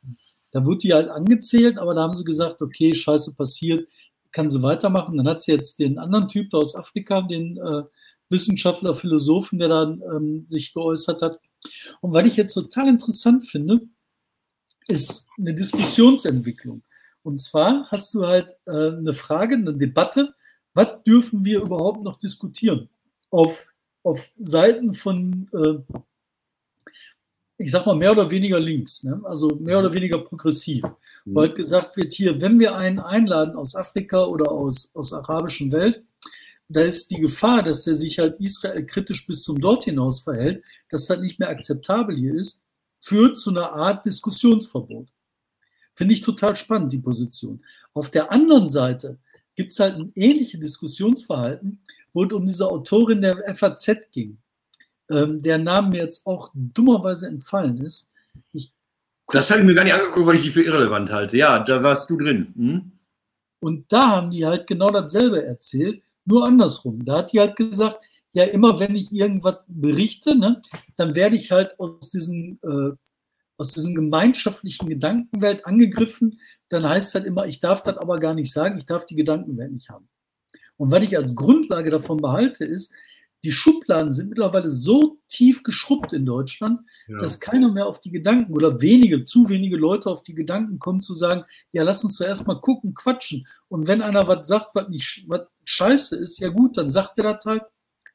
Da 0.53 0.65
wurde 0.65 0.79
die 0.79 0.95
halt 0.95 1.09
angezählt, 1.09 1.79
aber 1.79 1.95
da 1.95 2.03
haben 2.03 2.15
sie 2.15 2.25
gesagt, 2.25 2.61
okay, 2.63 2.95
scheiße 2.95 3.35
passiert, 3.35 3.87
kann 4.33 4.51
sie 4.51 4.63
weitermachen. 4.63 5.17
Dann 5.17 5.29
hat 5.29 5.43
sie 5.43 5.53
jetzt 5.53 5.79
den 5.79 5.99
anderen 5.99 6.29
Typ 6.29 6.55
aus 6.55 6.75
Afrika, 6.75 7.23
den 7.23 7.57
äh, 7.57 7.83
Wissenschaftler, 8.29 8.95
Philosophen, 8.95 9.59
der 9.59 9.69
dann 9.69 10.03
ähm, 10.03 10.47
sich 10.49 10.73
geäußert 10.73 11.23
hat. 11.23 11.41
Und 12.01 12.13
was 12.13 12.25
ich 12.25 12.37
jetzt 12.37 12.55
total 12.55 12.89
interessant 12.89 13.45
finde, 13.45 13.81
ist 14.87 15.29
eine 15.39 15.55
Diskussionsentwicklung. 15.55 16.83
Und 17.23 17.39
zwar 17.39 17.87
hast 17.91 18.15
du 18.15 18.27
halt 18.27 18.57
äh, 18.67 18.71
eine 18.71 19.13
Frage, 19.13 19.57
eine 19.57 19.75
Debatte, 19.75 20.35
was 20.75 21.03
dürfen 21.05 21.45
wir 21.45 21.61
überhaupt 21.61 22.03
noch 22.03 22.17
diskutieren? 22.17 22.89
Auf, 23.31 23.67
auf 24.03 24.31
Seiten 24.39 24.93
von, 24.93 25.49
äh, 25.53 25.99
ich 27.61 27.71
sag 27.71 27.85
mal, 27.85 27.95
mehr 27.95 28.13
oder 28.13 28.31
weniger 28.31 28.59
links, 28.59 29.03
ne? 29.03 29.21
also 29.25 29.49
mehr 29.49 29.79
oder 29.79 29.93
weniger 29.93 30.19
progressiv. 30.19 30.83
Mhm. 31.25 31.35
Wo 31.35 31.41
halt 31.41 31.55
gesagt 31.55 31.95
wird, 31.97 32.13
hier, 32.13 32.41
wenn 32.41 32.59
wir 32.59 32.75
einen 32.75 32.99
einladen 32.99 33.55
aus 33.55 33.75
Afrika 33.75 34.25
oder 34.25 34.51
aus, 34.51 34.91
aus 34.95 35.13
arabischen 35.13 35.71
Welt, 35.71 36.03
da 36.69 36.81
ist 36.81 37.11
die 37.11 37.21
Gefahr, 37.21 37.63
dass 37.63 37.85
der 37.85 37.97
sich 37.97 38.19
halt 38.19 38.41
Israel 38.41 38.87
kritisch 38.87 39.27
bis 39.27 39.43
zum 39.43 39.61
dort 39.61 39.85
hinaus 39.85 40.21
verhält, 40.21 40.65
dass 40.89 41.07
das 41.07 41.21
nicht 41.21 41.39
mehr 41.39 41.51
akzeptabel 41.51 42.17
hier 42.17 42.35
ist, 42.35 42.63
führt 42.99 43.37
zu 43.37 43.51
einer 43.51 43.73
Art 43.73 44.07
Diskussionsverbot. 44.07 45.13
Finde 45.95 46.15
ich 46.15 46.23
total 46.23 46.57
spannend, 46.57 46.93
die 46.93 46.99
Position. 46.99 47.63
Auf 47.93 48.11
der 48.11 48.33
anderen 48.33 48.71
Seite 48.71 49.19
gibt 49.55 49.73
es 49.73 49.81
halt 49.81 49.97
ein 49.97 50.13
ähnliches 50.15 50.61
Diskussionsverhalten, 50.61 51.83
wo 52.15 52.25
es 52.25 52.33
um 52.33 52.47
diese 52.47 52.71
Autorin 52.71 53.21
der 53.21 53.55
FAZ 53.55 54.11
ging, 54.13 54.39
ähm, 55.11 55.43
der 55.43 55.59
Name 55.59 55.91
mir 55.91 56.03
jetzt 56.03 56.27
auch 56.27 56.51
dummerweise 56.55 57.27
entfallen 57.27 57.79
ist. 57.79 58.09
Ich 58.53 58.73
das 59.29 59.51
habe 59.51 59.61
ich 59.61 59.67
mir 59.67 59.75
gar 59.75 59.85
nicht 59.85 59.95
angeguckt, 59.95 60.27
weil 60.27 60.37
ich 60.37 60.43
die 60.43 60.51
für 60.51 60.63
irrelevant 60.63 61.11
halte. 61.13 61.37
Ja, 61.37 61.63
da 61.63 61.83
warst 61.83 62.11
du 62.11 62.17
drin. 62.17 62.53
Hm? 62.57 62.93
Und 63.61 63.93
da 63.93 64.09
haben 64.09 64.31
die 64.31 64.47
halt 64.47 64.67
genau 64.67 64.89
dasselbe 64.89 65.45
erzählt, 65.45 66.03
nur 66.25 66.47
andersrum. 66.47 67.05
Da 67.05 67.19
hat 67.19 67.33
die 67.33 67.41
halt 67.41 67.57
gesagt, 67.57 68.03
ja, 68.33 68.45
immer 68.45 68.79
wenn 68.79 68.97
ich 68.97 69.13
irgendwas 69.13 69.59
berichte, 69.67 70.37
ne, 70.37 70.63
dann 70.97 71.15
werde 71.15 71.37
ich 71.37 71.51
halt 71.51 71.79
aus 71.79 72.11
diesen 72.11 72.59
äh, 72.63 72.97
aus 73.61 73.75
diesem 73.75 73.95
gemeinschaftlichen 73.95 74.89
Gedankenwelt 74.89 75.67
angegriffen, 75.67 76.41
dann 76.71 76.89
heißt 76.89 77.09
es 77.09 77.15
halt 77.15 77.27
immer, 77.27 77.47
ich 77.47 77.61
darf 77.61 77.83
das 77.83 77.99
aber 77.99 78.19
gar 78.19 78.33
nicht 78.33 78.51
sagen, 78.51 78.79
ich 78.79 78.87
darf 78.87 79.05
die 79.05 79.17
Gedankenwelt 79.17 79.71
nicht 79.71 79.91
haben. 79.91 80.09
Und 80.79 80.91
was 80.91 81.05
ich 81.05 81.15
als 81.19 81.37
Grundlage 81.37 81.91
davon 81.91 82.17
behalte, 82.17 82.65
ist, 82.65 82.91
die 83.45 83.53
Schubladen 83.53 84.13
sind 84.13 84.29
mittlerweile 84.29 84.71
so 84.71 85.19
tief 85.29 85.63
geschrubbt 85.63 86.13
in 86.13 86.27
Deutschland, 86.27 86.81
ja. 87.09 87.19
dass 87.19 87.41
keiner 87.41 87.71
mehr 87.71 87.87
auf 87.87 88.01
die 88.01 88.11
Gedanken 88.11 88.53
oder 88.53 88.81
wenige, 88.81 89.25
zu 89.25 89.49
wenige 89.49 89.77
Leute 89.77 90.11
auf 90.11 90.23
die 90.23 90.35
Gedanken 90.35 90.79
kommen 90.79 91.01
zu 91.01 91.15
sagen, 91.15 91.45
ja, 91.73 91.83
lass 91.83 92.05
uns 92.05 92.17
zuerst 92.17 92.47
mal 92.47 92.61
gucken, 92.61 92.95
quatschen. 92.95 93.47
Und 93.69 93.87
wenn 93.87 94.03
einer 94.03 94.29
was 94.29 94.47
sagt, 94.47 94.75
was 94.75 94.89
nicht 94.89 95.25
was 95.29 95.43
scheiße 95.65 96.17
ist, 96.17 96.39
ja 96.39 96.49
gut, 96.49 96.77
dann 96.77 96.91
sagt 96.91 97.19
er 97.19 97.35
das 97.35 97.45
halt, 97.45 97.63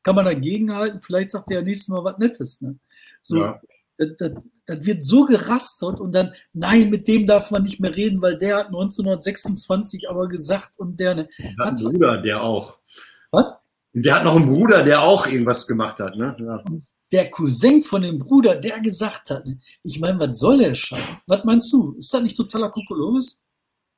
kann 0.03 0.15
man 0.15 0.25
dagegenhalten, 0.25 1.01
vielleicht 1.01 1.31
sagt 1.31 1.49
er 1.49 1.59
ja 1.59 1.63
nächstes 1.63 1.87
Mal 1.87 2.03
was 2.03 2.17
Nettes. 2.19 2.61
Ne? 2.61 2.77
So, 3.21 3.37
ja 3.37 3.59
das, 3.97 4.09
das, 4.17 4.31
das, 4.65 4.85
wird 4.85 5.03
so 5.03 5.25
gerastert 5.25 5.99
und 5.99 6.13
dann, 6.13 6.33
nein, 6.53 6.89
mit 6.89 7.07
dem 7.07 7.25
darf 7.25 7.51
man 7.51 7.63
nicht 7.63 7.79
mehr 7.79 7.95
reden, 7.95 8.21
weil 8.21 8.37
der 8.37 8.57
hat 8.57 8.67
1926 8.67 10.09
aber 10.09 10.27
gesagt 10.27 10.77
und 10.77 10.99
der. 10.99 11.15
Ne, 11.15 11.29
der 11.37 11.65
hat 11.65 11.77
einen 11.77 11.91
Bruder, 11.91 12.17
der 12.21 12.43
auch. 12.43 12.79
Was? 13.31 13.55
Der 13.97 14.15
hat 14.15 14.25
noch 14.25 14.35
einen 14.35 14.45
Bruder, 14.45 14.83
der 14.83 15.01
auch 15.01 15.25
irgendwas 15.25 15.65
gemacht 15.65 16.01
hat. 16.01 16.17
Ne? 16.17 16.35
Ja. 16.37 16.61
Der 17.13 17.31
Cousin 17.31 17.81
von 17.81 18.01
dem 18.01 18.19
Bruder, 18.19 18.55
der 18.55 18.81
gesagt 18.81 19.29
hat, 19.29 19.45
ich 19.83 19.99
meine, 20.01 20.19
was 20.19 20.37
soll 20.37 20.57
der 20.57 20.75
Schein? 20.75 21.19
Was 21.27 21.45
meinst 21.45 21.71
du? 21.71 21.95
Ist 21.97 22.13
das 22.13 22.21
nicht 22.21 22.35
totaler 22.35 22.69
Kokolores? 22.71 23.37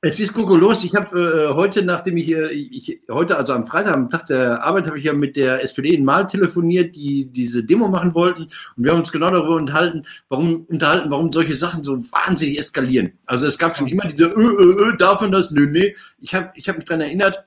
Es 0.01 0.19
ist 0.19 0.33
kokolos. 0.35 0.83
Ich 0.83 0.93
habe 0.93 1.49
äh, 1.49 1.55
heute, 1.55 1.81
nachdem 1.81 2.17
ich 2.17 2.25
hier, 2.25 2.51
ich, 2.51 3.01
heute, 3.09 3.35
also 3.35 3.53
am 3.53 3.65
Freitag, 3.65 3.95
am 3.95 4.11
Tag 4.11 4.27
der 4.27 4.63
Arbeit, 4.63 4.85
habe 4.85 4.99
ich 4.99 5.05
ja 5.05 5.13
mit 5.13 5.35
der 5.35 5.63
SPD 5.63 5.95
in 5.95 6.05
Mal 6.05 6.27
telefoniert, 6.27 6.95
die 6.95 7.25
diese 7.25 7.63
Demo 7.63 7.87
machen 7.87 8.13
wollten. 8.13 8.43
Und 8.43 8.51
wir 8.75 8.91
haben 8.91 8.99
uns 8.99 9.11
genau 9.11 9.31
darüber 9.31 9.55
unterhalten, 9.55 10.03
warum, 10.29 10.65
unterhalten, 10.69 11.09
warum 11.09 11.31
solche 11.31 11.55
Sachen 11.55 11.83
so 11.83 11.97
wahnsinnig 11.97 12.59
eskalieren. 12.59 13.13
Also 13.25 13.47
es 13.47 13.57
gab 13.57 13.75
schon 13.75 13.87
immer 13.87 14.07
diese, 14.07 14.29
ö, 14.29 14.55
ö, 14.59 14.89
ö, 14.89 14.97
darf 14.97 15.21
man 15.21 15.31
das? 15.31 15.49
Nö, 15.49 15.65
nee. 15.65 15.95
Ich 16.19 16.35
habe 16.35 16.51
ich 16.53 16.69
hab 16.69 16.75
mich 16.75 16.85
daran 16.85 17.01
erinnert, 17.01 17.46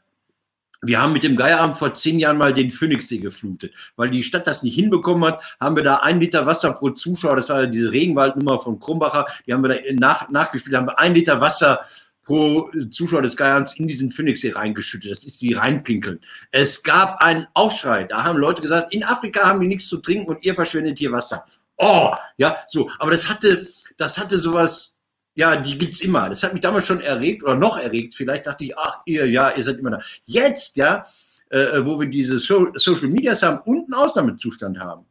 wir 0.82 1.00
haben 1.00 1.12
mit 1.12 1.22
dem 1.22 1.36
Geierabend 1.36 1.76
vor 1.76 1.94
zehn 1.94 2.18
Jahren 2.18 2.38
mal 2.38 2.54
den 2.54 2.70
Phoenixsee 2.70 3.18
geflutet. 3.18 3.74
Weil 3.96 4.10
die 4.10 4.22
Stadt 4.22 4.46
das 4.46 4.62
nicht 4.62 4.74
hinbekommen 4.74 5.24
hat, 5.24 5.42
haben 5.60 5.76
wir 5.76 5.84
da 5.84 5.96
ein 5.96 6.20
Liter 6.20 6.46
Wasser 6.46 6.72
pro 6.72 6.90
Zuschauer, 6.90 7.36
das 7.36 7.48
war 7.48 7.66
diese 7.66 7.92
Regenwaldnummer 7.92 8.58
von 8.58 8.80
Krumbacher, 8.80 9.26
die 9.46 9.52
haben 9.52 9.62
wir 9.62 9.68
da 9.68 9.76
nach, 9.94 10.30
nachgespielt, 10.30 10.76
haben 10.76 10.86
wir 10.86 10.98
ein 10.98 11.14
Liter 11.14 11.40
Wasser 11.40 11.80
pro 12.22 12.70
Zuschauer 12.90 13.22
des 13.22 13.36
Geierns 13.36 13.74
in 13.74 13.88
diesen 13.88 14.10
Phoenixsee 14.10 14.52
reingeschüttet. 14.52 15.10
Das 15.10 15.24
ist 15.24 15.42
wie 15.42 15.54
reinpinkeln. 15.54 16.20
Es 16.50 16.82
gab 16.82 17.22
einen 17.22 17.46
Aufschrei. 17.54 18.04
Da 18.04 18.24
haben 18.24 18.38
Leute 18.38 18.62
gesagt, 18.62 18.94
in 18.94 19.04
Afrika 19.04 19.46
haben 19.46 19.60
die 19.60 19.68
nichts 19.68 19.88
zu 19.88 19.98
trinken 19.98 20.30
und 20.30 20.44
ihr 20.44 20.54
verschwendet 20.54 20.98
hier 20.98 21.12
Wasser. 21.12 21.44
Oh, 21.76 22.12
ja, 22.36 22.58
so. 22.68 22.90
Aber 22.98 23.10
das 23.10 23.28
hatte, 23.28 23.66
das 23.96 24.18
hatte 24.18 24.38
sowas, 24.38 24.96
ja, 25.40 25.56
die 25.56 25.78
gibt's 25.78 26.02
immer. 26.02 26.28
Das 26.28 26.42
hat 26.42 26.52
mich 26.52 26.60
damals 26.60 26.86
schon 26.86 27.00
erregt 27.00 27.42
oder 27.42 27.54
noch 27.54 27.78
erregt. 27.78 28.14
Vielleicht 28.14 28.44
dachte 28.46 28.64
ich, 28.64 28.76
ach, 28.76 29.00
ihr, 29.06 29.26
ja, 29.26 29.50
ihr 29.56 29.62
seid 29.62 29.78
immer 29.78 29.90
da. 29.90 30.00
Jetzt, 30.24 30.76
ja, 30.76 31.02
äh, 31.48 31.82
wo 31.82 31.98
wir 31.98 32.08
diese 32.08 32.38
so 32.38 32.68
Social 32.74 33.08
Medias 33.08 33.42
haben 33.42 33.60
und 33.64 33.84
einen 33.84 33.94
Ausnahmezustand 33.94 34.78
haben, 34.78 35.06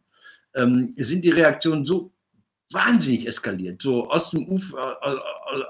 ähm, 0.53 0.93
sind 0.97 1.25
die 1.25 1.31
Reaktionen 1.31 1.83
so 1.83 2.11
wahnsinnig 2.71 3.25
eskaliert. 3.27 3.81
So 3.81 4.07
aus 4.07 4.29
dem 4.29 4.47
Uf, 4.49 4.75
äh, 4.75 5.15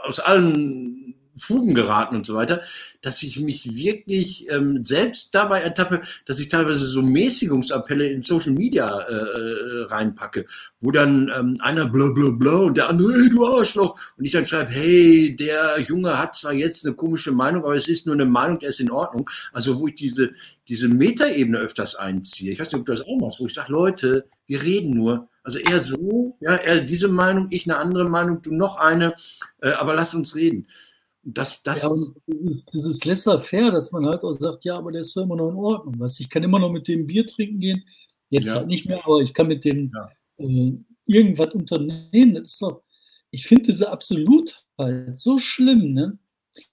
aus 0.03 0.19
allen 0.19 1.15
Fugen 1.39 1.73
geraten 1.73 2.15
und 2.15 2.25
so 2.25 2.35
weiter, 2.35 2.61
dass 3.01 3.23
ich 3.23 3.39
mich 3.39 3.75
wirklich 3.75 4.49
ähm, 4.49 4.83
selbst 4.83 5.33
dabei 5.33 5.61
ertappe, 5.61 6.01
dass 6.25 6.39
ich 6.39 6.49
teilweise 6.49 6.85
so 6.85 7.01
Mäßigungsappelle 7.01 8.07
in 8.07 8.21
Social 8.21 8.51
Media 8.51 8.99
äh, 9.01 9.13
äh 9.13 9.85
reinpacke, 9.85 10.45
wo 10.81 10.91
dann 10.91 11.31
ähm, 11.37 11.57
einer 11.59 11.87
bla 11.87 12.07
bla 12.07 12.31
bla 12.31 12.55
und 12.57 12.77
der 12.77 12.89
andere, 12.89 13.13
hey 13.13 13.29
du 13.29 13.45
Arschloch, 13.45 13.99
und 14.17 14.25
ich 14.25 14.31
dann 14.31 14.45
schreibe, 14.45 14.71
hey, 14.71 15.35
der 15.35 15.79
Junge 15.79 16.17
hat 16.19 16.35
zwar 16.35 16.53
jetzt 16.53 16.85
eine 16.85 16.95
komische 16.95 17.31
Meinung, 17.31 17.63
aber 17.63 17.75
es 17.75 17.87
ist 17.87 18.05
nur 18.05 18.15
eine 18.15 18.25
Meinung, 18.25 18.59
der 18.59 18.69
ist 18.69 18.79
in 18.79 18.91
Ordnung. 18.91 19.29
Also 19.53 19.79
wo 19.79 19.87
ich 19.87 19.95
diese, 19.95 20.31
diese 20.67 20.89
Metaebene 20.89 21.57
öfters 21.59 21.95
einziehe. 21.95 22.51
Ich 22.51 22.59
weiß 22.59 22.71
nicht, 22.71 22.79
ob 22.79 22.85
du 22.85 22.91
das 22.91 23.01
auch 23.01 23.19
machst, 23.19 23.39
wo 23.39 23.45
ich 23.45 23.53
sage, 23.53 23.71
Leute, 23.71 24.25
wir 24.45 24.61
reden 24.61 24.93
nur. 24.93 25.29
Also 25.43 25.59
eher 25.59 25.79
so, 25.79 26.37
ja, 26.41 26.53
er 26.53 26.81
diese 26.81 27.07
Meinung, 27.07 27.47
ich 27.49 27.69
eine 27.69 27.79
andere 27.79 28.07
Meinung, 28.07 28.41
du 28.41 28.53
noch 28.53 28.77
eine, 28.77 29.15
äh, 29.61 29.71
aber 29.71 29.95
lass 29.95 30.13
uns 30.13 30.35
reden. 30.35 30.67
Das, 31.33 31.63
das 31.63 31.83
ja, 31.83 31.89
dieses, 32.27 33.03
laissez-faire, 33.03 33.71
dass 33.71 33.91
man 33.91 34.05
halt 34.05 34.23
auch 34.23 34.33
sagt, 34.33 34.63
ja, 34.65 34.77
aber 34.77 34.91
der 34.91 35.01
ist 35.01 35.15
doch 35.15 35.23
immer 35.23 35.35
noch 35.35 35.49
in 35.49 35.55
Ordnung. 35.55 35.95
Was? 35.99 36.19
Ich 36.19 36.29
kann 36.29 36.43
immer 36.43 36.59
noch 36.59 36.71
mit 36.71 36.87
dem 36.87 37.05
Bier 37.05 37.25
trinken 37.27 37.59
gehen, 37.59 37.83
jetzt 38.29 38.47
ja. 38.47 38.55
halt 38.55 38.67
nicht 38.67 38.85
mehr, 38.85 39.03
aber 39.05 39.19
ich 39.21 39.33
kann 39.33 39.47
mit 39.47 39.65
dem 39.65 39.91
ja. 39.93 40.09
äh, 40.37 40.73
irgendwas 41.05 41.53
unternehmen. 41.53 42.35
Das 42.35 42.53
ist 42.53 42.61
doch, 42.61 42.83
ich 43.31 43.45
finde 43.45 43.63
diese 43.63 43.91
Absolutheit 43.91 45.19
so 45.19 45.37
schlimm, 45.37 45.93
ne? 45.93 46.17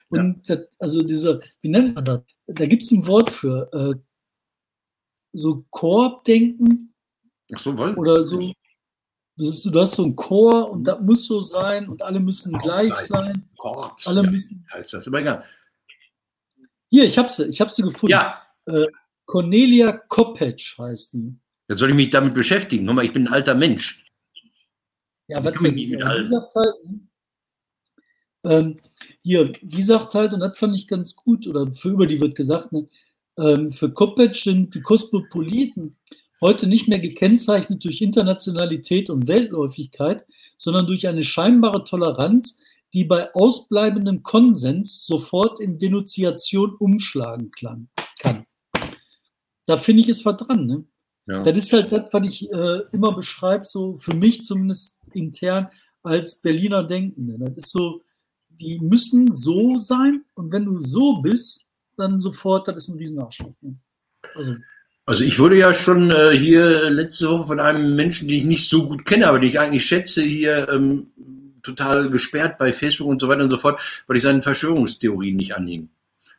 Und 0.09 0.49
das, 0.49 0.69
also 0.79 1.03
dieser, 1.03 1.41
wie 1.61 1.69
nennt 1.69 1.95
man 1.95 2.05
das? 2.05 2.23
Da 2.47 2.67
gibt 2.67 2.85
es 2.85 2.93
ein 2.93 3.07
Wort 3.07 3.31
für 3.31 3.69
äh, 3.73 4.01
so 5.33 5.65
Korbdenken. 5.71 6.95
Ach 7.53 7.59
so, 7.59 7.77
weil? 7.77 7.95
Oder 7.95 8.25
so. 8.25 8.53
Du 9.37 9.81
hast 9.81 9.97
so 9.97 10.05
einen 10.05 10.17
Chor 10.17 10.71
und 10.71 10.85
das 10.85 11.01
muss 11.01 11.27
so 11.27 11.41
sein 11.41 11.89
und 11.89 12.01
alle 12.01 12.21
müssen 12.21 12.53
Chor 12.53 12.63
gleich 12.63 12.97
sein. 12.97 13.49
Chords, 13.59 14.07
alle 14.07 14.23
müssen, 14.31 14.67
heißt 14.73 14.95
das, 14.95 15.07
aber 15.07 15.21
egal. 15.21 15.45
Hier, 16.89 17.05
ich 17.05 17.19
habe 17.19 17.31
sie, 17.31 17.47
ich 17.47 17.61
habe 17.61 17.71
sie 17.71 17.83
gefunden. 17.83 18.13
Ja. 18.13 18.43
Äh, 18.65 18.87
Cornelia 19.27 19.93
Kopetsch 19.93 20.79
heißt 20.79 21.15
die. 21.15 21.35
Jetzt 21.69 21.79
soll 21.79 21.91
ich 21.91 21.97
mich 21.97 22.11
damit 22.11 22.33
beschäftigen. 22.33 22.87
Nochmal, 22.87 23.05
ich 23.05 23.13
bin 23.13 23.27
ein 23.27 23.33
alter 23.33 23.55
Mensch. 23.55 24.05
Ja, 25.29 25.43
was 25.45 25.61
weiß 25.61 25.77
ich, 25.77 25.91
mit 25.91 26.05
halt, 26.05 26.31
ähm, 28.45 28.79
hier, 29.23 29.53
die 29.61 29.83
sagt 29.83 30.15
halt, 30.15 30.33
und 30.33 30.41
das 30.41 30.57
fand 30.57 30.77
ich 30.77 30.87
ganz 30.87 31.17
gut, 31.17 31.49
oder 31.49 31.75
für 31.75 31.91
über 31.91 32.07
die 32.07 32.21
wird 32.21 32.37
gesagt, 32.37 32.71
ne, 32.71 32.89
ähm, 33.37 33.73
für 33.73 33.91
Kopetsch 33.91 34.45
sind 34.45 34.75
die 34.75 34.83
Kosmopoliten 34.83 35.97
heute 36.41 36.67
nicht 36.67 36.89
mehr 36.89 36.99
gekennzeichnet 36.99 37.85
durch 37.85 38.01
Internationalität 38.01 39.11
und 39.11 39.29
Weltläufigkeit, 39.29 40.25
sondern 40.59 40.87
durch 40.87 41.07
eine 41.07 41.23
scheinbare 41.23 41.85
Toleranz, 41.85 42.57
die 42.93 43.05
bei 43.05 43.35
ausbleibendem 43.35 44.23
Konsens 44.23 45.05
sofort 45.07 45.61
in 45.61 45.79
Denunziation 45.79 46.75
umschlagen 46.77 47.51
kann. 47.51 47.89
Da 49.67 49.77
finde 49.77 50.03
ich 50.03 50.09
es 50.09 50.25
was 50.25 50.37
dran. 50.37 50.67
Ne? 50.67 50.85
Ja. 51.27 51.43
Das 51.43 51.59
ist 51.59 51.73
halt 51.73 51.91
das, 51.91 52.13
was 52.13 52.27
ich 52.27 52.51
äh, 52.51 52.81
immer 52.93 53.15
beschreibe, 53.15 53.65
so 53.65 53.97
für 53.97 54.15
mich 54.15 54.43
zumindest 54.43 54.97
intern 55.13 55.69
als 56.03 56.41
Berliner 56.41 56.85
Denken. 56.85 57.27
Ne? 57.27 57.37
Das 57.39 57.65
ist 57.65 57.71
so, 57.73 58.03
die 58.49 58.79
müssen 58.79 59.31
so 59.33 59.77
sein 59.77 60.25
und 60.35 60.53
wenn 60.53 60.65
du 60.65 60.81
so 60.81 61.21
bist, 61.21 61.65
dann 61.97 62.21
sofort, 62.21 62.69
das 62.69 62.77
ist 62.77 62.89
ein 62.89 62.99
Riesenarschloch. 62.99 63.55
Ne? 63.61 63.77
Also, 64.35 64.55
also 65.07 65.23
ich 65.23 65.39
wurde 65.39 65.57
ja 65.57 65.73
schon 65.73 66.11
äh, 66.11 66.37
hier 66.37 66.91
letzte 66.91 67.29
Woche 67.29 67.47
von 67.47 67.61
einem 67.61 67.95
Menschen, 67.95 68.27
den 68.27 68.39
ich 68.39 68.45
nicht 68.45 68.69
so 68.69 68.89
gut 68.89 69.07
kenne, 69.07 69.29
aber 69.29 69.39
den 69.39 69.49
ich 69.49 69.61
eigentlich 69.61 69.87
schätze, 69.87 70.21
hier 70.23 70.69
ähm, 70.69 71.07
total 71.63 72.11
gesperrt 72.11 72.59
bei 72.59 72.73
Facebook 72.73 73.07
und 73.07 73.21
so 73.21 73.29
weiter 73.29 73.45
und 73.45 73.51
so 73.51 73.59
fort, 73.59 73.81
weil 74.09 74.17
ich 74.17 74.23
seinen 74.25 74.43
Verschwörungstheorien 74.43 75.37
nicht 75.37 75.55
anhing. 75.55 75.89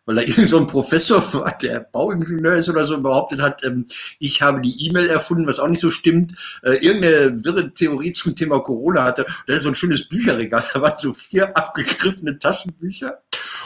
weil 0.06 0.17
da 0.17 0.21
irgend 0.25 0.49
so 0.49 0.58
ein 0.58 0.67
Professor, 0.67 1.23
der 1.62 1.80
Bauingenieur 1.80 2.56
ist 2.56 2.69
oder 2.69 2.86
so, 2.86 2.99
behauptet 3.01 3.41
hat, 3.41 3.63
ähm, 3.63 3.86
ich 4.19 4.41
habe 4.41 4.60
die 4.60 4.86
E-Mail 4.86 5.08
erfunden, 5.08 5.47
was 5.47 5.60
auch 5.60 5.69
nicht 5.69 5.82
so 5.82 5.89
stimmt, 5.89 6.34
äh, 6.63 6.73
irgendeine 6.86 7.45
wirre 7.45 7.73
Theorie 7.73 8.12
zum 8.12 8.36
Thema 8.36 8.60
Corona 8.60 9.06
hatte. 9.06 9.25
Da 9.47 9.56
ist 9.56 9.63
so 9.63 9.69
ein 9.69 9.75
schönes 9.75 10.10
Bücherregal, 10.10 10.65
da 10.73 10.82
waren 10.82 10.97
so 10.97 11.13
vier 11.13 11.56
abgegriffene 11.56 12.38
Taschenbücher 12.38 13.19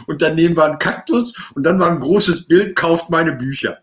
und 0.05 0.21
daneben 0.21 0.55
war 0.55 0.71
ein 0.71 0.79
Kaktus 0.79 1.33
und 1.55 1.63
dann 1.63 1.79
war 1.79 1.89
ein 1.89 1.99
großes 1.99 2.43
Bild, 2.43 2.75
kauft 2.75 3.09
meine 3.09 3.33
Bücher. 3.33 3.79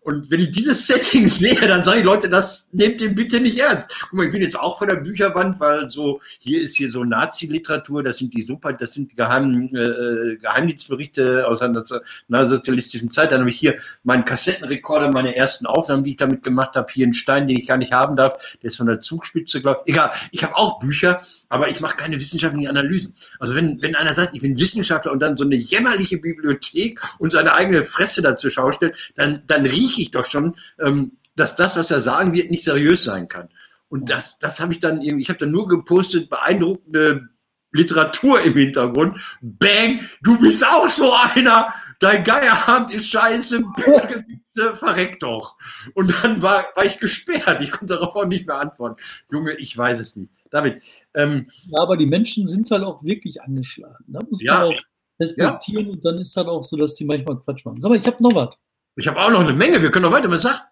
Und 0.00 0.30
wenn 0.30 0.40
ich 0.40 0.50
diese 0.50 0.74
Settings 0.74 1.36
sehe, 1.38 1.54
dann 1.54 1.84
sage 1.84 2.00
ich, 2.00 2.04
Leute, 2.04 2.28
das 2.28 2.68
nehmt 2.72 3.00
ihr 3.00 3.14
bitte 3.14 3.40
nicht 3.40 3.58
ernst. 3.58 3.90
Guck 4.00 4.12
mal, 4.14 4.26
ich 4.26 4.32
bin 4.32 4.42
jetzt 4.42 4.58
auch 4.58 4.78
von 4.78 4.88
der 4.88 4.96
Bücherwand, 4.96 5.60
weil 5.60 5.88
so, 5.88 6.20
hier 6.38 6.62
ist 6.62 6.76
hier 6.76 6.90
so 6.90 7.04
Nazi-Literatur, 7.04 8.02
das 8.02 8.18
sind 8.18 8.34
die 8.34 8.42
super, 8.42 8.72
das 8.72 8.94
sind 8.94 9.12
die 9.12 9.16
geheimen 9.16 9.74
äh, 9.74 10.36
Geheimdienstberichte 10.36 11.46
aus 11.46 11.60
einer 11.60 12.46
sozialistischen 12.46 13.10
Zeit. 13.10 13.32
Dann 13.32 13.40
habe 13.40 13.50
ich 13.50 13.58
hier 13.58 13.76
meinen 14.02 14.24
Kassettenrekorder, 14.24 15.10
meine 15.10 15.36
ersten 15.36 15.66
Aufnahmen, 15.66 16.04
die 16.04 16.12
ich 16.12 16.16
damit 16.16 16.42
gemacht 16.42 16.76
habe, 16.76 16.92
hier 16.92 17.04
einen 17.04 17.14
Stein, 17.14 17.46
den 17.46 17.56
ich 17.56 17.66
gar 17.66 17.76
nicht 17.76 17.92
haben 17.92 18.16
darf, 18.16 18.36
der 18.62 18.68
ist 18.68 18.76
von 18.76 18.86
der 18.86 19.00
Zugspitze, 19.00 19.60
glaube 19.60 19.82
ich. 19.84 19.94
Egal, 19.94 20.12
ich 20.30 20.42
habe 20.42 20.56
auch 20.56 20.80
Bücher, 20.80 21.20
aber 21.48 21.68
ich 21.68 21.80
mache 21.80 21.96
keine 21.96 22.16
wissenschaftlichen 22.16 22.68
Analysen. 22.68 23.14
Also 23.38 23.54
wenn, 23.54 23.80
wenn 23.82 23.94
einer 23.94 24.14
sagt, 24.14 24.34
ich 24.34 24.42
bin 24.42 24.58
Wissenschaftler 24.58 25.12
und 25.12 25.20
dann 25.20 25.36
so 25.36 25.44
eine 25.44 25.56
jämmerliche 25.56 26.18
Bibliothek 26.18 27.00
und 27.18 27.30
seine 27.30 27.54
eigene 27.54 27.82
Fresse 27.82 28.22
dazu 28.22 28.50
schaustellt, 28.50 29.12
dann, 29.16 29.42
dann 29.46 29.64
rieche 29.76 30.02
ich 30.02 30.10
doch 30.10 30.24
schon, 30.24 30.56
ähm, 30.80 31.12
dass 31.36 31.56
das, 31.56 31.76
was 31.76 31.90
er 31.90 32.00
sagen 32.00 32.32
wird, 32.32 32.50
nicht 32.50 32.64
seriös 32.64 33.04
sein 33.04 33.28
kann. 33.28 33.48
Und 33.88 34.10
das, 34.10 34.38
das 34.38 34.58
habe 34.60 34.72
ich 34.72 34.80
dann 34.80 35.00
irgendwie, 35.00 35.22
ich 35.22 35.28
habe 35.28 35.38
dann 35.38 35.52
nur 35.52 35.68
gepostet, 35.68 36.28
beeindruckende 36.28 37.28
Literatur 37.72 38.40
im 38.40 38.54
Hintergrund. 38.54 39.20
Bang, 39.40 40.00
du 40.22 40.38
bist 40.38 40.66
auch 40.66 40.88
so 40.88 41.12
einer. 41.12 41.72
Dein 41.98 42.24
Geierabend 42.24 42.92
ist 42.92 43.08
scheiße, 43.08 43.62
Bergewitze, 43.76 44.76
verreck 44.76 45.18
doch. 45.20 45.56
Und 45.94 46.12
dann 46.22 46.42
war, 46.42 46.66
war 46.74 46.84
ich 46.84 46.98
gesperrt. 46.98 47.60
Ich 47.62 47.70
konnte 47.70 47.94
darauf 47.94 48.14
auch 48.16 48.26
nicht 48.26 48.46
mehr 48.46 48.60
antworten. 48.60 49.00
Junge, 49.30 49.54
ich 49.54 49.76
weiß 49.76 50.00
es 50.00 50.16
nicht. 50.16 50.30
David. 50.50 50.82
Ähm, 51.14 51.48
ja, 51.68 51.80
aber 51.80 51.96
die 51.96 52.06
Menschen 52.06 52.46
sind 52.46 52.70
halt 52.70 52.82
auch 52.82 53.02
wirklich 53.02 53.40
angeschlagen. 53.42 54.04
Da 54.08 54.20
muss 54.28 54.42
ja, 54.42 54.54
man 54.54 54.62
auch 54.64 54.80
respektieren 55.18 55.86
ja. 55.86 55.92
und 55.92 56.04
dann 56.04 56.18
ist 56.18 56.36
halt 56.36 56.48
auch 56.48 56.62
so, 56.62 56.76
dass 56.76 56.94
die 56.94 57.04
manchmal 57.04 57.38
Quatsch 57.38 57.64
machen. 57.64 57.80
Sag 57.80 57.88
mal, 57.88 57.98
ich 57.98 58.06
habe 58.06 58.22
noch 58.22 58.34
was. 58.34 58.56
Ich 58.96 59.06
habe 59.06 59.20
auch 59.20 59.30
noch 59.30 59.40
eine 59.40 59.52
Menge. 59.52 59.82
Wir 59.82 59.90
können 59.90 60.04
noch 60.04 60.12
weiter. 60.12 60.30
Was 60.30 60.42
sagt? 60.42 60.62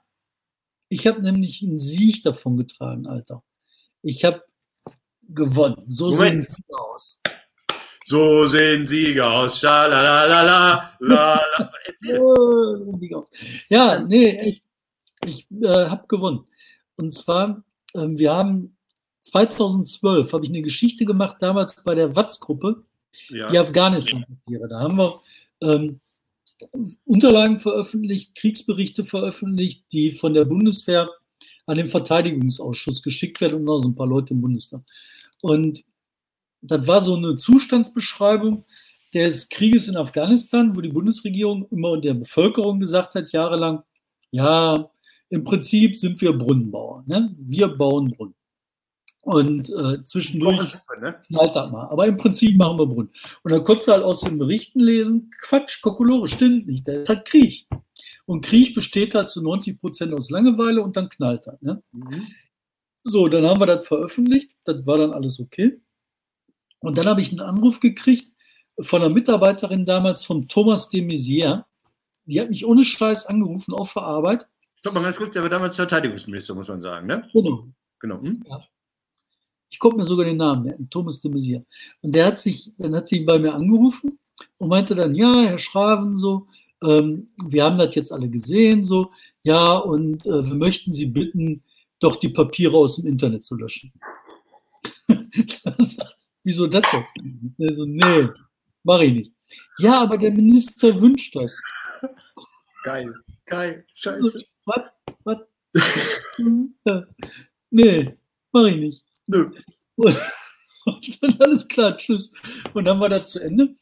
Ich 0.89 1.07
habe 1.07 1.23
nämlich 1.23 1.63
einen 1.63 1.79
Sieg 1.79 2.23
davon 2.23 2.57
getragen, 2.57 3.07
Alter. 3.07 3.43
Ich 4.03 4.25
habe 4.25 4.43
gewonnen. 5.23 5.85
So 5.87 6.11
Moment. 6.11 6.45
sehen 6.45 6.55
sie 6.57 6.75
aus. 6.75 7.23
So 8.07 8.47
sehen 8.47 8.87
Sieger 8.87 9.31
aus. 9.31 9.59
Schalalala, 9.59 10.93
ja, 13.69 14.01
nee, 14.01 14.37
echt. 14.37 14.65
Ich 15.25 15.47
äh, 15.51 15.87
habe 15.87 16.07
gewonnen. 16.07 16.47
Und 16.97 17.15
zwar, 17.15 17.63
äh, 17.95 18.07
wir 18.09 18.35
haben 18.35 18.77
2012 19.23 20.33
habe 20.33 20.45
ich 20.45 20.51
eine 20.51 20.61
Geschichte 20.61 21.07
gemacht, 21.07 21.39
damals 21.41 21.75
bei 21.83 21.95
der 21.95 22.15
Watz-Gruppe, 22.15 22.85
ja. 23.31 23.49
die 23.51 23.59
Afghanistan-Papiere. 23.59 24.69
Da 24.69 24.81
haben 24.81 24.99
wir 24.99 25.23
ähm, 25.63 26.01
Unterlagen 27.05 27.59
veröffentlicht, 27.59 28.35
Kriegsberichte 28.35 29.05
veröffentlicht, 29.05 29.85
die 29.93 30.11
von 30.11 30.35
der 30.35 30.45
Bundeswehr 30.45 31.11
an 31.67 31.77
den 31.77 31.89
Verteidigungsausschuss 31.89 33.03
geschickt 33.03 33.41
werden 33.41 33.55
und 33.55 33.65
noch 33.65 33.81
so 33.81 33.89
ein 33.89 33.95
paar 33.95 34.07
Leute 34.07 34.35
im 34.35 34.41
Bundestag. 34.41 34.83
Und 35.41 35.85
das 36.61 36.87
war 36.87 37.01
so 37.01 37.17
eine 37.17 37.37
Zustandsbeschreibung 37.37 38.65
des 39.13 39.49
Krieges 39.49 39.89
in 39.89 39.97
Afghanistan, 39.97 40.75
wo 40.75 40.81
die 40.81 40.89
Bundesregierung 40.89 41.67
immer 41.71 41.99
der 42.01 42.15
Bevölkerung 42.15 42.81
gesagt 42.81 43.15
hat, 43.15 43.33
jahrelang, 43.33 43.83
ja, 44.31 44.91
im 45.31 45.45
Prinzip 45.45 45.97
sind 45.97 46.21
wir 46.21 46.33
Brunnenbauer. 46.33 47.05
Ne? 47.07 47.35
Wir 47.39 47.69
bauen 47.69 48.11
Brunnen. 48.11 48.35
Und 49.25 49.71
äh, 49.71 50.05
zwischendurch 50.05 50.77
ne? 51.01 51.17
knallt 51.27 51.57
das 51.57 51.71
mal. 51.71 51.89
Aber 51.89 52.07
im 52.07 52.19
Prinzip 52.19 52.59
machen 52.59 52.79
wir 52.79 52.87
Brunnen. 52.87 53.11
Und 53.43 53.53
dann 53.53 53.65
konntest 53.65 53.89
du 53.89 53.93
halt 53.93 54.05
aus 54.05 54.21
den 54.21 54.39
Berichten 54.39 54.81
lesen, 54.81 55.31
Quatsch, 55.41 55.81
Kokolore, 55.81 56.29
stimmt 56.29 56.67
nicht. 56.67 56.87
Der 56.87 57.03
ist 57.03 57.09
halt 57.09 57.25
Krieg. 57.25 57.67
Und 58.27 58.45
Krieg 58.45 58.75
besteht 58.75 59.15
halt 59.15 59.31
zu 59.31 59.43
90 59.43 59.81
Prozent 59.81 60.13
aus 60.13 60.29
Langeweile 60.29 60.83
und 60.83 60.97
dann 60.97 61.09
knallt 61.09 61.47
er. 61.47 61.59
Ne? 61.63 61.83
Mhm. 61.93 62.27
So, 63.03 63.29
dann 63.29 63.47
haben 63.47 63.61
wir 63.61 63.67
das 63.67 63.87
veröffentlicht. 63.87 64.53
Das 64.65 64.87
war 64.87 64.99
dann 64.99 65.13
alles 65.13 65.41
okay. 65.41 65.81
Und 66.81 66.99
dann 66.99 67.07
habe 67.07 67.23
ich 67.23 67.31
einen 67.31 67.41
Anruf 67.41 67.81
gekriegt 67.81 68.31
von 68.79 69.03
einer 69.03 69.13
Mitarbeiterin 69.13 69.87
damals 69.87 70.25
von 70.25 70.49
Thomas 70.49 70.91
de 70.91 71.01
Maizière. 71.01 71.65
Die 72.27 72.41
hat 72.41 72.51
mich 72.51 72.67
ohne 72.67 72.85
Scheiß 72.85 73.27
angerufen, 73.27 73.73
auf 73.73 73.95
der 73.95 74.03
Arbeit. 74.03 74.49
Stopp 74.81 74.95
mal 74.95 75.03
ganz 75.03 75.17
kurz, 75.17 75.33
der 75.33 75.43
war 75.43 75.51
damals 75.51 75.77
Verteidigungsminister, 75.77 76.55
muss 76.55 76.69
man 76.69 76.81
sagen, 76.81 77.07
ne? 77.07 77.29
Genau. 77.33 77.69
Genau. 78.01 78.21
Hm? 78.21 78.43
Ja. 78.47 78.63
Ich 79.75 79.81
konnte 79.81 79.97
mir 79.97 80.07
sogar 80.07 80.25
den 80.25 80.37
Namen 80.37 80.63
merken, 80.63 80.89
Thomas 80.89 81.21
de 81.21 81.33
Maizière. 81.33 81.65
Und 82.01 82.15
der 82.15 82.27
hat 82.27 82.39
sich, 82.39 82.73
dann 82.79 82.95
hat 82.95 83.11
ihn 83.11 83.27
bei 83.27 83.41
mir 83.41 83.53
angerufen 83.53 84.21
und 84.59 84.69
meinte 84.69 84.95
dann, 84.95 85.17
ja, 85.17 85.35
Herr 85.35 85.59
Schraven, 85.59 86.17
so, 86.17 86.47
ähm, 86.81 87.31
wir 87.49 87.65
haben 87.65 87.77
das 87.77 87.93
jetzt 87.97 88.13
alle 88.13 88.29
gesehen, 88.29 88.85
so, 88.85 89.11
ja, 89.43 89.79
und 89.79 90.25
äh, 90.27 90.47
wir 90.47 90.55
möchten 90.55 90.93
Sie 90.93 91.07
bitten, 91.07 91.65
doch 91.99 92.15
die 92.21 92.29
Papiere 92.29 92.77
aus 92.77 92.99
dem 92.99 93.09
Internet 93.09 93.43
zu 93.43 93.57
löschen. 93.57 93.93
das, 95.65 95.97
wieso 96.45 96.69
das 96.69 96.87
denn? 96.93 97.57
Also, 97.69 97.85
nee, 97.85 98.29
mach 98.85 99.01
ich 99.01 99.13
nicht. 99.13 99.33
Ja, 99.79 100.03
aber 100.03 100.19
der 100.19 100.31
Minister 100.31 101.01
wünscht 101.01 101.35
das. 101.35 101.61
Geil, 102.85 103.13
geil, 103.45 103.85
scheiße. 103.93 104.45
Was? 104.67 104.93
Was? 105.25 105.39
nee, 107.71 108.17
mach 108.53 108.67
ich 108.67 108.77
nicht. 108.77 109.05
Nö. 109.27 109.51
Und 109.97 111.23
dann 111.23 111.37
alles 111.41 111.67
klar, 111.69 111.97
tschüss. 111.97 112.31
Und 112.75 112.85
dann 112.85 113.01
war 113.01 113.09
das 113.09 113.31
zu 113.31 113.41
Ende. 113.41 113.75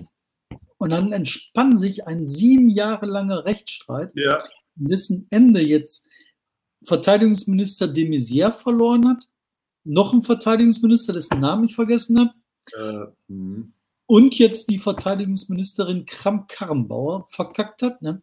Und 0.79 0.91
dann 0.91 1.13
entspann 1.13 1.77
sich 1.77 2.07
ein 2.07 2.29
sieben 2.29 2.69
Jahre 2.69 3.07
langer 3.07 3.45
Rechtsstreit, 3.45 4.13
ja. 4.15 4.45
dessen 4.75 5.27
Ende 5.31 5.61
jetzt 5.61 6.09
Verteidigungsminister 6.85 7.89
de 7.89 8.09
Maizière 8.09 8.53
verloren 8.53 9.09
hat, 9.09 9.25
noch 9.85 10.13
ein 10.13 10.23
Verteidigungsminister, 10.23 11.13
dessen 11.13 11.41
Namen 11.41 11.65
ich 11.65 11.75
vergessen 11.75 12.19
habe, 12.19 12.33
äh, 12.73 13.13
hm. 13.29 13.73
und 14.07 14.39
jetzt 14.39 14.71
die 14.71 14.79
Verteidigungsministerin 14.79 16.07
Kramp-Karrenbauer 16.07 17.27
verkackt 17.29 17.83
hat. 17.83 18.03
Ne? 18.03 18.23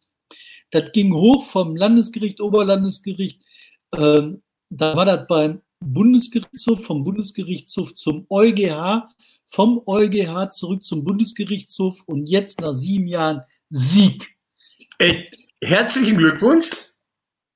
Das 0.72 0.92
ging 0.92 1.14
hoch 1.14 1.46
vom 1.46 1.76
Landesgericht, 1.76 2.42
Oberlandesgericht. 2.42 3.42
Ähm, 3.96 4.44
da 4.70 4.96
war 4.96 5.06
das 5.06 5.26
beim 5.28 5.62
Bundesgerichtshof, 5.80 6.86
vom 6.86 7.04
Bundesgerichtshof 7.04 7.96
zum 7.96 8.26
EuGH, 8.30 9.08
vom 9.46 9.82
EuGH 9.86 10.52
zurück 10.52 10.84
zum 10.84 11.04
Bundesgerichtshof 11.04 12.04
und 12.06 12.28
jetzt 12.28 12.62
nach 12.62 12.74
sieben 12.74 13.08
Jahren 13.08 13.42
Sieg. 13.70 14.36
Ey, 14.98 15.32
herzlichen 15.62 16.18
Glückwunsch. 16.18 16.70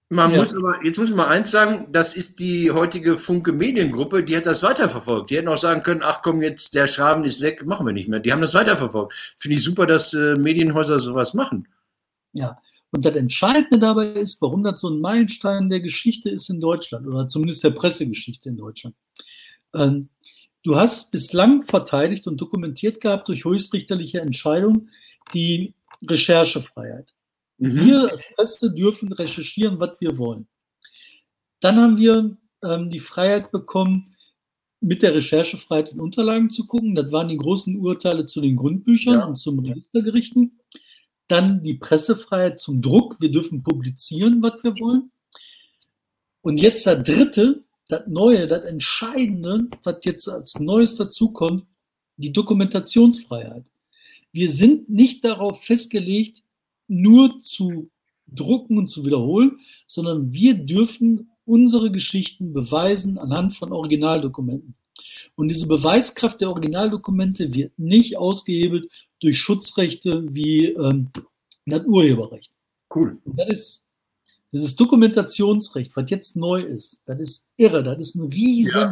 Man 0.10 0.32
ja. 0.32 0.38
muss 0.38 0.56
aber, 0.56 0.84
jetzt 0.86 1.00
muss 1.00 1.10
ich 1.10 1.16
mal 1.16 1.28
eins 1.28 1.50
sagen, 1.50 1.88
das 1.92 2.16
ist 2.16 2.40
die 2.40 2.70
heutige 2.70 3.18
Funke 3.18 3.52
Mediengruppe, 3.52 4.24
die 4.24 4.38
hat 4.38 4.46
das 4.46 4.62
weiterverfolgt. 4.62 5.32
Die 5.32 5.38
hätten 5.38 5.48
auch 5.48 5.58
sagen 5.58 5.82
können, 5.82 6.02
ach 6.04 6.22
komm, 6.22 6.44
jetzt 6.44 6.76
der 6.76 6.88
Schraben 6.88 7.24
ist 7.24 7.42
weg, 7.42 7.66
machen 7.66 7.88
wir 7.88 7.94
nicht 7.94 8.10
mehr. 8.10 8.20
Die 8.20 8.32
haben 8.32 8.42
das 8.42 8.54
weiterverfolgt. 8.54 9.34
Finde 9.38 9.58
ich 9.58 9.64
super, 9.64 9.88
dass 9.88 10.14
äh, 10.14 10.36
Medienhäuser 10.36 11.00
sowas 11.00 11.34
machen. 11.34 11.68
Ja, 12.34 12.58
und 12.94 13.04
das 13.04 13.16
Entscheidende 13.16 13.80
dabei 13.80 14.06
ist, 14.06 14.40
warum 14.42 14.64
das 14.64 14.80
so 14.80 14.90
ein 14.90 15.02
Meilenstein 15.02 15.68
der 15.68 15.82
Geschichte 15.82 16.30
ist 16.30 16.50
in 16.50 16.62
Deutschland 16.62 17.08
oder 17.08 17.28
zumindest 17.28 17.64
der 17.64 17.72
Pressegeschichte 17.72 18.50
in 18.50 18.58
Deutschland. 18.58 18.96
Ähm, 19.74 20.10
du 20.62 20.76
hast 20.76 21.12
bislang 21.12 21.64
verteidigt 21.64 22.28
und 22.28 22.40
dokumentiert 22.40 23.02
gehabt 23.02 23.28
durch 23.28 23.46
höchstrichterliche 23.46 24.22
Entscheidung 24.22 24.90
die 25.34 25.74
Recherchefreiheit. 26.08 27.14
Mhm. 27.58 27.86
Wir 27.86 28.12
als 28.12 28.24
Presse 28.36 28.72
dürfen 28.72 29.12
recherchieren, 29.12 29.80
was 29.80 30.00
wir 30.00 30.18
wollen. 30.20 30.48
Dann 31.62 31.78
haben 31.78 31.98
wir 31.98 32.38
ähm, 32.64 32.92
die 32.92 33.00
Freiheit 33.00 33.52
bekommen, 33.52 34.16
mit 34.82 35.02
der 35.02 35.16
Recherchefreiheit 35.16 35.94
in 35.94 36.00
Unterlagen 36.00 36.50
zu 36.50 36.68
gucken. 36.68 36.94
Das 36.94 37.12
waren 37.12 37.30
die 37.30 37.38
großen 37.38 37.76
Urteile 37.78 38.26
zu 38.26 38.42
den 38.42 38.56
Grundbüchern 38.56 39.20
ja. 39.20 39.26
und 39.26 39.38
zum 39.38 39.60
Registergerichten. 39.60 40.60
Dann 41.34 41.64
die 41.64 41.74
Pressefreiheit 41.74 42.60
zum 42.60 42.80
Druck. 42.80 43.20
Wir 43.20 43.32
dürfen 43.32 43.64
publizieren, 43.64 44.44
was 44.44 44.64
wir 44.64 44.78
wollen. 44.80 45.10
Und 46.44 46.60
jetzt 46.60 46.86
der 46.86 46.98
dritte, 46.98 47.64
das 47.88 48.06
Neue, 48.06 48.46
das 48.48 48.64
Entscheidende, 48.66 49.68
was 49.82 49.96
jetzt 50.04 50.30
als 50.30 50.60
Neues 50.60 50.96
dazukommt, 50.96 51.66
die 52.18 52.32
Dokumentationsfreiheit. 52.32 53.66
Wir 54.32 54.48
sind 54.48 54.90
nicht 54.90 55.26
darauf 55.26 55.64
festgelegt, 55.64 56.44
nur 56.88 57.42
zu 57.42 57.90
drucken 58.28 58.78
und 58.78 58.90
zu 58.90 59.04
wiederholen, 59.04 59.58
sondern 59.88 60.34
wir 60.34 60.54
dürfen 60.54 61.32
unsere 61.46 61.90
Geschichten 61.92 62.54
beweisen 62.54 63.18
anhand 63.18 63.56
von 63.56 63.72
Originaldokumenten. 63.74 64.76
Und 65.36 65.48
diese 65.48 65.68
Beweiskraft 65.68 66.42
der 66.42 66.50
Originaldokumente 66.50 67.54
wird 67.54 67.78
nicht 67.78 68.18
ausgehebelt 68.18 68.90
durch 69.20 69.40
Schutzrechte 69.40 70.24
wie 70.34 70.68
ähm, 70.68 71.10
hat 71.72 71.86
Urheberrecht. 71.86 72.52
Cool. 72.94 73.20
Und 73.24 73.40
das 73.40 73.50
ist 73.50 73.88
dieses 74.52 74.76
Dokumentationsrecht, 74.76 75.96
was 75.96 76.10
jetzt 76.10 76.36
neu 76.36 76.62
ist, 76.62 77.02
das 77.06 77.20
ist 77.20 77.50
irre, 77.58 77.84
das 77.84 77.98
ist 78.00 78.16
ein 78.16 78.32
riesen 78.32 78.92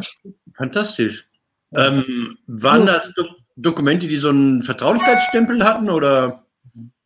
Fantastisch. 0.52 1.28
Ähm, 1.74 2.36
waren 2.46 2.84
das 2.86 3.14
Do 3.14 3.24
Dokumente, 3.54 4.08
die 4.08 4.16
so 4.16 4.30
einen 4.30 4.62
Vertraulichkeitsstempel 4.62 5.62
hatten 5.62 5.88
oder? 5.88 6.46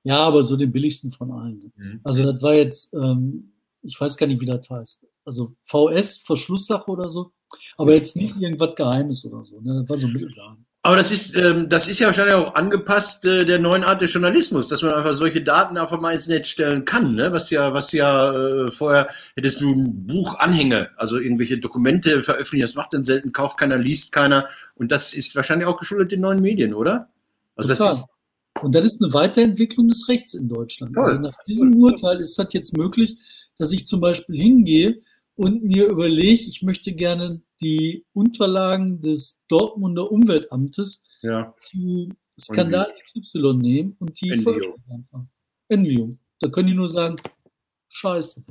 Ja, 0.04 0.18
aber 0.18 0.44
so 0.44 0.56
den 0.56 0.72
billigsten 0.72 1.10
von 1.10 1.32
allen. 1.32 1.72
Mhm. 1.76 2.00
Also 2.04 2.32
das 2.32 2.40
war 2.40 2.54
jetzt, 2.54 2.94
ähm, 2.94 3.52
ich 3.82 4.00
weiß 4.00 4.16
gar 4.16 4.26
nicht, 4.28 4.40
wie 4.40 4.46
das 4.46 4.70
heißt. 4.70 5.04
Also 5.24 5.54
VS, 5.62 6.18
Verschlusssache 6.18 6.88
oder 6.88 7.10
so. 7.10 7.32
Aber 7.78 7.94
jetzt 7.94 8.16
nicht 8.16 8.36
irgendwas 8.36 8.74
Geheimes 8.74 9.24
oder 9.24 9.44
so. 9.44 9.60
Ne? 9.60 9.80
Das 9.80 9.88
war 9.88 9.96
so 9.96 10.08
mittelgeheim. 10.08 10.64
Aber 10.86 10.94
das 10.94 11.10
ist, 11.10 11.34
ähm, 11.34 11.68
das 11.68 11.88
ist 11.88 11.98
ja 11.98 12.06
wahrscheinlich 12.06 12.36
auch 12.36 12.54
angepasst 12.54 13.24
äh, 13.24 13.44
der 13.44 13.58
neuen 13.58 13.82
Art 13.82 14.00
des 14.00 14.12
Journalismus, 14.12 14.68
dass 14.68 14.82
man 14.82 14.94
einfach 14.94 15.14
solche 15.14 15.42
Daten 15.42 15.76
einfach 15.76 16.00
mal 16.00 16.14
ins 16.14 16.28
Netz 16.28 16.46
stellen 16.46 16.84
kann. 16.84 17.16
Ne? 17.16 17.32
Was 17.32 17.50
ja, 17.50 17.74
was 17.74 17.90
ja 17.90 18.32
äh, 18.32 18.70
vorher 18.70 19.08
hättest 19.34 19.60
du 19.60 19.72
ein 19.72 20.06
Buchanhänge, 20.06 20.90
also 20.96 21.18
irgendwelche 21.18 21.58
Dokumente 21.58 22.22
veröffentlichen, 22.22 22.62
das 22.62 22.76
macht 22.76 22.94
dann 22.94 23.04
selten, 23.04 23.32
kauft 23.32 23.58
keiner, 23.58 23.78
liest 23.78 24.12
keiner. 24.12 24.46
Und 24.76 24.92
das 24.92 25.12
ist 25.12 25.34
wahrscheinlich 25.34 25.66
auch 25.66 25.76
geschuldet 25.76 26.12
den 26.12 26.20
neuen 26.20 26.40
Medien, 26.40 26.72
oder? 26.72 27.08
Also 27.56 27.70
das 27.70 27.80
ist, 27.80 28.06
Und 28.62 28.72
das 28.72 28.84
ist 28.84 29.02
eine 29.02 29.12
Weiterentwicklung 29.12 29.88
des 29.88 30.08
Rechts 30.08 30.34
in 30.34 30.48
Deutschland. 30.48 30.94
Toll. 30.94 31.04
Also 31.04 31.20
nach 31.20 31.44
diesem 31.48 31.74
Urteil 31.74 32.20
ist 32.20 32.38
das 32.38 32.46
jetzt 32.52 32.76
möglich, 32.76 33.16
dass 33.58 33.72
ich 33.72 33.88
zum 33.88 34.00
Beispiel 34.00 34.40
hingehe 34.40 35.02
und 35.36 35.62
mir 35.62 35.88
überlege, 35.88 36.42
ich 36.44 36.62
möchte 36.62 36.92
gerne 36.92 37.42
die 37.60 38.04
Unterlagen 38.12 39.00
des 39.00 39.38
Dortmunder 39.48 40.10
Umweltamtes 40.10 41.02
ja. 41.22 41.54
zu 41.60 42.08
Skandal 42.38 42.92
XY 43.04 43.54
nehmen 43.54 43.96
und 43.98 44.20
die 44.20 44.36
veröffentlichen. 44.38 46.20
Da 46.40 46.48
können 46.48 46.68
die 46.68 46.74
nur 46.74 46.88
sagen, 46.88 47.16
scheiße. 47.88 48.44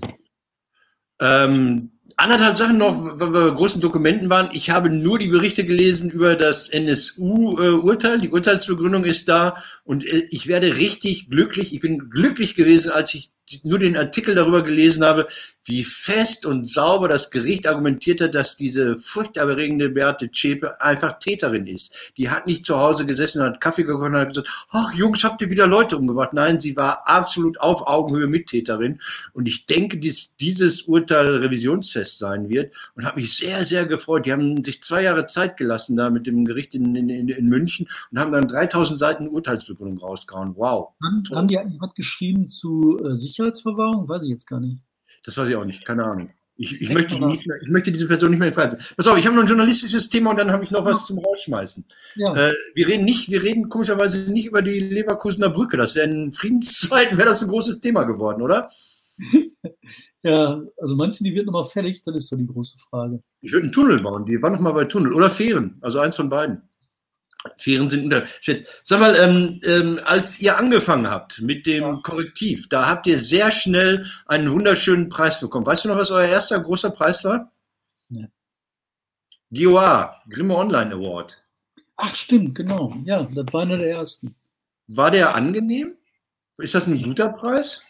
Ähm, 1.19 1.91
anderthalb 2.17 2.57
Sachen 2.57 2.77
noch, 2.77 3.19
weil 3.19 3.33
wir 3.33 3.49
bei 3.51 3.55
großen 3.55 3.81
Dokumenten 3.81 4.29
waren. 4.29 4.49
Ich 4.53 4.69
habe 4.69 4.89
nur 4.89 5.19
die 5.19 5.27
Berichte 5.27 5.65
gelesen 5.65 6.09
über 6.09 6.35
das 6.35 6.67
NSU-Urteil. 6.69 8.19
Die 8.19 8.29
Urteilsbegründung 8.29 9.05
ist 9.05 9.27
da 9.27 9.63
und 9.83 10.05
äh, 10.05 10.27
ich 10.31 10.47
werde 10.47 10.77
richtig 10.77 11.29
glücklich. 11.29 11.73
Ich 11.73 11.79
bin 11.79 12.09
glücklich 12.09 12.55
gewesen, 12.55 12.91
als 12.91 13.13
ich 13.13 13.31
nur 13.63 13.79
den 13.79 13.97
Artikel 13.97 14.35
darüber 14.35 14.63
gelesen 14.63 15.03
habe, 15.03 15.27
wie 15.65 15.83
fest 15.83 16.45
und 16.45 16.67
sauber 16.67 17.07
das 17.07 17.31
Gericht 17.31 17.67
argumentiert 17.67 18.21
hat, 18.21 18.35
dass 18.35 18.55
diese 18.55 18.97
furchterregende 18.99 19.89
Beate 19.89 20.29
Zschäpe 20.29 20.79
einfach 20.79 21.17
Täterin 21.17 21.65
ist. 21.65 21.95
Die 22.17 22.29
hat 22.29 22.45
nicht 22.45 22.65
zu 22.65 22.77
Hause 22.77 23.05
gesessen 23.05 23.41
und 23.41 23.47
hat 23.47 23.61
Kaffee 23.61 23.83
gekocht 23.83 24.05
und 24.05 24.15
hat 24.15 24.29
gesagt, 24.29 24.67
ach 24.69 24.93
Jungs, 24.93 25.23
habt 25.23 25.41
ihr 25.41 25.49
wieder 25.49 25.65
Leute 25.65 25.97
umgebracht? 25.97 26.33
Nein, 26.33 26.59
sie 26.59 26.77
war 26.77 27.07
absolut 27.07 27.59
auf 27.59 27.87
Augenhöhe 27.87 28.27
Mittäterin. 28.27 29.01
Und 29.33 29.47
ich 29.47 29.65
denke, 29.65 29.99
dass 29.99 30.37
dieses 30.37 30.83
Urteil 30.83 31.37
revisionsfest 31.37 32.19
sein 32.19 32.47
wird 32.49 32.73
und 32.93 33.05
habe 33.05 33.19
mich 33.19 33.35
sehr, 33.35 33.65
sehr 33.65 33.87
gefreut. 33.87 34.27
Die 34.27 34.31
haben 34.31 34.63
sich 34.63 34.83
zwei 34.83 35.01
Jahre 35.01 35.25
Zeit 35.25 35.57
gelassen 35.57 35.95
da 35.95 36.11
mit 36.11 36.27
dem 36.27 36.45
Gericht 36.45 36.75
in, 36.75 36.95
in, 36.95 37.09
in, 37.09 37.49
München 37.49 37.87
und 38.11 38.19
haben 38.19 38.31
dann 38.31 38.47
3000 38.47 38.99
Seiten 38.99 39.27
Urteilsbegründung 39.29 39.97
rausgehauen. 39.97 40.53
Wow. 40.55 40.93
Haben, 41.03 41.23
haben 41.35 41.47
die 41.47 41.57
eigentlich 41.57 41.93
geschrieben 41.95 42.47
zu 42.47 42.99
äh, 43.03 43.15
Sicherheitsverwahrung? 43.35 44.07
Weiß 44.07 44.23
ich 44.23 44.29
jetzt 44.29 44.47
gar 44.47 44.59
nicht. 44.59 44.81
Das 45.23 45.37
weiß 45.37 45.49
ich 45.49 45.55
auch 45.55 45.65
nicht, 45.65 45.85
keine 45.85 46.05
Ahnung. 46.05 46.29
Ich, 46.57 46.79
ich, 46.79 46.89
möchte, 46.89 47.19
mehr, 47.19 47.33
ich 47.33 47.69
möchte 47.69 47.91
diese 47.91 48.07
Person 48.07 48.29
nicht 48.29 48.39
mehr 48.39 48.47
in 48.47 48.53
Freiheit. 48.53 48.71
setzen. 48.71 48.93
Pass 48.95 49.07
auf, 49.07 49.17
ich 49.17 49.25
habe 49.25 49.35
noch 49.35 49.43
ein 49.43 49.49
journalistisches 49.49 50.09
Thema 50.09 50.31
und 50.31 50.37
dann 50.37 50.51
habe 50.51 50.63
ich 50.63 50.71
noch 50.71 50.85
was 50.85 51.05
zum 51.05 51.19
Rausschmeißen. 51.19 51.85
Ja, 52.15 52.33
Äh, 52.33 52.53
wir 52.75 52.87
reden 52.87 53.03
nicht, 53.03 53.29
wir 53.29 53.43
reden 53.43 53.67
komischerweise 53.67 54.31
nicht 54.31 54.45
über 54.47 54.61
die 54.61 54.79
Leverkusener 54.79 55.49
Brücke. 55.49 55.75
Das 55.75 55.95
wäre 55.95 56.09
in 56.09 56.31
Friedenszeiten 56.31 57.17
wäre 57.17 57.27
das 57.27 57.43
ein 57.43 57.49
großes 57.49 57.81
Thema 57.81 58.03
geworden, 58.03 58.41
oder? 58.41 58.69
ja, 60.23 60.61
also 60.77 60.95
meinst 60.95 61.19
du, 61.19 61.25
die 61.25 61.35
wird 61.35 61.45
nochmal 61.45 61.65
fertig? 61.65 62.01
Das 62.05 62.15
ist 62.15 62.29
so 62.29 62.37
die 62.37 62.47
große 62.47 62.77
Frage. 62.89 63.21
Ich 63.41 63.51
würde 63.51 63.63
einen 63.63 63.73
Tunnel 63.73 64.01
bauen. 64.01 64.25
Die 64.25 64.41
war 64.41 64.49
noch 64.49 64.61
mal 64.61 64.71
bei 64.71 64.85
Tunnel 64.85 65.13
oder 65.13 65.29
Fähren. 65.29 65.77
Also 65.81 65.99
eins 65.99 66.15
von 66.15 66.29
beiden. 66.29 66.61
Fähren 67.57 67.89
sind 67.89 68.05
unterschätzt. 68.05 68.81
Sag 68.83 68.99
mal, 68.99 69.15
ähm, 69.15 69.59
ähm, 69.63 69.99
als 70.03 70.39
ihr 70.39 70.57
angefangen 70.57 71.09
habt 71.09 71.41
mit 71.41 71.65
dem 71.65 71.83
Ja. 71.83 71.99
Korrektiv, 72.03 72.69
da 72.69 72.89
habt 72.89 73.07
ihr 73.07 73.19
sehr 73.19 73.51
schnell 73.51 74.05
einen 74.25 74.51
wunderschönen 74.51 75.09
Preis 75.09 75.39
bekommen. 75.39 75.65
Weißt 75.65 75.85
du 75.85 75.89
noch, 75.89 75.97
was 75.97 76.11
euer 76.11 76.27
erster 76.27 76.59
großer 76.59 76.89
Preis 76.91 77.23
war? 77.23 77.51
Nee. 78.09 78.27
GOA, 79.51 80.21
Grimme 80.29 80.55
Online 80.55 80.93
Award. 80.95 81.47
Ach, 81.97 82.13
stimmt, 82.15 82.55
genau. 82.55 82.95
Ja, 83.05 83.23
das 83.23 83.45
war 83.53 83.61
einer 83.61 83.77
der 83.77 83.91
ersten. 83.91 84.35
War 84.87 85.11
der 85.11 85.33
angenehm? 85.35 85.95
Ist 86.57 86.75
das 86.75 86.87
ein 86.87 87.01
guter 87.01 87.29
Preis? 87.29 87.83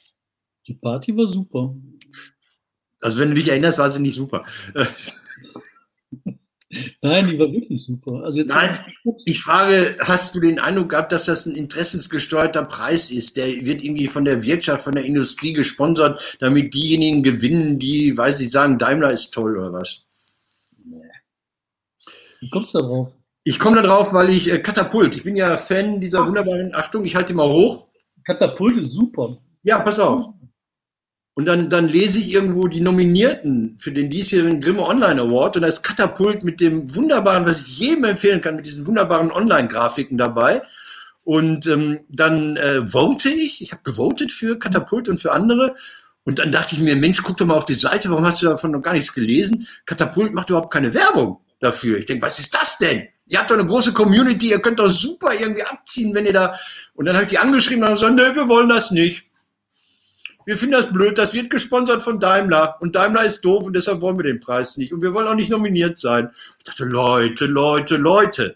Die 0.68 0.74
Party 0.74 1.16
war 1.16 1.28
super. 1.28 1.76
Also 3.02 3.20
wenn 3.20 3.30
du 3.30 3.36
dich 3.36 3.50
erinnerst, 3.50 3.78
war 3.78 3.90
sie 3.90 4.02
nicht 4.02 4.16
super. 4.16 4.44
Nein, 7.02 7.28
die 7.30 7.40
war 7.40 7.52
wirklich 7.52 7.84
super. 7.84 8.24
Also 8.24 8.40
jetzt 8.40 8.50
Nein, 8.50 8.80
Ich 9.26 9.42
frage, 9.42 9.98
hast 10.00 10.36
du 10.36 10.40
den 10.40 10.60
Eindruck 10.60 10.90
gehabt, 10.90 11.12
dass 11.12 11.26
das 11.26 11.46
ein 11.46 11.56
interessensgesteuerter 11.56 12.64
Preis 12.64 13.12
ist? 13.12 13.38
Der 13.38 13.48
wird 13.66 13.84
irgendwie 13.84 14.08
von 14.08 14.26
der 14.26 14.44
Wirtschaft, 14.44 14.84
von 14.84 14.96
der 14.96 15.06
Industrie 15.06 15.54
gesponsert, 15.54 16.38
damit 16.40 16.74
diejenigen 16.74 17.24
gewinnen, 17.24 17.80
die, 17.80 18.18
weiß 18.18 18.40
ich, 18.40 18.52
sagen, 18.52 18.78
Daimler 18.78 19.12
ist 19.12 19.34
toll 19.34 19.58
oder 19.58 19.74
was? 19.74 20.06
Wie 22.42 22.50
kommst 22.50 22.74
du 22.74 22.80
da 22.80 22.86
drauf? 22.86 23.08
Ich 23.44 23.60
komme 23.60 23.78
da 23.78 23.82
drauf, 23.84 24.14
weil 24.14 24.30
ich 24.30 24.52
äh, 24.52 24.60
Katapult, 24.60 25.16
ich 25.16 25.24
bin 25.24 25.36
ja 25.36 25.58
Fan 25.58 26.02
dieser 26.02 26.26
wunderbaren, 26.26 26.74
Achtung, 26.74 27.06
ich 27.06 27.16
halte 27.16 27.28
die 27.28 27.34
mal 27.34 27.50
hoch. 27.50 27.88
Katapult 28.24 28.78
ist 28.78 28.92
super. 28.92 29.38
Ja, 29.64 29.80
pass 29.80 30.00
auf. 30.00 30.35
Und 31.36 31.46
dann, 31.48 31.70
dann 31.70 31.90
lese 31.90 32.18
ich 32.18 32.32
irgendwo 32.32 32.68
die 32.68 32.80
Nominierten 32.80 33.76
für 33.78 33.92
den 33.92 34.10
diesjährigen 34.10 34.62
Grimme 34.62 34.84
Online 34.84 35.22
Award 35.22 35.58
und 35.58 35.64
da 35.64 35.68
ist 35.68 35.84
Katapult 35.84 36.46
mit 36.46 36.62
dem 36.62 36.96
wunderbaren, 36.96 37.46
was 37.46 37.62
ich 37.62 37.78
jedem 37.78 38.06
empfehlen 38.06 38.40
kann, 38.42 38.56
mit 38.56 38.66
diesen 38.66 38.88
wunderbaren 38.88 39.34
Online-Grafiken 39.34 40.18
dabei. 40.18 40.62
Und 41.26 41.68
ähm, 41.68 42.00
dann 42.08 42.56
äh, 42.56 42.88
vote 42.88 43.30
ich, 43.30 43.62
ich 43.62 43.74
habe 43.74 43.84
gewotet 43.84 44.32
für 44.32 44.58
Katapult 44.58 45.10
und 45.10 45.20
für 45.20 45.34
andere. 45.34 45.76
Und 46.24 46.40
dann 46.40 46.54
dachte 46.54 46.76
ich 46.76 46.82
mir, 46.82 46.96
Mensch, 46.96 47.22
guck 47.22 47.36
doch 47.36 47.46
mal 47.46 47.56
auf 47.56 47.66
die 47.66 47.74
Seite, 47.74 48.10
warum 48.10 48.26
hast 48.26 48.42
du 48.42 48.46
davon 48.46 48.72
noch 48.72 48.82
gar 48.82 48.94
nichts 48.94 49.14
gelesen? 49.14 49.68
Katapult 49.86 50.34
macht 50.34 50.50
überhaupt 50.50 50.72
keine 50.72 50.94
Werbung 50.94 51.42
dafür. 51.60 51.98
Ich 51.98 52.06
denke, 52.06 52.26
was 52.26 52.40
ist 52.40 52.56
das 52.56 52.78
denn? 52.78 53.10
Ihr 53.28 53.40
habt 53.40 53.52
doch 53.52 53.58
eine 53.58 53.66
große 53.68 53.92
Community, 53.92 54.52
ihr 54.52 54.60
könnt 54.60 54.80
doch 54.80 54.90
super 54.90 55.34
irgendwie 55.38 55.64
abziehen, 55.64 56.14
wenn 56.14 56.28
ihr 56.28 56.34
da. 56.34 56.56
Und 56.94 57.08
dann 57.08 57.16
habe 57.16 57.26
ich 57.26 57.32
die 57.32 57.40
angeschrieben 57.40 57.84
und 57.84 57.90
haben 57.90 57.96
gesagt, 57.96 58.16
nö, 58.16 58.36
wir 58.36 58.48
wollen 58.48 58.70
das 58.70 58.92
nicht. 58.92 59.26
Wir 60.46 60.58
finden 60.58 60.74
das 60.74 60.94
blöd, 60.94 61.18
das 61.18 61.34
wird 61.34 61.50
gesponsert 61.50 62.04
von 62.04 62.20
Daimler 62.20 62.78
und 62.80 62.96
Daimler 62.96 63.26
ist 63.26 63.42
doof 63.42 63.66
und 63.66 63.76
deshalb 63.76 64.02
wollen 64.02 64.18
wir 64.18 64.24
den 64.24 64.40
Preis 64.40 64.78
nicht 64.78 64.94
und 64.94 65.02
wir 65.02 65.14
wollen 65.14 65.28
auch 65.28 65.36
nicht 65.36 65.50
nominiert 65.50 65.98
sein. 65.98 66.30
Ich 66.60 66.66
dachte, 66.66 66.86
Leute, 66.86 67.46
Leute, 67.46 67.98
Leute. 67.98 68.56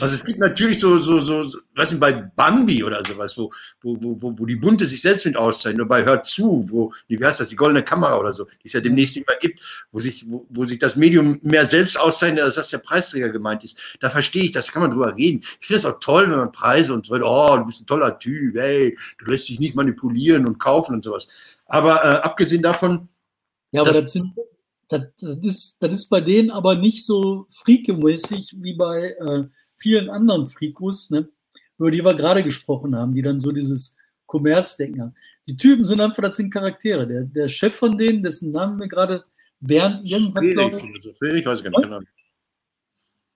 Also 0.00 0.14
es 0.14 0.24
gibt 0.24 0.38
natürlich 0.38 0.78
so, 0.78 0.98
so, 0.98 1.20
so, 1.20 1.42
so 1.44 1.58
weiß 1.74 1.90
nicht, 1.92 2.00
bei 2.00 2.12
Bambi 2.12 2.84
oder 2.84 3.02
sowas, 3.04 3.36
wo, 3.38 3.50
wo, 3.82 3.96
wo, 4.00 4.38
wo- 4.38 4.46
die 4.46 4.56
Bunte 4.56 4.86
sich 4.86 5.00
selbst 5.00 5.24
mit 5.26 5.36
auszeichnet, 5.36 5.80
oder 5.80 5.88
bei 5.88 6.04
Hört 6.04 6.26
zu, 6.26 6.66
wo, 6.70 6.92
wie 7.08 7.18
heißt 7.24 7.40
das, 7.40 7.48
die 7.48 7.56
goldene 7.56 7.82
Kamera 7.82 8.18
oder 8.18 8.32
so, 8.34 8.44
die 8.62 8.66
es 8.68 8.72
ja 8.74 8.80
demnächst 8.80 9.16
mehr 9.16 9.38
gibt, 9.40 9.60
wo 9.90 9.98
sich, 9.98 10.24
wo, 10.30 10.46
wo 10.50 10.64
sich 10.64 10.78
das 10.78 10.96
Medium 10.96 11.38
mehr 11.42 11.64
selbst 11.66 11.98
auszeichnet, 11.98 12.42
als 12.44 12.56
dass 12.56 12.68
der 12.68 12.78
Preisträger 12.78 13.30
gemeint 13.30 13.64
ist. 13.64 13.78
Da 14.00 14.10
verstehe 14.10 14.44
ich, 14.44 14.52
das 14.52 14.70
kann 14.70 14.82
man 14.82 14.90
drüber 14.90 15.16
reden. 15.16 15.40
Ich 15.60 15.66
finde 15.66 15.78
es 15.78 15.84
auch 15.86 15.98
toll, 16.00 16.30
wenn 16.30 16.38
man 16.38 16.52
Preise 16.52 16.92
und 16.92 17.06
so, 17.06 17.14
oh, 17.14 17.56
du 17.56 17.64
bist 17.64 17.80
ein 17.82 17.86
toller 17.86 18.18
Typ, 18.18 18.56
hey, 18.56 18.96
du 19.18 19.30
lässt 19.30 19.48
dich 19.48 19.58
nicht 19.58 19.74
manipulieren 19.74 20.46
und 20.46 20.58
kaufen 20.58 20.94
und 20.96 21.04
sowas. 21.04 21.26
Aber 21.66 21.96
äh, 22.04 22.16
abgesehen 22.22 22.62
davon, 22.62 23.08
Ja, 23.72 23.82
aber 23.82 23.92
Das- 23.92 24.02
das, 24.02 24.12
sind, 24.14 24.32
das, 24.88 25.02
das, 25.20 25.36
ist, 25.42 25.76
das 25.78 25.94
ist 25.94 26.08
bei 26.08 26.20
denen 26.20 26.50
aber 26.50 26.74
nicht 26.74 27.06
so 27.06 27.46
freakemäßig 27.50 28.56
wie 28.58 28.74
bei 28.74 29.14
äh, 29.20 29.44
vielen 29.80 30.10
anderen 30.10 30.46
Frikos, 30.46 31.10
ne, 31.10 31.28
über 31.78 31.90
die 31.90 32.04
wir 32.04 32.14
gerade 32.14 32.44
gesprochen 32.44 32.94
haben, 32.94 33.14
die 33.14 33.22
dann 33.22 33.40
so 33.40 33.50
dieses 33.50 33.96
Kommerzdenken 34.26 35.00
haben. 35.00 35.14
Die 35.48 35.56
Typen 35.56 35.84
sind 35.84 36.00
einfach, 36.00 36.22
das 36.22 36.36
sind 36.36 36.52
Charaktere. 36.52 37.06
Der, 37.06 37.24
der 37.24 37.48
Chef 37.48 37.74
von 37.74 37.98
denen, 37.98 38.22
dessen 38.22 38.52
Namen 38.52 38.76
mir 38.76 38.88
gerade 38.88 39.24
Bernd 39.58 40.08
irgendwas, 40.08 40.44
glaube 40.50 40.76
ich. 40.76 41.18
Friedrich, 41.18 41.46
weiß 41.46 41.58
ich 41.58 41.64
gar 41.64 41.70
nicht. 41.70 41.84
Ahnung. 41.84 42.06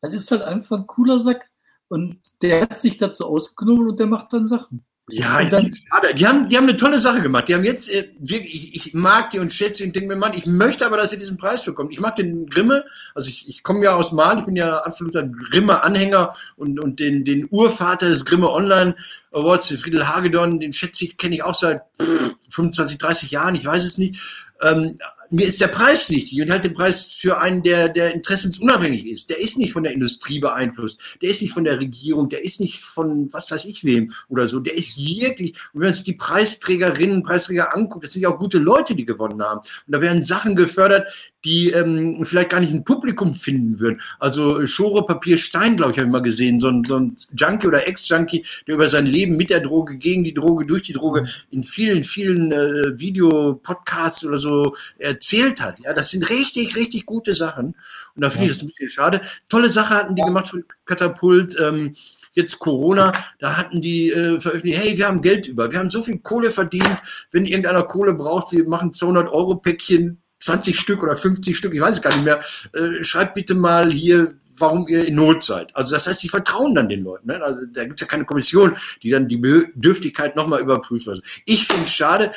das 0.01 0.15
ist 0.15 0.31
halt 0.31 0.43
einfach 0.43 0.79
ein 0.79 0.87
cooler 0.87 1.19
Sack. 1.19 1.51
Und 1.89 2.19
der 2.43 2.63
hat 2.63 2.79
sich 2.79 2.97
dazu 2.97 3.27
ausgenommen 3.27 3.89
und 3.89 3.99
der 3.99 4.07
macht 4.07 4.33
dann 4.33 4.47
Sachen. 4.47 4.85
Ja, 5.11 5.41
ich 5.41 5.51
dann- 5.51 5.71
schade. 5.71 6.15
Die 6.15 6.27
haben, 6.27 6.49
die 6.49 6.57
haben 6.57 6.65
eine 6.65 6.77
tolle 6.77 6.99
Sache 6.99 7.21
gemacht. 7.21 7.49
Die 7.49 7.55
haben 7.55 7.65
jetzt 7.65 7.91
äh, 7.91 8.09
wirklich, 8.21 8.75
ich, 8.75 8.87
ich 8.87 8.95
mag 8.95 9.31
die 9.31 9.39
und 9.39 9.53
schätze 9.53 9.83
sie 9.83 9.85
und 9.89 9.95
denke 9.95 10.09
mir, 10.09 10.17
Mann, 10.17 10.33
ich 10.33 10.47
möchte 10.47 10.87
aber, 10.87 10.97
dass 10.97 11.13
ihr 11.13 11.19
diesen 11.19 11.37
Preis 11.37 11.63
bekommt. 11.65 11.93
Ich 11.93 12.01
mag 12.01 12.17
den 12.17 12.47
Grimme, 12.47 12.85
also 13.15 13.29
ich, 13.29 13.47
ich 13.47 13.63
komme 13.63 13.85
ja 13.85 13.95
aus 13.95 14.13
Mal, 14.13 14.39
ich 14.39 14.45
bin 14.47 14.57
ja 14.57 14.79
absoluter 14.79 15.23
Grimme-Anhänger 15.25 16.35
und, 16.57 16.81
und 16.81 17.01
den, 17.01 17.25
den 17.25 17.47
Urvater 17.51 18.09
des 18.09 18.25
Grimme 18.25 18.51
Online 18.51 18.95
Awards, 19.33 19.69
den 19.69 19.79
Friedel 19.79 20.09
Hagedorn, 20.09 20.59
den 20.59 20.73
schätze 20.73 21.05
ich, 21.05 21.19
kenne 21.19 21.35
ich 21.35 21.43
auch 21.43 21.55
seit 21.55 21.83
pff, 22.01 22.35
25, 22.51 22.97
30 22.97 23.31
Jahren, 23.31 23.55
ich 23.55 23.67
weiß 23.67 23.85
es 23.85 23.99
nicht. 23.99 24.21
Ähm, 24.63 24.97
mir 25.35 25.47
ist 25.47 25.61
der 25.61 25.69
Preis 25.69 26.11
wichtig 26.11 26.41
und 26.41 26.51
halt 26.51 26.65
den 26.65 26.75
Preis 26.75 27.07
für 27.07 27.39
einen, 27.39 27.63
der, 27.63 27.89
der 27.89 28.15
interessensunabhängig 28.15 29.07
ist. 29.07 29.31
Der 29.31 29.41
ist 29.41 29.59
nicht 29.59 29.73
von 29.73 29.83
der 29.83 29.93
Industrie 29.93 30.39
beeinflusst, 30.39 31.01
der 31.21 31.31
ist 31.31 31.43
nicht 31.43 31.53
von 31.53 31.65
der 31.65 31.79
Regierung, 31.79 32.29
der 32.29 32.45
ist 32.45 32.61
nicht 32.61 32.83
von 32.83 33.33
was 33.33 33.51
weiß 33.51 33.65
ich 33.65 33.85
wem 33.85 34.13
oder 34.29 34.49
so. 34.49 34.61
Der 34.61 34.77
ist 34.77 34.99
wirklich, 34.99 35.53
und 35.73 35.81
wenn 35.81 35.89
man 35.89 35.95
sich 35.95 36.05
die 36.05 36.15
Preisträgerinnen, 36.15 37.23
Preisträger 37.23 37.75
anguckt, 37.75 38.05
das 38.05 38.13
sind 38.13 38.23
ja 38.23 38.31
auch 38.31 38.39
gute 38.39 38.59
Leute, 38.59 38.95
die 38.95 39.05
gewonnen 39.05 39.43
haben. 39.43 39.61
Und 39.61 39.95
da 39.95 40.01
werden 40.01 40.25
Sachen 40.25 40.57
gefördert, 40.57 41.09
die 41.45 41.71
ähm, 41.71 42.25
vielleicht 42.25 42.51
gar 42.51 42.61
nicht 42.61 42.73
ein 42.73 42.85
Publikum 42.85 43.35
finden 43.35 43.79
würden. 43.79 44.01
Also 44.19 44.67
Schore 44.67 45.05
Papier 45.05 45.39
Stein, 45.39 45.77
glaube 45.77 45.93
ich, 45.93 45.99
habe 45.99 46.07
ich 46.07 46.13
mal 46.13 46.23
gesehen, 46.23 46.61
so 46.61 46.69
ein, 46.69 46.85
so 46.85 46.97
ein 46.97 47.17
Junkie 47.37 47.67
oder 47.67 47.87
Ex-Junkie, 47.87 48.45
der 48.67 48.75
über 48.75 48.89
sein 48.89 49.07
Leben 49.07 49.37
mit 49.37 49.51
der 49.51 49.61
Droge, 49.61 49.97
gegen 49.97 50.25
die 50.25 50.35
Droge, 50.35 50.67
durch 50.67 50.83
die 50.83 50.93
Droge 50.93 51.29
in 51.51 51.63
vielen, 51.63 52.05
vielen 52.05 52.53
äh, 52.53 52.99
Videopodcasts 52.99 54.25
oder 54.25 54.39
so 54.39 54.75
erzählt 54.99 55.61
hat. 55.61 55.81
Ja, 55.81 55.93
das 55.93 56.11
sind 56.11 56.29
richtig, 56.31 56.77
richtig 56.77 57.07
gute 57.07 57.35
Sachen. 57.35 57.75
Und 58.15 58.23
da 58.23 58.31
finde 58.31 58.47
ich 58.47 58.53
das 58.53 58.63
ein 58.63 58.69
bisschen 58.69 58.89
schade. 58.89 59.21
Tolle 59.49 59.71
Sache 59.71 59.95
hatten 59.95 60.15
die 60.15 60.23
gemacht 60.23 60.49
von 60.49 60.65
Katapult. 60.87 61.57
Ähm, 61.61 61.93
jetzt 62.35 62.59
Corona, 62.59 63.13
da 63.39 63.57
hatten 63.57 63.81
die 63.81 64.11
äh, 64.11 64.41
veröffentlicht, 64.41 64.81
hey, 64.83 64.99
wir 64.99 65.07
haben 65.07 65.23
Geld 65.23 65.47
über, 65.47 65.71
wir 65.71 65.79
haben 65.79 65.91
so 65.91 66.03
viel 66.03 66.19
Kohle 66.19 66.51
verdient, 66.51 66.99
wenn 67.31 67.47
irgendeiner 67.47 67.85
Kohle 67.85 68.13
braucht, 68.13 68.53
wir 68.53 68.69
machen 68.69 68.93
200 68.93 69.29
Euro 69.29 69.55
Päckchen, 69.57 70.21
20 70.41 70.79
Stück 70.79 71.03
oder 71.03 71.17
50 71.17 71.57
Stück, 71.57 71.75
ich 71.75 71.81
weiß 71.81 71.97
es 71.97 72.03
gar 72.03 72.15
nicht 72.15 72.25
mehr, 72.25 72.41
äh, 72.73 73.03
schreibt 73.03 73.35
bitte 73.35 73.55
mal 73.55 73.91
hier, 73.91 74.35
warum 74.59 74.87
ihr 74.89 75.07
in 75.07 75.17
Not 75.17 75.43
seid. 75.43 75.75
Also 75.75 75.95
das 75.95 76.07
heißt, 76.07 76.23
die 76.23 76.29
vertrauen 76.29 76.75
dann 76.75 76.89
den 76.89 77.03
Leuten. 77.03 77.29
Ne? 77.29 77.43
Also 77.43 77.61
da 77.73 77.85
gibt 77.85 78.01
es 78.01 78.01
ja 78.01 78.07
keine 78.07 78.25
Kommission, 78.25 78.77
die 79.03 79.11
dann 79.11 79.29
die 79.29 79.37
Bedürftigkeit 79.37 80.37
nochmal 80.37 80.61
überprüft. 80.61 81.09
Also 81.09 81.23
ich 81.45 81.67
finde 81.67 81.85
es 81.85 81.93
schade. 81.93 82.31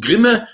Grimme 0.00 0.46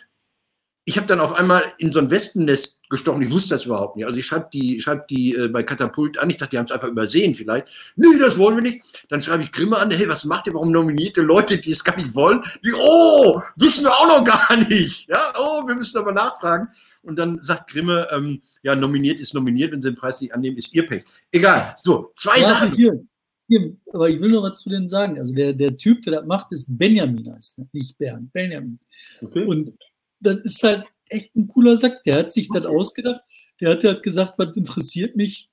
ich 0.88 0.96
habe 0.96 1.08
dann 1.08 1.18
auf 1.18 1.32
einmal 1.32 1.64
in 1.78 1.92
so 1.92 1.98
ein 1.98 2.12
Wespennest 2.12 2.80
gestochen. 2.88 3.20
Ich 3.20 3.30
wusste 3.32 3.56
das 3.56 3.64
überhaupt 3.64 3.96
nicht. 3.96 4.06
Also 4.06 4.20
ich 4.20 4.26
schreibe 4.26 4.48
die, 4.52 4.80
schreib 4.80 5.08
die 5.08 5.34
äh, 5.34 5.48
bei 5.48 5.64
Katapult 5.64 6.16
an. 6.16 6.30
Ich 6.30 6.36
dachte, 6.36 6.50
die 6.50 6.58
haben 6.58 6.66
es 6.66 6.70
einfach 6.70 6.86
übersehen 6.86 7.34
vielleicht. 7.34 7.66
Nee, 7.96 8.16
das 8.20 8.38
wollen 8.38 8.54
wir 8.54 8.62
nicht. 8.62 8.84
Dann 9.08 9.20
schreibe 9.20 9.42
ich 9.42 9.50
Grimme 9.50 9.78
an. 9.78 9.90
Hey, 9.90 10.08
was 10.08 10.24
macht 10.24 10.46
ihr? 10.46 10.54
Warum 10.54 10.70
nominierte 10.70 11.22
Leute, 11.22 11.58
die 11.58 11.72
es 11.72 11.82
gar 11.82 11.96
nicht 11.96 12.14
wollen? 12.14 12.40
Die, 12.64 12.72
oh, 12.72 13.42
wissen 13.56 13.84
wir 13.84 13.90
auch 13.90 14.06
noch 14.06 14.24
gar 14.24 14.56
nicht. 14.68 15.08
Ja, 15.08 15.32
oh, 15.36 15.66
wir 15.66 15.74
müssen 15.74 15.98
aber 15.98 16.12
nachfragen. 16.12 16.68
Und 17.02 17.16
dann 17.16 17.42
sagt 17.42 17.72
Grimme, 17.72 18.06
ähm, 18.12 18.40
ja, 18.62 18.76
nominiert 18.76 19.18
ist 19.18 19.34
nominiert. 19.34 19.72
Wenn 19.72 19.82
sie 19.82 19.90
den 19.90 19.96
Preis 19.96 20.20
nicht 20.20 20.34
annehmen, 20.34 20.56
ist 20.56 20.72
ihr 20.72 20.86
Pech. 20.86 21.04
Egal. 21.32 21.74
So, 21.82 22.12
zwei 22.14 22.38
ja, 22.38 22.46
Sachen. 22.46 22.76
Hier, 22.76 23.04
hier, 23.48 23.76
aber 23.92 24.08
ich 24.08 24.20
will 24.20 24.30
noch 24.30 24.44
was 24.44 24.60
zu 24.60 24.70
denen 24.70 24.86
sagen. 24.86 25.18
Also 25.18 25.34
der, 25.34 25.52
der 25.52 25.76
Typ, 25.76 26.02
der 26.02 26.20
das 26.20 26.26
macht, 26.26 26.52
ist 26.52 26.66
Benjamin 26.68 27.34
heißt 27.34 27.58
nicht 27.72 27.98
Bernd. 27.98 28.32
Benjamin. 28.32 28.78
Okay. 29.20 29.44
Und 29.44 29.72
das 30.20 30.38
ist 30.44 30.62
halt 30.62 30.84
echt 31.08 31.34
ein 31.36 31.48
cooler 31.48 31.76
Sack. 31.76 32.02
Der 32.04 32.18
hat 32.18 32.32
sich 32.32 32.48
das 32.48 32.64
ausgedacht. 32.64 33.20
Der 33.60 33.70
hat 33.70 33.84
halt 33.84 34.02
gesagt, 34.02 34.38
was 34.38 34.56
interessiert 34.56 35.16
mich? 35.16 35.50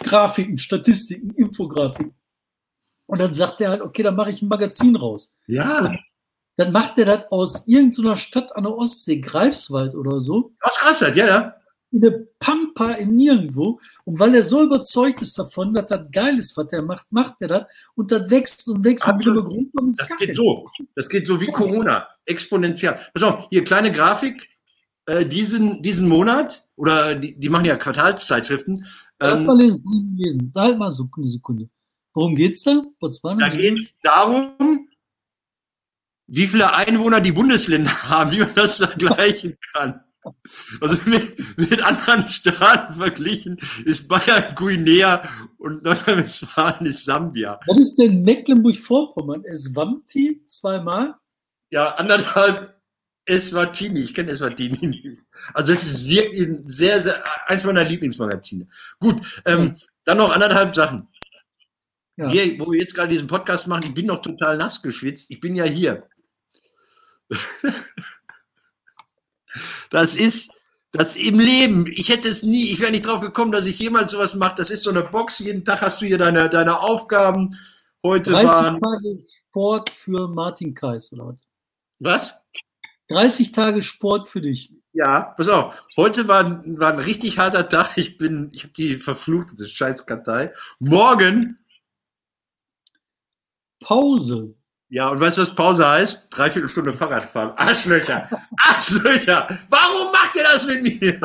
Grafiken, 0.00 0.58
Statistiken, 0.58 1.30
Infografiken. 1.30 2.14
Und 3.06 3.20
dann 3.20 3.34
sagt 3.34 3.60
er 3.60 3.70
halt, 3.70 3.82
okay, 3.82 4.02
dann 4.02 4.16
mache 4.16 4.30
ich 4.30 4.42
ein 4.42 4.48
Magazin 4.48 4.96
raus. 4.96 5.34
Ja. 5.46 5.78
Und 5.78 5.98
dann 6.56 6.72
macht 6.72 6.98
er 6.98 7.04
das 7.04 7.30
aus 7.30 7.66
irgendeiner 7.66 8.16
Stadt 8.16 8.54
an 8.56 8.64
der 8.64 8.74
Ostsee, 8.74 9.20
Greifswald 9.20 9.94
oder 9.94 10.20
so. 10.20 10.54
Aus 10.60 10.78
Greifswald, 10.78 11.16
ja, 11.16 11.26
ja. 11.26 11.55
In 11.92 12.00
der 12.00 12.26
Pampa 12.38 12.92
in 12.92 13.16
nirgendwo. 13.16 13.80
Und 14.04 14.18
weil 14.18 14.34
er 14.34 14.42
so 14.42 14.62
überzeugt 14.62 15.22
ist 15.22 15.38
davon, 15.38 15.72
dass 15.72 15.86
das 15.86 16.10
geil 16.10 16.38
ist, 16.38 16.56
was 16.56 16.72
er 16.72 16.82
macht, 16.82 17.06
macht 17.10 17.34
er 17.40 17.48
das. 17.48 17.66
Und 17.94 18.12
das 18.12 18.28
wächst 18.30 18.66
und 18.68 18.84
wächst. 18.84 19.06
Absolut. 19.06 19.52
Und 19.52 19.70
und 19.80 19.98
das 19.98 20.16
geht 20.18 20.36
so. 20.36 20.64
Das 20.94 21.08
geht 21.08 21.26
so 21.26 21.40
wie 21.40 21.46
Corona. 21.46 22.08
Exponentiell. 22.24 22.98
Pass 23.14 23.22
auf, 23.22 23.46
hier 23.50 23.64
kleine 23.64 23.92
Grafik. 23.92 24.48
Äh, 25.06 25.24
diesen, 25.24 25.82
diesen 25.82 26.08
Monat, 26.08 26.66
oder 26.74 27.14
die, 27.14 27.38
die 27.38 27.48
machen 27.48 27.64
ja 27.64 27.76
Quartalszeitschriften. 27.76 28.84
Ähm, 29.20 29.46
mal 29.46 29.56
lesen, 29.56 30.16
lesen. 30.18 30.52
Halt 30.54 30.78
mal 30.78 30.92
so 30.92 31.08
eine 31.16 31.30
Sekunde. 31.30 31.68
Worum 32.12 32.34
geht's 32.34 32.64
da? 32.64 32.82
Botswana? 32.98 33.48
Da 33.48 33.54
geht 33.54 33.78
es 33.78 33.98
darum, 34.02 34.88
wie 36.26 36.46
viele 36.46 36.74
Einwohner 36.74 37.20
die 37.20 37.32
Bundesländer 37.32 37.90
haben, 38.08 38.32
wie 38.32 38.40
man 38.40 38.54
das 38.54 38.78
vergleichen 38.78 39.56
kann. 39.72 40.00
Also 40.80 40.98
mit, 41.06 41.58
mit, 41.58 41.82
anderen 41.82 42.28
Staaten 42.28 42.94
verglichen 42.94 43.58
ist 43.84 44.08
Bayern 44.08 44.54
Guinea 44.54 45.28
und 45.58 45.82
Nordrhein-Westfalen 45.82 46.86
ist 46.86 47.04
Sambia. 47.04 47.60
Was 47.66 47.78
ist 47.78 47.96
denn 47.96 48.22
Mecklenburg-Vorpommern? 48.22 49.44
Eswamti 49.44 50.42
zweimal? 50.46 51.14
Ja, 51.70 51.94
anderthalb 51.96 52.80
Eswatini. 53.26 54.00
Ich 54.00 54.14
kenne 54.14 54.30
Eswatini 54.30 54.86
nicht. 54.86 55.26
Also 55.52 55.72
es 55.72 55.84
ist 55.84 56.08
wirklich 56.08 56.46
ein 56.46 56.68
sehr, 56.68 57.02
sehr, 57.02 57.22
eins 57.48 57.64
meiner 57.64 57.84
Lieblingsmagazine. 57.84 58.68
Gut, 59.00 59.26
ähm, 59.44 59.76
dann 60.04 60.18
noch 60.18 60.32
anderthalb 60.32 60.74
Sachen. 60.74 61.08
Ja. 62.16 62.30
Hier, 62.30 62.58
wo 62.58 62.72
wir 62.72 62.80
jetzt 62.80 62.94
gerade 62.94 63.10
diesen 63.10 63.26
Podcast 63.26 63.66
machen, 63.66 63.84
ich 63.86 63.94
bin 63.94 64.06
noch 64.06 64.22
total 64.22 64.56
nass 64.56 64.80
geschwitzt. 64.80 65.30
Ich 65.30 65.40
bin 65.40 65.54
ja 65.54 65.64
hier. 65.64 66.08
Das 69.90 70.14
ist 70.14 70.50
das 70.92 71.16
im 71.16 71.38
Leben. 71.38 71.86
Ich 71.92 72.08
hätte 72.08 72.28
es 72.28 72.42
nie, 72.42 72.70
ich 72.70 72.80
wäre 72.80 72.92
nicht 72.92 73.06
drauf 73.06 73.20
gekommen, 73.20 73.52
dass 73.52 73.66
ich 73.66 73.78
jemals 73.78 74.12
sowas 74.12 74.34
mache. 74.34 74.54
Das 74.56 74.70
ist 74.70 74.82
so 74.82 74.90
eine 74.90 75.02
Box. 75.02 75.38
Jeden 75.40 75.64
Tag 75.64 75.82
hast 75.82 76.00
du 76.00 76.06
hier 76.06 76.18
deine, 76.18 76.48
deine 76.48 76.80
Aufgaben. 76.80 77.58
Heute 78.02 78.30
30 78.30 78.48
waren. 78.48 78.80
Tage 78.80 79.24
Sport 79.48 79.90
für 79.90 80.28
Martin 80.28 80.74
Kais, 80.74 81.12
oder 81.12 81.36
was? 81.98 82.46
30 83.08 83.52
Tage 83.52 83.82
Sport 83.82 84.26
für 84.26 84.40
dich. 84.40 84.72
Ja, 84.92 85.34
pass 85.36 85.48
auf. 85.48 85.86
Heute 85.96 86.26
war, 86.26 86.62
war 86.78 86.92
ein 86.92 86.98
richtig 86.98 87.36
harter 87.36 87.68
Tag. 87.68 87.96
Ich 87.96 88.16
bin, 88.16 88.50
ich 88.54 88.62
habe 88.62 88.72
die 88.72 88.96
verfluchte 88.96 89.66
Scheißkartei. 89.66 90.52
Morgen 90.78 91.58
Pause. 93.80 94.54
Ja, 94.88 95.08
und 95.08 95.20
weißt 95.20 95.38
du, 95.38 95.42
was 95.42 95.54
Pause 95.54 95.86
heißt? 95.86 96.28
Dreiviertel 96.30 96.68
Stunde 96.68 96.94
Fahrradfahren. 96.94 97.52
Arschlöcher! 97.56 98.28
Arschlöcher! 98.56 99.48
Warum 99.68 100.12
macht 100.12 100.36
ihr 100.36 100.44
das 100.44 100.66
mit 100.66 100.82
mir? 100.82 101.20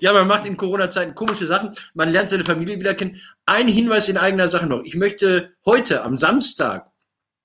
Ja, 0.00 0.12
man 0.12 0.26
macht 0.26 0.46
in 0.46 0.56
Corona-Zeiten 0.56 1.14
komische 1.14 1.46
Sachen. 1.46 1.70
Man 1.94 2.10
lernt 2.10 2.30
seine 2.30 2.44
Familie 2.44 2.78
wieder 2.78 2.94
kennen. 2.94 3.20
Ein 3.46 3.68
Hinweis 3.68 4.08
in 4.08 4.16
eigener 4.16 4.48
Sache 4.48 4.66
noch. 4.66 4.82
Ich 4.82 4.94
möchte 4.94 5.52
heute 5.64 6.02
am 6.02 6.18
Samstag 6.18 6.90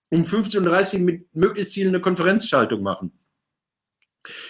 um 0.10 0.24
15.30 0.24 0.94
Uhr 0.94 1.00
mit 1.02 1.36
möglichst 1.36 1.74
vielen 1.74 1.90
eine 1.90 2.02
Konferenzschaltung 2.02 2.82
machen. 2.82 3.12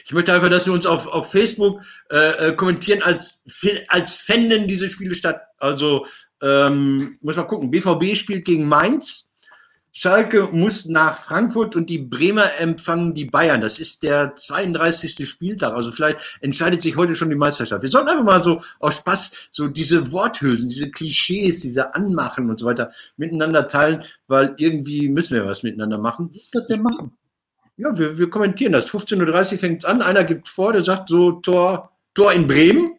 Ich 0.06 0.14
möchte 0.14 0.34
einfach, 0.34 0.50
dass 0.50 0.66
wir 0.66 0.74
uns 0.74 0.86
auf, 0.86 1.08
auf 1.08 1.32
Facebook 1.32 1.82
äh, 2.10 2.50
äh 2.50 2.56
kommentieren, 2.56 3.02
als, 3.04 3.42
als 3.90 4.16
fänden 4.16 4.68
diese 4.68 4.90
Spiele 4.90 5.14
statt. 5.14 5.42
Also, 5.60 6.08
ähm, 6.42 7.18
muss 7.22 7.36
man 7.36 7.48
gucken. 7.48 7.70
BVB 7.70 8.16
spielt 8.16 8.46
gegen 8.46 8.68
Mainz 8.68 9.27
Schalke 10.00 10.48
muss 10.52 10.86
nach 10.86 11.18
Frankfurt 11.18 11.76
und 11.76 11.90
die 11.90 11.98
Bremer 11.98 12.52
empfangen 12.60 13.16
die 13.16 13.26
Bayern. 13.26 13.62
Das 13.62 13.80
ist 13.80 14.04
der 14.04 14.36
32. 14.36 15.28
Spieltag. 15.28 15.74
Also 15.74 15.92
vielleicht 15.92 16.20
entscheidet 16.40 16.84
sich 16.84 16.96
heute 16.96 17.16
schon 17.16 17.32
die 17.32 17.36
Meisterschaft. 17.36 17.82
Wir 17.82 17.90
sollten 17.90 18.10
einfach 18.10 18.24
mal 18.24 18.44
so 18.44 18.62
aus 18.80 18.98
Spaß 18.98 19.32
so 19.50 19.68
diese 19.68 20.12
Worthülsen, 20.12 20.70
diese 20.70 20.92
Klischees, 20.92 21.62
diese 21.62 21.96
Anmachen 21.96 22.48
und 22.48 22.60
so 22.60 22.68
weiter 22.68 22.92
miteinander 23.16 23.68
teilen, 23.68 24.04
weil 24.28 24.54
irgendwie 24.58 25.10
müssen 25.10 25.34
wir 25.34 25.48
was 25.48 25.64
miteinander 25.64 25.98
machen. 25.98 26.30
Was 26.32 26.54
wird 26.54 26.70
der 26.70 26.78
machen? 26.78 27.18
Ja, 27.78 27.98
wir, 27.98 28.20
wir 28.20 28.30
kommentieren 28.30 28.74
das. 28.74 28.88
15.30 28.92 29.54
Uhr 29.54 29.58
fängt 29.58 29.84
es 29.84 29.90
an. 29.90 30.04
Einer 30.04 30.24
gibt 30.24 30.48
vor, 30.48 30.74
der 30.74 30.84
sagt 30.84 31.10
so 31.10 31.32
Tor, 31.32 31.92
Tor 32.14 32.34
in 32.34 32.48
Bremen. 32.48 32.97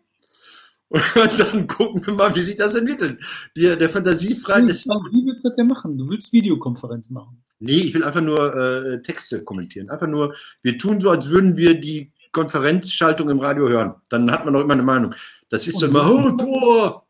Und 0.91 1.39
dann 1.39 1.67
gucken 1.67 2.07
wir 2.07 2.15
mal, 2.15 2.35
wie 2.35 2.41
sich 2.41 2.57
das 2.57 2.75
entwickelt. 2.75 3.23
Der, 3.57 3.77
der 3.77 3.91
Fantasiefreien. 3.91 4.67
Wie 4.67 5.27
willst 5.27 5.45
du 5.45 5.49
das 5.49 5.57
denn 5.57 5.67
machen? 5.67 5.99
Du 5.99 6.09
willst 6.09 6.33
Videokonferenz 6.33 7.11
machen? 7.11 7.45
Nee, 7.59 7.77
ich 7.77 7.95
will 7.95 8.05
einfach 8.05 8.23
nur 8.23 8.55
äh, 8.57 9.03
Texte 9.03 9.45
kommentieren. 9.45 9.91
Einfach 9.91 10.07
nur, 10.07 10.35
wir 10.63 10.79
tun 10.79 11.01
so, 11.01 11.11
als 11.11 11.29
würden 11.29 11.57
wir 11.57 11.79
die 11.79 12.13
Konferenzschaltung 12.33 13.29
im 13.29 13.41
Radio 13.41 13.69
hören. 13.69 13.95
Dann 14.09 14.31
hat 14.31 14.45
man 14.45 14.55
doch 14.55 14.63
immer 14.63 14.75
eine 14.75 14.83
Meinung. 14.83 15.15
Das 15.51 15.67
ist 15.67 15.81
dann 15.83 15.91
immer, 15.91 16.11
oh, 16.11 16.31
Tor! 16.33 17.09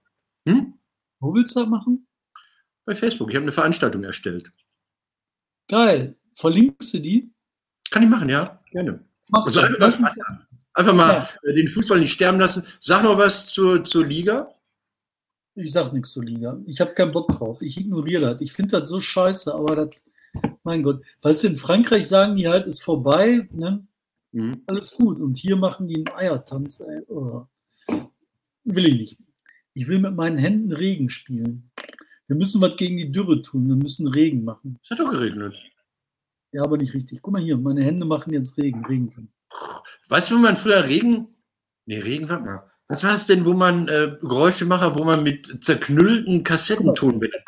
Hm? 0.48 0.74
Wo 1.20 1.34
willst 1.34 1.54
du 1.54 1.60
das 1.60 1.68
machen? 1.68 2.06
Bei 2.84 2.96
Facebook. 2.96 3.30
Ich 3.30 3.36
habe 3.36 3.44
eine 3.44 3.52
Veranstaltung 3.52 4.02
erstellt. 4.04 4.50
Geil. 5.68 6.16
Verlinkst 6.34 6.94
du 6.94 7.00
die? 7.00 7.30
Kann 7.90 8.02
ich 8.02 8.08
machen, 8.08 8.28
ja. 8.28 8.60
Gerne. 8.70 9.04
Mach 9.28 9.44
also 9.44 9.62
haben. 9.62 10.46
Einfach 10.78 10.94
mal 10.94 11.28
ja. 11.42 11.52
den 11.52 11.66
Fußball 11.66 11.98
nicht 11.98 12.12
sterben 12.12 12.38
lassen. 12.38 12.62
Sag 12.78 13.02
noch 13.02 13.18
was 13.18 13.48
zur, 13.48 13.82
zur 13.82 14.06
Liga. 14.06 14.54
Ich 15.56 15.72
sag 15.72 15.92
nichts 15.92 16.12
zur 16.12 16.22
Liga. 16.22 16.56
Ich 16.66 16.80
habe 16.80 16.94
keinen 16.94 17.10
Bock 17.10 17.32
drauf. 17.32 17.62
Ich 17.62 17.78
ignoriere 17.78 18.20
das. 18.20 18.40
Ich 18.42 18.52
finde 18.52 18.78
das 18.78 18.88
so 18.88 19.00
scheiße, 19.00 19.52
aber 19.52 19.74
das, 19.74 19.88
mein 20.62 20.84
Gott. 20.84 21.02
Weißt 21.22 21.42
du, 21.42 21.48
in 21.48 21.56
Frankreich 21.56 22.06
sagen 22.06 22.36
die 22.36 22.46
halt, 22.46 22.68
ist 22.68 22.80
vorbei, 22.80 23.48
ne? 23.50 23.84
Mhm. 24.30 24.62
Alles 24.68 24.92
gut. 24.92 25.18
Und 25.18 25.36
hier 25.36 25.56
machen 25.56 25.88
die 25.88 25.96
einen 25.96 26.16
Eiertanz, 26.16 26.78
ey. 26.78 27.02
Oh. 27.08 27.46
Will 28.62 28.86
ich 28.86 29.00
nicht. 29.00 29.18
Ich 29.74 29.88
will 29.88 29.98
mit 29.98 30.14
meinen 30.14 30.38
Händen 30.38 30.70
Regen 30.70 31.10
spielen. 31.10 31.72
Wir 32.28 32.36
müssen 32.36 32.60
was 32.60 32.76
gegen 32.76 32.98
die 32.98 33.10
Dürre 33.10 33.42
tun. 33.42 33.66
Wir 33.66 33.74
müssen 33.74 34.06
Regen 34.06 34.44
machen. 34.44 34.78
Es 34.84 34.90
hat 34.90 35.00
doch 35.00 35.10
geregnet. 35.10 35.56
Ja, 36.52 36.62
aber 36.62 36.76
nicht 36.78 36.94
richtig. 36.94 37.20
Guck 37.22 37.34
mal 37.34 37.42
hier, 37.42 37.56
meine 37.56 37.82
Hände 37.84 38.06
machen 38.06 38.32
jetzt 38.32 38.56
Regen. 38.56 38.84
Regentanz. 38.84 39.28
Weißt 40.08 40.30
du, 40.30 40.36
wo 40.36 40.40
man 40.40 40.56
früher 40.56 40.84
Regen. 40.84 41.28
Nee, 41.86 41.98
Regen, 41.98 42.28
warte 42.28 42.44
mal. 42.44 42.70
Was 42.88 43.04
war 43.04 43.14
es 43.14 43.26
denn, 43.26 43.44
wo 43.44 43.52
man 43.52 43.86
äh, 43.88 44.16
Geräuschemacher, 44.20 44.98
wo 44.98 45.04
man 45.04 45.22
mit 45.22 45.62
zerknüllten 45.62 46.42
Kassettentonbändern. 46.42 47.42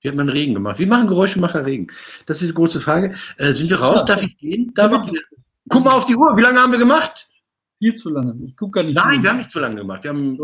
Wie 0.00 0.08
hat 0.08 0.16
man 0.16 0.28
Regen 0.28 0.54
gemacht? 0.54 0.80
Wie 0.80 0.86
machen 0.86 1.06
Geräuschemacher 1.06 1.64
Regen? 1.64 1.86
Das 2.26 2.42
ist 2.42 2.50
die 2.50 2.54
große 2.54 2.80
Frage. 2.80 3.14
Äh, 3.38 3.52
sind 3.52 3.70
wir 3.70 3.80
raus? 3.80 4.00
Ja. 4.00 4.06
Darf 4.06 4.22
ich 4.24 4.36
gehen? 4.36 4.72
Darf 4.74 4.92
ich? 5.10 5.22
Guck 5.68 5.84
mal 5.84 5.92
auf 5.92 6.04
die 6.04 6.16
Uhr. 6.16 6.36
Wie 6.36 6.42
lange 6.42 6.58
haben 6.58 6.72
wir 6.72 6.78
gemacht? 6.78 7.30
Viel 7.78 7.94
zu 7.94 8.10
lange. 8.10 8.36
Ich 8.44 8.56
gucke 8.56 8.72
gar 8.72 8.82
nicht. 8.82 8.96
Nein, 8.96 9.22
wir 9.22 9.30
haben 9.30 9.38
nicht 9.38 9.50
zu 9.50 9.60
lange 9.60 9.76
gemacht. 9.76 10.02
Wir 10.02 10.10
haben, 10.10 10.38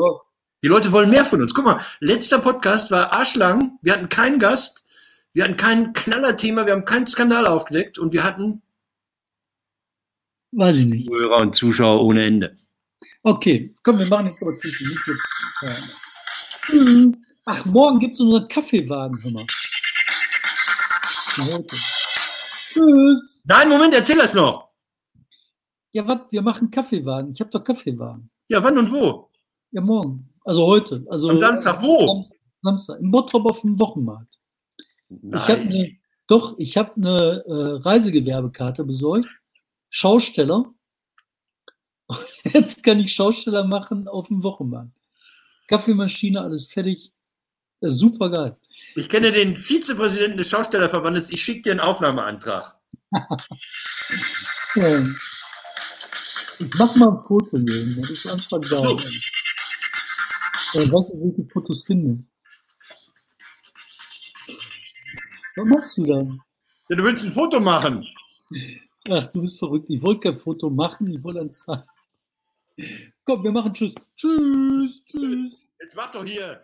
die 0.62 0.68
Leute 0.68 0.92
wollen 0.92 1.10
mehr 1.10 1.24
von 1.24 1.42
uns. 1.42 1.52
Guck 1.52 1.64
mal, 1.64 1.80
letzter 1.98 2.38
Podcast 2.38 2.90
war 2.90 3.12
arschlang. 3.12 3.78
Wir 3.82 3.94
hatten 3.94 4.08
keinen 4.08 4.38
Gast. 4.38 4.84
Wir 5.32 5.44
hatten 5.44 5.56
kein 5.56 5.92
Knallerthema. 5.92 6.66
Wir 6.66 6.72
haben 6.72 6.84
keinen 6.84 7.06
Skandal 7.06 7.46
aufgedeckt. 7.46 7.98
Und 7.98 8.12
wir 8.12 8.24
hatten 8.24 8.62
Weiß 10.52 10.78
ich 10.78 10.86
nicht. 10.86 11.06
Zuhörer 11.06 11.38
und 11.42 11.54
Zuschauer 11.54 12.02
ohne 12.02 12.24
Ende. 12.24 12.56
Okay, 13.22 13.72
komm, 13.84 13.98
wir 14.00 14.06
machen 14.08 14.26
jetzt 14.26 14.42
aber. 14.42 14.52
Ja. 15.62 15.70
Tschüss. 16.62 17.14
Ach, 17.44 17.64
morgen 17.66 18.00
gibt 18.00 18.14
es 18.14 18.20
unseren 18.20 18.48
Kaffeewagen, 18.48 19.16
hör 19.22 19.30
mal. 19.30 19.46
Für 21.04 21.44
heute. 21.44 21.76
Tschüss. 22.72 23.40
Nein, 23.44 23.68
Moment, 23.68 23.94
erzähl 23.94 24.16
das 24.16 24.34
noch. 24.34 24.70
Ja, 25.92 26.06
was? 26.06 26.20
Wir 26.30 26.42
machen 26.42 26.70
Kaffeewagen. 26.70 27.32
Ich 27.32 27.40
habe 27.40 27.50
doch 27.50 27.62
Kaffeewagen. 27.62 28.30
Ja, 28.48 28.62
wann 28.62 28.76
und 28.78 28.90
wo? 28.90 29.30
Ja, 29.70 29.80
morgen. 29.80 30.28
Also 30.44 30.66
heute. 30.66 31.04
Also 31.08 31.30
Am 31.30 31.38
Samstag, 31.38 31.80
wo? 31.80 32.24
Sam- 32.24 32.24
Samstag. 32.62 33.00
In 33.00 33.10
Bottrop 33.12 33.46
auf 33.48 33.60
dem 33.60 33.78
Wochenmarkt. 33.78 34.36
Ich 35.10 35.48
habe 35.48 35.60
eine, 35.60 35.96
doch, 36.26 36.58
ich 36.58 36.76
habe 36.76 36.94
eine 36.96 37.44
äh, 37.46 37.82
Reisegewerbekarte 37.82 38.84
besorgt. 38.84 39.28
Schausteller. 39.88 40.72
Jetzt 42.44 42.82
kann 42.82 43.00
ich 43.00 43.12
Schausteller 43.12 43.64
machen 43.64 44.06
auf 44.08 44.28
dem 44.28 44.42
Wochenmarkt. 44.42 44.92
Kaffeemaschine, 45.66 46.40
alles 46.40 46.66
fertig. 46.66 47.12
Super 47.80 48.30
geil. 48.30 48.56
Ich 48.94 49.08
kenne 49.08 49.32
den 49.32 49.56
Vizepräsidenten 49.56 50.36
des 50.38 50.50
Schaustellerverbandes. 50.50 51.30
Ich 51.30 51.42
schicke 51.42 51.62
dir 51.62 51.70
einen 51.72 51.80
Aufnahmeantrag. 51.80 52.76
Ja. 54.76 55.04
Ich 56.60 56.74
mach 56.78 56.94
mal 56.94 57.08
ein 57.08 57.18
Foto 57.26 57.58
hier. 57.58 57.86
Das 57.86 58.08
ist 58.08 58.24
einfach 58.28 58.60
geil. 58.60 58.98
So. 60.72 60.80
Ich 60.80 60.92
weiß 60.92 61.10
nicht, 61.14 61.36
welche 61.36 61.50
Fotos 61.50 61.82
finde. 61.82 62.22
Was 65.56 65.66
machst 65.66 65.98
du 65.98 66.06
dann? 66.06 66.40
Ja, 66.88 66.96
du 66.96 67.04
willst 67.04 67.24
ein 67.26 67.32
Foto 67.32 67.60
machen. 67.60 68.06
Ach, 69.08 69.26
du 69.26 69.42
bist 69.42 69.58
verrückt. 69.58 69.86
Ich 69.88 70.02
wollte 70.02 70.20
kein 70.20 70.38
Foto 70.38 70.70
machen, 70.70 71.12
ich 71.12 71.22
wollte 71.22 71.40
ein 71.40 71.52
zeigen. 71.52 71.82
Komm, 73.24 73.44
wir 73.44 73.52
machen 73.52 73.72
Tschüss. 73.72 73.94
Tschüss, 74.16 75.04
tschüss. 75.04 75.58
Jetzt 75.80 75.96
mach 75.96 76.10
doch 76.10 76.24
hier. 76.24 76.62